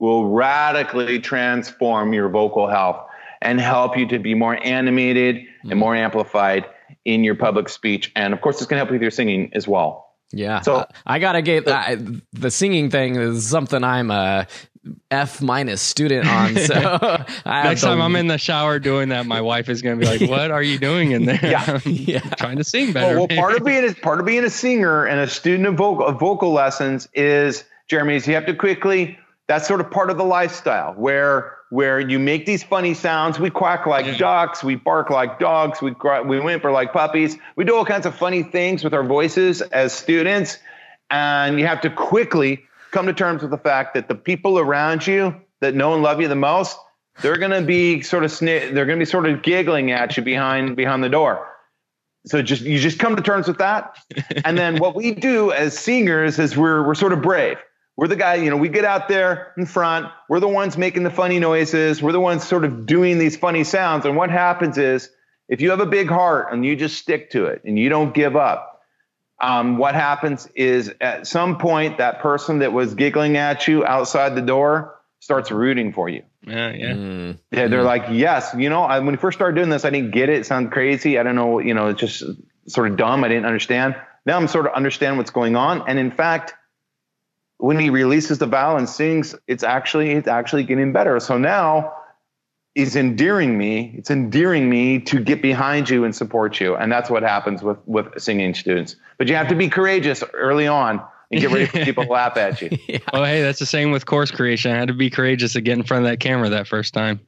will 0.00 0.28
radically 0.28 1.20
transform 1.20 2.12
your 2.12 2.28
vocal 2.28 2.68
health 2.68 3.06
and 3.40 3.60
help 3.60 3.96
you 3.96 4.06
to 4.08 4.18
be 4.18 4.34
more 4.34 4.58
animated 4.64 5.36
mm-hmm. 5.36 5.70
and 5.70 5.78
more 5.78 5.94
amplified 5.94 6.66
in 7.04 7.24
your 7.24 7.34
public 7.34 7.68
speech. 7.68 8.12
And 8.14 8.32
of 8.32 8.40
course, 8.40 8.56
it's 8.56 8.66
going 8.66 8.78
to 8.78 8.84
help 8.84 8.90
with 8.90 9.02
your 9.02 9.10
singing 9.10 9.50
as 9.54 9.66
well. 9.66 10.12
Yeah. 10.32 10.60
So 10.60 10.86
I 11.06 11.18
gotta 11.18 11.42
get 11.42 11.68
uh, 11.68 11.96
the 12.32 12.50
singing 12.50 12.90
thing 12.90 13.16
is 13.16 13.46
something 13.46 13.84
I'm 13.84 14.10
a 14.10 14.46
F 15.10 15.40
minus 15.42 15.80
student 15.80 16.26
on. 16.26 16.56
So 16.62 17.24
next 17.44 17.82
time 17.82 18.00
I'm 18.00 18.16
in 18.16 18.28
the 18.28 18.38
shower 18.38 18.78
doing 18.78 19.10
that, 19.10 19.26
my 19.26 19.40
wife 19.40 19.68
is 19.68 19.82
going 19.82 19.98
to 19.98 20.04
be 20.04 20.18
like, 20.18 20.28
"What 20.28 20.50
are 20.50 20.62
you 20.62 20.78
doing 20.78 21.12
in 21.12 21.26
there?" 21.26 21.38
Yeah, 21.42 21.80
yeah. 21.84 22.20
trying 22.20 22.56
to 22.56 22.64
sing 22.64 22.92
better. 22.92 23.18
Well, 23.18 23.26
well 23.28 23.38
part 23.38 23.56
of 23.56 23.64
being 23.64 23.88
a, 23.88 23.94
part 23.94 24.20
of 24.20 24.26
being 24.26 24.44
a 24.44 24.50
singer 24.50 25.04
and 25.04 25.20
a 25.20 25.28
student 25.28 25.66
of 25.66 25.74
vocal 25.74 26.06
of 26.06 26.18
vocal 26.18 26.52
lessons 26.52 27.08
is 27.14 27.64
Jeremy. 27.88 28.16
Is 28.16 28.26
you 28.26 28.34
have 28.34 28.46
to 28.46 28.54
quickly. 28.54 29.18
That's 29.52 29.68
sort 29.68 29.82
of 29.82 29.90
part 29.90 30.08
of 30.08 30.16
the 30.16 30.24
lifestyle 30.24 30.94
where 30.94 31.58
where 31.68 32.00
you 32.00 32.18
make 32.18 32.46
these 32.46 32.62
funny 32.62 32.94
sounds. 32.94 33.38
We 33.38 33.50
quack 33.50 33.84
like 33.84 34.06
mm-hmm. 34.06 34.14
yeah. 34.14 34.18
ducks, 34.18 34.64
we 34.64 34.76
bark 34.76 35.10
like 35.10 35.38
dogs, 35.38 35.82
we 35.82 35.94
we 36.24 36.40
whimper 36.40 36.70
like 36.70 36.94
puppies. 36.94 37.36
We 37.54 37.64
do 37.64 37.76
all 37.76 37.84
kinds 37.84 38.06
of 38.06 38.14
funny 38.14 38.42
things 38.42 38.82
with 38.82 38.94
our 38.94 39.04
voices 39.04 39.60
as 39.60 39.92
students 39.92 40.56
and 41.10 41.60
you 41.60 41.66
have 41.66 41.82
to 41.82 41.90
quickly 41.90 42.64
come 42.92 43.04
to 43.06 43.12
terms 43.12 43.42
with 43.42 43.50
the 43.50 43.58
fact 43.58 43.92
that 43.92 44.08
the 44.08 44.14
people 44.14 44.58
around 44.58 45.06
you 45.06 45.36
that 45.60 45.74
know 45.74 45.92
and 45.92 46.02
love 46.02 46.22
you 46.22 46.28
the 46.28 46.34
most, 46.34 46.78
they're 47.20 47.36
going 47.36 47.50
to 47.50 47.60
be 47.60 48.00
sort 48.00 48.24
of 48.24 48.30
sni- 48.30 48.72
they're 48.72 48.86
going 48.86 48.98
to 48.98 49.04
be 49.04 49.10
sort 49.10 49.26
of 49.26 49.42
giggling 49.42 49.92
at 49.92 50.16
you 50.16 50.22
behind 50.22 50.76
behind 50.76 51.04
the 51.04 51.10
door. 51.10 51.46
So 52.24 52.40
just 52.40 52.62
you 52.62 52.78
just 52.78 52.98
come 52.98 53.16
to 53.16 53.22
terms 53.22 53.48
with 53.48 53.58
that, 53.58 53.98
and 54.46 54.56
then 54.56 54.78
what 54.78 54.94
we 54.94 55.12
do 55.12 55.52
as 55.52 55.78
singers 55.78 56.38
is 56.38 56.56
we're 56.56 56.86
we're 56.86 56.94
sort 56.94 57.12
of 57.12 57.20
brave. 57.20 57.58
We're 57.96 58.08
the 58.08 58.16
guy, 58.16 58.36
you 58.36 58.50
know, 58.50 58.56
we 58.56 58.68
get 58.68 58.84
out 58.84 59.08
there 59.08 59.52
in 59.56 59.66
front. 59.66 60.06
We're 60.28 60.40
the 60.40 60.48
ones 60.48 60.78
making 60.78 61.02
the 61.02 61.10
funny 61.10 61.38
noises. 61.38 62.02
We're 62.02 62.12
the 62.12 62.20
ones 62.20 62.46
sort 62.46 62.64
of 62.64 62.86
doing 62.86 63.18
these 63.18 63.36
funny 63.36 63.64
sounds. 63.64 64.06
And 64.06 64.16
what 64.16 64.30
happens 64.30 64.78
is 64.78 65.10
if 65.48 65.60
you 65.60 65.70
have 65.70 65.80
a 65.80 65.86
big 65.86 66.08
heart 66.08 66.52
and 66.52 66.64
you 66.64 66.74
just 66.74 66.98
stick 66.98 67.30
to 67.32 67.46
it 67.46 67.62
and 67.64 67.78
you 67.78 67.90
don't 67.90 68.14
give 68.14 68.34
up, 68.34 68.80
um, 69.40 69.76
what 69.76 69.94
happens 69.94 70.48
is 70.54 70.94
at 71.00 71.26
some 71.26 71.58
point 71.58 71.98
that 71.98 72.20
person 72.20 72.60
that 72.60 72.72
was 72.72 72.94
giggling 72.94 73.36
at 73.36 73.68
you 73.68 73.84
outside 73.84 74.34
the 74.36 74.42
door 74.42 74.98
starts 75.18 75.50
rooting 75.50 75.92
for 75.92 76.08
you. 76.08 76.22
Yeah, 76.46 76.70
yeah. 76.70 76.92
Mm. 76.92 77.38
Yeah, 77.50 77.68
they're 77.68 77.82
mm. 77.82 77.84
like, 77.84 78.04
yes, 78.10 78.54
you 78.56 78.70
know, 78.70 78.82
I, 78.82 79.00
when 79.00 79.10
we 79.10 79.16
first 79.16 79.36
started 79.36 79.56
doing 79.56 79.68
this, 79.68 79.84
I 79.84 79.90
didn't 79.90 80.12
get 80.12 80.28
it. 80.28 80.40
It 80.40 80.46
sounded 80.46 80.72
crazy. 80.72 81.18
I 81.18 81.22
don't 81.22 81.36
know, 81.36 81.58
you 81.58 81.74
know, 81.74 81.88
it's 81.88 82.00
just 82.00 82.24
sort 82.68 82.90
of 82.90 82.96
dumb. 82.96 83.22
I 83.22 83.28
didn't 83.28 83.46
understand. 83.46 83.96
Now 84.24 84.36
I'm 84.36 84.48
sort 84.48 84.66
of 84.66 84.72
understand 84.72 85.18
what's 85.18 85.30
going 85.30 85.56
on. 85.56 85.88
And 85.88 85.98
in 85.98 86.10
fact, 86.10 86.54
when 87.62 87.78
he 87.78 87.90
releases 87.90 88.38
the 88.38 88.46
vowel 88.46 88.76
and 88.76 88.88
sings, 88.88 89.36
it's 89.46 89.62
actually 89.62 90.10
it's 90.10 90.26
actually 90.26 90.64
getting 90.64 90.92
better. 90.92 91.20
So 91.20 91.38
now 91.38 91.94
is 92.74 92.96
endearing 92.96 93.56
me. 93.56 93.94
It's 93.96 94.10
endearing 94.10 94.68
me 94.68 94.98
to 95.02 95.20
get 95.20 95.42
behind 95.42 95.88
you 95.88 96.04
and 96.04 96.12
support 96.12 96.58
you, 96.58 96.74
and 96.74 96.90
that's 96.90 97.08
what 97.08 97.22
happens 97.22 97.62
with 97.62 97.78
with 97.86 98.20
singing 98.20 98.54
students. 98.54 98.96
But 99.16 99.28
you 99.28 99.36
have 99.36 99.46
to 99.46 99.54
be 99.54 99.68
courageous 99.68 100.24
early 100.34 100.66
on 100.66 101.04
and 101.32 101.40
get 101.40 101.50
ready 101.50 101.66
for 101.66 101.78
people 101.84 102.04
to 102.04 102.10
laugh 102.10 102.36
at 102.36 102.60
you. 102.60 102.70
yeah. 102.86 102.98
Well, 103.12 103.24
hey, 103.24 103.42
that's 103.42 103.58
the 103.58 103.66
same 103.66 103.90
with 103.90 104.06
course 104.06 104.30
creation. 104.30 104.70
I 104.72 104.76
had 104.76 104.88
to 104.88 104.94
be 104.94 105.10
courageous 105.10 105.54
to 105.54 105.60
get 105.60 105.78
in 105.78 105.82
front 105.82 106.04
of 106.04 106.10
that 106.10 106.20
camera 106.20 106.48
that 106.50 106.68
first 106.68 106.92
time. 106.94 107.20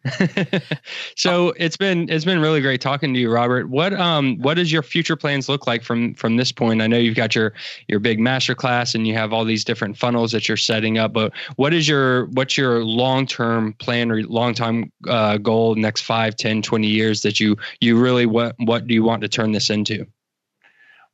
so 1.16 1.54
it's 1.56 1.76
been 1.76 2.08
it's 2.10 2.24
been 2.24 2.40
really 2.40 2.60
great 2.60 2.80
talking 2.80 3.14
to 3.14 3.20
you, 3.20 3.30
Robert. 3.30 3.68
What 3.68 3.94
um 3.94 4.38
what 4.38 4.54
does 4.54 4.70
your 4.70 4.82
future 4.82 5.16
plans 5.16 5.48
look 5.48 5.66
like 5.66 5.82
from 5.82 6.14
from 6.14 6.36
this 6.36 6.52
point? 6.52 6.82
I 6.82 6.86
know 6.86 6.98
you've 6.98 7.16
got 7.16 7.34
your 7.34 7.54
your 7.88 8.00
big 8.00 8.20
master 8.20 8.54
class 8.54 8.94
and 8.94 9.06
you 9.06 9.14
have 9.14 9.32
all 9.32 9.44
these 9.44 9.64
different 9.64 9.96
funnels 9.96 10.32
that 10.32 10.48
you're 10.48 10.56
setting 10.56 10.98
up, 10.98 11.12
but 11.12 11.32
what 11.56 11.72
is 11.72 11.88
your 11.88 12.26
what's 12.26 12.56
your 12.56 12.84
long 12.84 13.26
term 13.26 13.72
plan 13.74 14.10
or 14.10 14.22
long 14.24 14.54
time 14.54 14.92
uh, 15.08 15.38
goal 15.38 15.74
next 15.74 16.02
5, 16.02 16.36
10, 16.36 16.62
20 16.62 16.86
years 16.86 17.22
that 17.22 17.40
you 17.40 17.56
you 17.80 17.98
really 17.98 18.26
what 18.26 18.54
what 18.58 18.86
do 18.86 18.94
you 18.94 19.02
want 19.02 19.22
to 19.22 19.28
turn 19.28 19.52
this 19.52 19.70
into? 19.70 20.06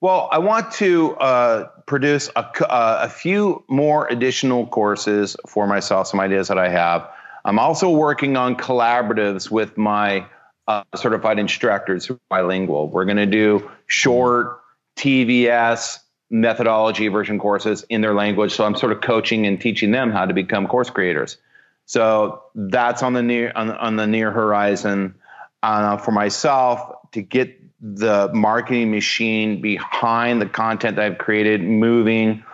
Well, 0.01 0.31
I 0.33 0.39
want 0.39 0.73
to 0.75 1.15
uh, 1.17 1.65
produce 1.87 2.31
a, 2.35 2.41
uh, 2.41 3.01
a 3.03 3.09
few 3.09 3.65
more 3.69 4.07
additional 4.09 4.67
courses 4.67 5.37
for 5.47 5.67
myself, 5.67 6.07
some 6.07 6.21
ideas 6.21 6.49
that 6.49 6.59
I 6.59 6.71
have. 6.71 7.07
I'm 7.45 7.59
also 7.59 7.91
working 7.91 8.37
on 8.37 8.57
collaboratives 8.57 9.51
with 9.51 9.77
my 9.77 10.27
uh, 10.67 10.85
certified 10.95 11.39
instructors 11.39 12.07
who 12.07 12.15
are 12.15 12.21
bilingual. 12.31 12.89
We're 12.89 13.05
going 13.05 13.19
to 13.19 13.27
do 13.27 13.71
short 13.87 14.61
TVS 14.97 15.99
methodology 16.31 17.09
version 17.09 17.39
courses 17.39 17.85
in 17.91 18.01
their 18.01 18.15
language. 18.15 18.53
So 18.53 18.65
I'm 18.65 18.77
sort 18.77 18.93
of 18.93 19.03
coaching 19.03 19.47
and 19.47 19.61
teaching 19.61 19.91
them 19.91 20.13
how 20.13 20.25
to 20.25 20.33
become 20.33 20.67
course 20.67 20.89
creators. 20.89 21.37
So 21.85 22.43
that's 22.55 23.03
on 23.03 23.13
the 23.13 23.23
near 23.23 23.53
on, 23.55 23.71
on 23.73 23.97
the 23.97 24.07
near 24.07 24.31
horizon. 24.31 25.17
Uh, 25.63 25.99
for 25.99 26.13
myself 26.13 27.11
to 27.13 27.21
get 27.21 27.60
the 27.81 28.31
marketing 28.35 28.91
machine 28.91 29.61
behind 29.61 30.41
the 30.41 30.47
content 30.47 30.97
that 30.97 31.05
I've 31.05 31.19
created 31.19 31.63
moving 31.63 32.45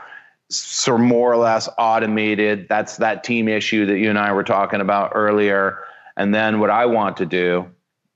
so 0.49 0.97
more 0.97 1.33
or 1.33 1.37
less 1.37 1.69
automated. 1.77 2.69
That's 2.69 2.99
that 2.99 3.25
team 3.25 3.49
issue 3.49 3.87
that 3.87 3.99
you 3.99 4.09
and 4.11 4.19
I 4.19 4.33
were 4.33 4.45
talking 4.45 4.81
about 4.81 5.13
earlier. 5.15 5.79
And 6.17 6.35
then 6.35 6.61
what 6.61 6.71
I 6.71 6.87
want 6.87 7.17
to 7.19 7.27
do, 7.27 7.69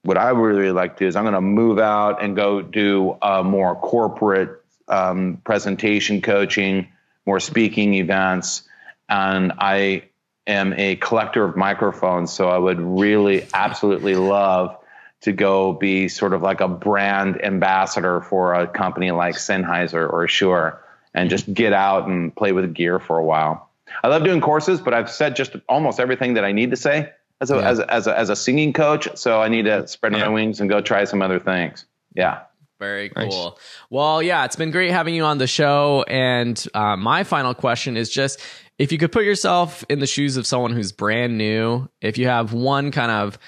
what 0.03 0.17
I 0.17 0.31
really 0.31 0.71
like 0.71 0.97
to 0.97 1.05
do 1.05 1.09
is 1.09 1.17
I'm 1.17 1.25
going 1.25 1.35
to 1.35 1.41
move 1.41 1.79
out 1.79 2.23
and 2.23 2.37
go 2.37 2.63
do 2.63 3.19
a 3.21 3.43
more 3.43 3.75
corporate 3.75 4.63
um, 4.89 5.41
presentation 5.45 6.23
coaching, 6.23 6.89
more 7.27 7.41
speaking 7.41 7.95
events. 7.95 8.63
And 9.09 9.53
I 9.59 10.05
am 10.47 10.73
a 10.75 10.97
collector 10.97 11.45
of 11.45 11.57
microphones. 11.57 12.33
So 12.33 12.49
I 12.49 12.59
would 12.59 12.81
really 12.81 13.47
absolutely 13.53 14.15
love 14.15 14.77
to 15.23 15.33
go 15.33 15.73
be 15.73 16.09
sort 16.09 16.33
of 16.33 16.43
like 16.43 16.61
a 16.61 16.69
brand 16.69 17.43
ambassador 17.45 18.21
for 18.23 18.55
a 18.55 18.67
company 18.67 19.11
like 19.11 19.35
Sennheiser 19.35 20.11
or 20.11 20.27
Shure 20.29 20.83
and 21.15 21.29
just 21.29 21.53
get 21.53 21.73
out 21.73 22.09
and 22.09 22.35
play 22.35 22.53
with 22.53 22.73
gear 22.73 22.99
for 22.99 23.19
a 23.19 23.25
while. 23.25 23.69
I 24.03 24.09
love 24.09 24.25
doing 24.25 24.41
courses, 24.41 24.81
but 24.81 24.95
I've 24.95 25.11
said 25.11 25.37
just 25.37 25.57
almost 25.69 26.01
everything 26.01 26.35
that 26.35 26.45
I 26.45 26.53
need 26.53 26.71
to 26.71 26.77
say 26.77 27.13
as 27.41 27.51
a, 27.51 27.57
yeah. 27.57 27.69
as 27.69 27.79
a, 27.79 27.93
as 27.93 28.07
a, 28.07 28.19
as 28.19 28.31
a 28.31 28.37
singing 28.37 28.73
coach. 28.73 29.09
So 29.17 29.43
I 29.43 29.49
need 29.49 29.65
to 29.65 29.87
spread 29.89 30.13
yeah. 30.13 30.21
my 30.21 30.29
wings 30.29 30.61
and 30.61 30.71
go 30.71 30.81
try 30.81 31.05
some 31.05 31.21
other 31.21 31.39
things. 31.39 31.85
Yeah. 32.15 32.43
Very 32.79 33.11
cool. 33.11 33.27
Nice. 33.27 33.61
Well, 33.91 34.23
yeah, 34.23 34.47
it's 34.47 34.57
been 34.57 34.71
great 34.71 34.91
having 34.91 35.15
you 35.15 35.25
on 35.25 35.37
the 35.37 35.47
show. 35.47 36.03
And 36.09 36.65
uh, 36.73 36.97
my 36.97 37.25
final 37.25 37.53
question 37.53 37.99
is 37.99 38.09
just 38.09 38.41
if 38.79 38.91
you 38.91 38.97
could 38.97 39.13
put 39.13 39.25
yourself 39.25 39.85
in 39.91 39.99
the 39.99 40.07
shoes 40.07 40.39
of 40.39 40.47
someone 40.47 40.73
who's 40.73 40.91
brand 40.91 41.37
new, 41.37 41.91
if 42.01 42.17
you 42.17 42.27
have 42.27 42.55
one 42.55 42.91
kind 42.91 43.11
of 43.11 43.39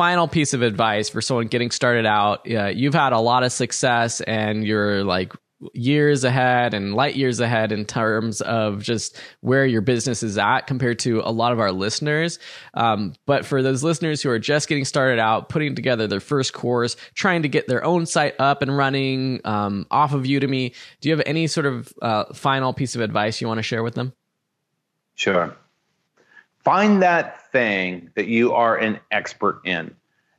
final 0.00 0.26
piece 0.26 0.54
of 0.54 0.62
advice 0.62 1.10
for 1.10 1.20
someone 1.20 1.46
getting 1.46 1.70
started 1.70 2.06
out 2.06 2.50
uh, 2.50 2.68
you've 2.68 2.94
had 2.94 3.12
a 3.12 3.20
lot 3.20 3.42
of 3.42 3.52
success 3.52 4.22
and 4.22 4.66
you're 4.66 5.04
like 5.04 5.34
years 5.74 6.24
ahead 6.24 6.72
and 6.72 6.94
light 6.94 7.16
years 7.16 7.38
ahead 7.38 7.70
in 7.70 7.84
terms 7.84 8.40
of 8.40 8.82
just 8.82 9.20
where 9.40 9.66
your 9.66 9.82
business 9.82 10.22
is 10.22 10.38
at 10.38 10.62
compared 10.62 10.98
to 11.00 11.20
a 11.20 11.30
lot 11.30 11.52
of 11.52 11.60
our 11.60 11.70
listeners. 11.70 12.38
Um, 12.72 13.12
but 13.26 13.44
for 13.44 13.62
those 13.62 13.82
listeners 13.82 14.22
who 14.22 14.30
are 14.30 14.38
just 14.38 14.68
getting 14.68 14.86
started 14.86 15.18
out, 15.18 15.50
putting 15.50 15.74
together 15.74 16.06
their 16.06 16.20
first 16.20 16.54
course, 16.54 16.96
trying 17.14 17.42
to 17.42 17.48
get 17.48 17.68
their 17.68 17.84
own 17.84 18.06
site 18.06 18.34
up 18.38 18.62
and 18.62 18.74
running 18.74 19.42
um, 19.44 19.86
off 19.90 20.14
of 20.14 20.22
Udemy, 20.22 20.74
do 21.02 21.10
you 21.10 21.14
have 21.14 21.22
any 21.26 21.46
sort 21.46 21.66
of 21.66 21.92
uh, 22.00 22.32
final 22.32 22.72
piece 22.72 22.94
of 22.94 23.02
advice 23.02 23.42
you 23.42 23.46
want 23.46 23.58
to 23.58 23.62
share 23.62 23.82
with 23.82 23.94
them? 23.94 24.14
Sure. 25.14 25.54
Find 26.64 27.02
that 27.02 27.50
thing 27.50 28.10
that 28.16 28.26
you 28.26 28.52
are 28.52 28.76
an 28.76 29.00
expert 29.10 29.60
in. 29.64 29.94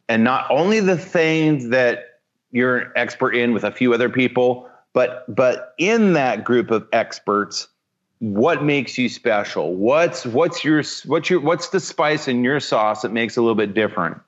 And 0.07 0.23
not 0.23 0.49
only 0.49 0.79
the 0.79 0.97
thing 0.97 1.71
that 1.71 2.19
you're 2.51 2.77
an 2.77 2.91
expert 2.95 3.31
in 3.31 3.53
with 3.53 3.63
a 3.63 3.71
few 3.71 3.93
other 3.93 4.09
people, 4.09 4.69
but 4.93 5.23
but 5.33 5.73
in 5.77 6.13
that 6.13 6.43
group 6.43 6.69
of 6.69 6.87
experts, 6.91 7.67
what 8.19 8.63
makes 8.63 8.97
you 8.97 9.09
special? 9.09 9.73
What's 9.73 10.25
what's 10.25 10.63
your 10.63 10.83
what's 11.05 11.29
your 11.29 11.39
what's 11.39 11.69
the 11.69 11.79
spice 11.79 12.27
in 12.27 12.43
your 12.43 12.59
sauce 12.59 13.01
that 13.01 13.11
makes 13.11 13.37
it 13.37 13.39
a 13.39 13.43
little 13.43 13.55
bit 13.55 13.73
different? 13.73 14.19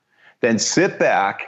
Then 0.42 0.58
sit 0.58 0.98
back 0.98 1.44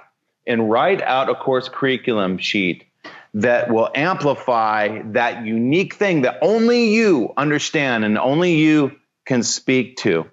and 0.45 0.69
write 0.69 1.01
out 1.01 1.29
a 1.29 1.35
course 1.35 1.69
curriculum 1.69 2.37
sheet 2.37 2.85
that 3.33 3.71
will 3.71 3.89
amplify 3.95 5.01
that 5.05 5.45
unique 5.45 5.95
thing 5.95 6.21
that 6.21 6.37
only 6.41 6.93
you 6.93 7.33
understand 7.35 8.05
and 8.05 8.17
only 8.17 8.55
you 8.55 8.91
can 9.25 9.43
speak 9.43 9.97
to. 9.97 10.25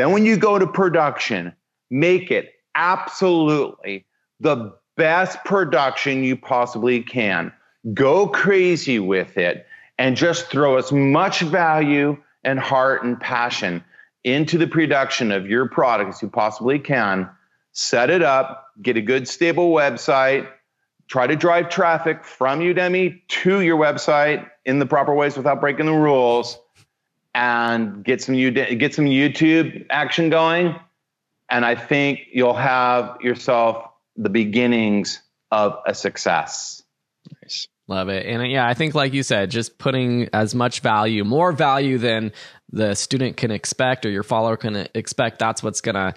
Then, 0.00 0.12
when 0.12 0.24
you 0.24 0.38
go 0.38 0.58
to 0.58 0.66
production, 0.66 1.54
make 1.90 2.30
it 2.30 2.54
absolutely 2.74 4.06
the 4.40 4.72
best 4.96 5.44
production 5.44 6.24
you 6.24 6.38
possibly 6.38 7.02
can. 7.02 7.52
Go 7.92 8.26
crazy 8.26 8.98
with 8.98 9.36
it 9.36 9.66
and 9.98 10.16
just 10.16 10.46
throw 10.46 10.78
as 10.78 10.90
much 10.90 11.40
value 11.40 12.16
and 12.44 12.58
heart 12.58 13.04
and 13.04 13.20
passion 13.20 13.84
into 14.24 14.56
the 14.56 14.66
production 14.66 15.30
of 15.30 15.46
your 15.46 15.68
product 15.68 16.14
as 16.14 16.22
you 16.22 16.30
possibly 16.30 16.78
can. 16.78 17.28
Set 17.72 18.08
it 18.08 18.22
up, 18.22 18.68
get 18.80 18.96
a 18.96 19.02
good, 19.02 19.28
stable 19.28 19.70
website, 19.70 20.48
try 21.08 21.26
to 21.26 21.36
drive 21.36 21.68
traffic 21.68 22.24
from 22.24 22.60
Udemy 22.60 23.20
to 23.28 23.60
your 23.60 23.76
website 23.76 24.48
in 24.64 24.78
the 24.78 24.86
proper 24.86 25.14
ways 25.14 25.36
without 25.36 25.60
breaking 25.60 25.84
the 25.84 25.92
rules 25.92 26.58
and 27.34 28.04
get 28.04 28.20
some 28.22 28.34
get 28.34 28.94
some 28.94 29.06
YouTube 29.06 29.86
action 29.90 30.30
going, 30.30 30.74
and 31.48 31.64
I 31.64 31.74
think 31.74 32.20
you'll 32.32 32.54
have 32.54 33.20
yourself 33.20 33.90
the 34.16 34.30
beginnings 34.30 35.20
of 35.50 35.78
a 35.86 35.94
success. 35.94 36.82
Nice. 37.42 37.66
Love 37.88 38.08
it. 38.08 38.24
And 38.24 38.40
uh, 38.40 38.44
yeah, 38.44 38.68
I 38.68 38.74
think 38.74 38.94
like 38.94 39.12
you 39.12 39.24
said, 39.24 39.50
just 39.50 39.78
putting 39.78 40.28
as 40.32 40.54
much 40.54 40.80
value, 40.80 41.24
more 41.24 41.50
value 41.50 41.98
than 41.98 42.32
the 42.70 42.94
student 42.94 43.36
can 43.36 43.50
expect 43.50 44.06
or 44.06 44.10
your 44.10 44.22
follower 44.22 44.56
can 44.56 44.86
expect, 44.94 45.40
that's 45.40 45.60
what's 45.60 45.80
going 45.80 45.96
to 45.96 46.14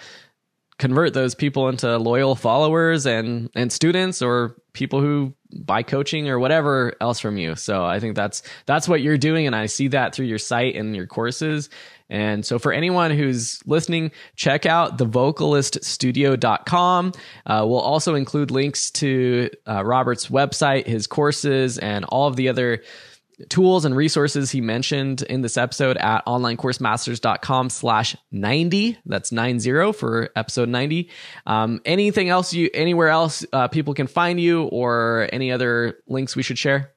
convert 0.83 1.13
those 1.13 1.33
people 1.33 1.69
into 1.69 1.97
loyal 1.97 2.35
followers 2.35 3.05
and 3.05 3.49
and 3.55 3.71
students 3.71 4.21
or 4.21 4.57
people 4.73 4.99
who 4.99 5.33
buy 5.61 5.81
coaching 5.81 6.27
or 6.27 6.39
whatever 6.39 6.93
else 6.99 7.21
from 7.21 7.37
you. 7.37 7.55
So 7.55 7.85
I 7.85 8.01
think 8.01 8.17
that's 8.17 8.43
that's 8.65 8.89
what 8.89 8.99
you're 8.99 9.17
doing 9.17 9.47
and 9.47 9.55
I 9.55 9.67
see 9.67 9.87
that 9.87 10.13
through 10.13 10.25
your 10.25 10.39
site 10.39 10.75
and 10.75 10.93
your 10.93 11.07
courses. 11.07 11.69
And 12.09 12.45
so 12.45 12.59
for 12.59 12.73
anyone 12.73 13.11
who's 13.11 13.65
listening, 13.65 14.11
check 14.35 14.65
out 14.65 14.97
thevocaliststudio.com. 14.97 17.13
Uh, 17.45 17.65
we'll 17.65 17.79
also 17.79 18.15
include 18.15 18.51
links 18.51 18.91
to 18.91 19.49
uh, 19.65 19.85
Robert's 19.85 20.27
website, 20.27 20.85
his 20.85 21.07
courses, 21.07 21.77
and 21.77 22.03
all 22.09 22.27
of 22.27 22.35
the 22.35 22.49
other 22.49 22.83
tools 23.49 23.85
and 23.85 23.95
resources 23.95 24.51
he 24.51 24.61
mentioned 24.61 25.21
in 25.23 25.41
this 25.41 25.57
episode 25.57 25.97
at 25.97 26.25
onlinecoursemasters.com 26.25 27.69
slash 27.69 28.15
90 28.31 28.97
that's 29.05 29.31
90 29.31 29.93
for 29.93 30.29
episode 30.35 30.69
90 30.69 31.09
um, 31.45 31.81
anything 31.85 32.29
else 32.29 32.53
you 32.53 32.69
anywhere 32.73 33.09
else 33.09 33.45
uh, 33.53 33.67
people 33.67 33.93
can 33.93 34.07
find 34.07 34.39
you 34.39 34.63
or 34.65 35.29
any 35.31 35.51
other 35.51 35.99
links 36.07 36.35
we 36.35 36.43
should 36.43 36.57
share? 36.57 36.91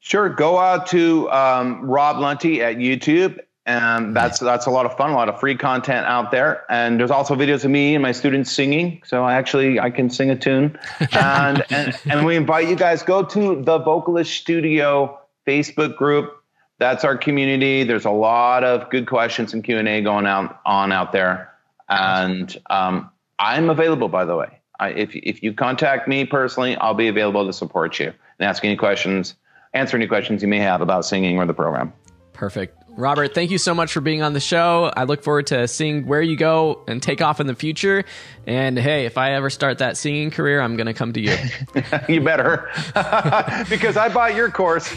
Sure. 0.00 0.28
Go 0.28 0.58
out 0.58 0.86
to 0.88 1.30
um, 1.30 1.82
Rob 1.82 2.16
Lunte 2.16 2.60
at 2.60 2.76
youtube. 2.76 3.38
And 3.66 4.16
that's 4.16 4.40
that's 4.40 4.66
a 4.66 4.70
lot 4.70 4.86
of 4.86 4.96
fun 4.96 5.10
a 5.10 5.14
lot 5.14 5.28
of 5.28 5.38
free 5.38 5.54
content 5.54 6.06
out 6.06 6.30
there. 6.30 6.64
And 6.70 6.98
there's 6.98 7.10
also 7.10 7.36
videos 7.36 7.64
of 7.64 7.70
me 7.70 7.94
and 7.94 8.02
my 8.02 8.10
students 8.10 8.50
singing. 8.50 9.02
So 9.04 9.22
i 9.22 9.34
actually 9.34 9.78
i 9.78 9.90
can 9.90 10.08
sing 10.08 10.30
a 10.30 10.36
tune. 10.36 10.78
And 11.12 11.62
and, 11.70 11.96
and 12.06 12.26
we 12.26 12.36
invite 12.36 12.68
you 12.68 12.74
guys 12.74 13.02
go 13.02 13.22
to 13.22 13.62
the 13.62 13.78
vocalist 13.78 14.32
studio 14.32 15.19
Facebook 15.50 15.96
group. 15.96 16.36
That's 16.78 17.04
our 17.04 17.16
community. 17.16 17.84
There's 17.84 18.06
a 18.06 18.10
lot 18.10 18.64
of 18.64 18.88
good 18.90 19.06
questions 19.06 19.52
and 19.52 19.62
Q 19.62 19.78
and 19.78 19.88
A 19.88 20.00
going 20.00 20.26
out 20.26 20.60
on 20.64 20.92
out 20.92 21.12
there, 21.12 21.52
and 21.88 22.56
um, 22.70 23.10
I'm 23.38 23.68
available. 23.68 24.08
By 24.08 24.24
the 24.24 24.36
way, 24.36 24.60
I, 24.78 24.90
if 24.90 25.14
if 25.14 25.42
you 25.42 25.52
contact 25.52 26.08
me 26.08 26.24
personally, 26.24 26.76
I'll 26.76 26.94
be 26.94 27.08
available 27.08 27.46
to 27.46 27.52
support 27.52 27.98
you 27.98 28.06
and 28.06 28.48
ask 28.48 28.64
any 28.64 28.76
questions, 28.76 29.34
answer 29.74 29.96
any 29.96 30.06
questions 30.06 30.40
you 30.40 30.48
may 30.48 30.60
have 30.60 30.80
about 30.80 31.04
singing 31.04 31.36
or 31.36 31.46
the 31.46 31.54
program. 31.54 31.92
Perfect. 32.32 32.74
Robert, 33.00 33.34
thank 33.34 33.50
you 33.50 33.58
so 33.58 33.74
much 33.74 33.92
for 33.92 34.00
being 34.00 34.22
on 34.22 34.34
the 34.34 34.40
show. 34.40 34.92
I 34.96 35.04
look 35.04 35.22
forward 35.24 35.46
to 35.48 35.66
seeing 35.66 36.06
where 36.06 36.20
you 36.20 36.36
go 36.36 36.84
and 36.86 37.02
take 37.02 37.22
off 37.22 37.40
in 37.40 37.46
the 37.46 37.54
future. 37.54 38.04
And 38.46 38.78
hey, 38.78 39.06
if 39.06 39.16
I 39.16 39.32
ever 39.32 39.48
start 39.50 39.78
that 39.78 39.96
singing 39.96 40.30
career, 40.30 40.60
I'm 40.60 40.76
going 40.76 40.86
to 40.86 40.94
come 40.94 41.12
to 41.14 41.20
you. 41.20 41.34
you 42.08 42.20
better, 42.20 42.70
because 43.68 43.96
I 43.96 44.10
bought 44.12 44.34
your 44.34 44.50
course. 44.50 44.94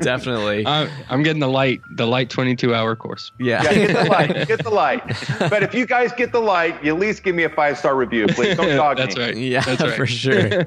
Definitely. 0.00 0.64
Uh, 0.64 0.88
I'm 1.08 1.22
getting 1.22 1.40
the 1.40 1.48
light, 1.48 1.80
the 1.96 2.06
light 2.06 2.30
22 2.30 2.74
hour 2.74 2.96
course. 2.96 3.30
Yeah. 3.38 3.62
yeah. 3.64 3.72
Get 3.74 4.04
the 4.04 4.10
light. 4.10 4.48
Get 4.48 4.64
the 4.64 4.70
light. 4.70 5.02
But 5.50 5.62
if 5.62 5.74
you 5.74 5.86
guys 5.86 6.12
get 6.12 6.32
the 6.32 6.40
light, 6.40 6.82
you 6.82 6.94
at 6.94 7.00
least 7.00 7.22
give 7.22 7.34
me 7.34 7.44
a 7.44 7.50
five 7.50 7.78
star 7.78 7.94
review, 7.94 8.26
please. 8.28 8.56
Don't 8.56 8.76
dog 8.76 8.96
That's 8.96 9.16
me. 9.16 9.22
right. 9.22 9.36
Yeah, 9.36 9.60
That's 9.60 9.82
right. 9.82 9.94
for 9.94 10.06
sure. 10.06 10.64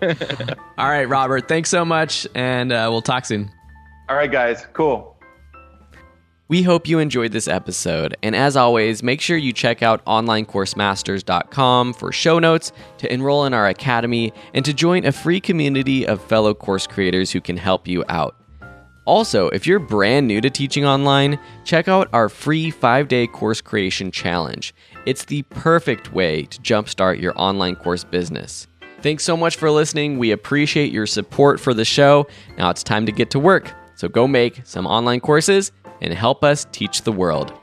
All 0.78 0.90
right, 0.90 1.08
Robert. 1.10 1.48
Thanks 1.48 1.70
so 1.70 1.84
much, 1.84 2.28
and 2.36 2.72
uh, 2.72 2.88
we'll 2.92 3.02
talk 3.02 3.26
soon. 3.26 3.50
All 4.10 4.16
right, 4.16 4.32
guys. 4.32 4.68
Cool. 4.74 5.13
We 6.50 6.62
hope 6.64 6.90
you 6.90 7.00
enjoyed 7.00 7.32
this 7.32 7.48
episode, 7.48 8.18
and 8.22 8.36
as 8.36 8.58
always, 8.58 9.02
make 9.02 9.22
sure 9.22 9.38
you 9.38 9.54
check 9.54 9.82
out 9.82 10.04
onlinecoursemasters.com 10.04 11.94
for 11.94 12.12
show 12.12 12.38
notes, 12.38 12.74
to 12.98 13.12
enroll 13.12 13.46
in 13.46 13.54
our 13.54 13.70
academy, 13.70 14.34
and 14.54 14.66
to 14.66 14.74
join 14.74 15.06
a 15.06 15.14
free 15.14 15.40
community 15.40 16.06
of 16.06 16.22
fellow 16.22 16.54
course 16.54 16.86
creators 16.86 17.32
who 17.32 17.40
can 17.40 17.56
help 17.56 17.88
you 17.88 18.04
out. 18.10 18.36
Also, 19.06 19.48
if 19.50 19.66
you're 19.66 19.80
brand 19.80 20.28
new 20.28 20.42
to 20.42 20.50
teaching 20.50 20.86
online, 20.86 21.40
check 21.64 21.88
out 21.88 22.10
our 22.12 22.28
free 22.28 22.70
five 22.70 23.08
day 23.08 23.26
course 23.26 23.62
creation 23.62 24.12
challenge. 24.12 24.76
It's 25.06 25.24
the 25.24 25.44
perfect 25.44 26.12
way 26.12 26.44
to 26.44 26.60
jumpstart 26.60 27.22
your 27.22 27.34
online 27.40 27.78
course 27.78 28.04
business. 28.04 28.68
Thanks 29.02 29.24
so 29.24 29.36
much 29.38 29.56
for 29.56 29.72
listening. 29.72 30.20
We 30.20 30.32
appreciate 30.32 30.92
your 30.92 31.06
support 31.06 31.60
for 31.60 31.74
the 31.74 31.86
show. 31.86 32.28
Now 32.58 32.70
it's 32.70 32.84
time 32.84 33.06
to 33.06 33.12
get 33.14 33.30
to 33.32 33.40
work. 33.40 33.74
So 33.96 34.08
go 34.08 34.28
make 34.28 34.62
some 34.66 34.88
online 34.88 35.20
courses 35.20 35.72
and 36.02 36.14
help 36.14 36.44
us 36.44 36.66
teach 36.72 37.02
the 37.02 37.12
world. 37.12 37.54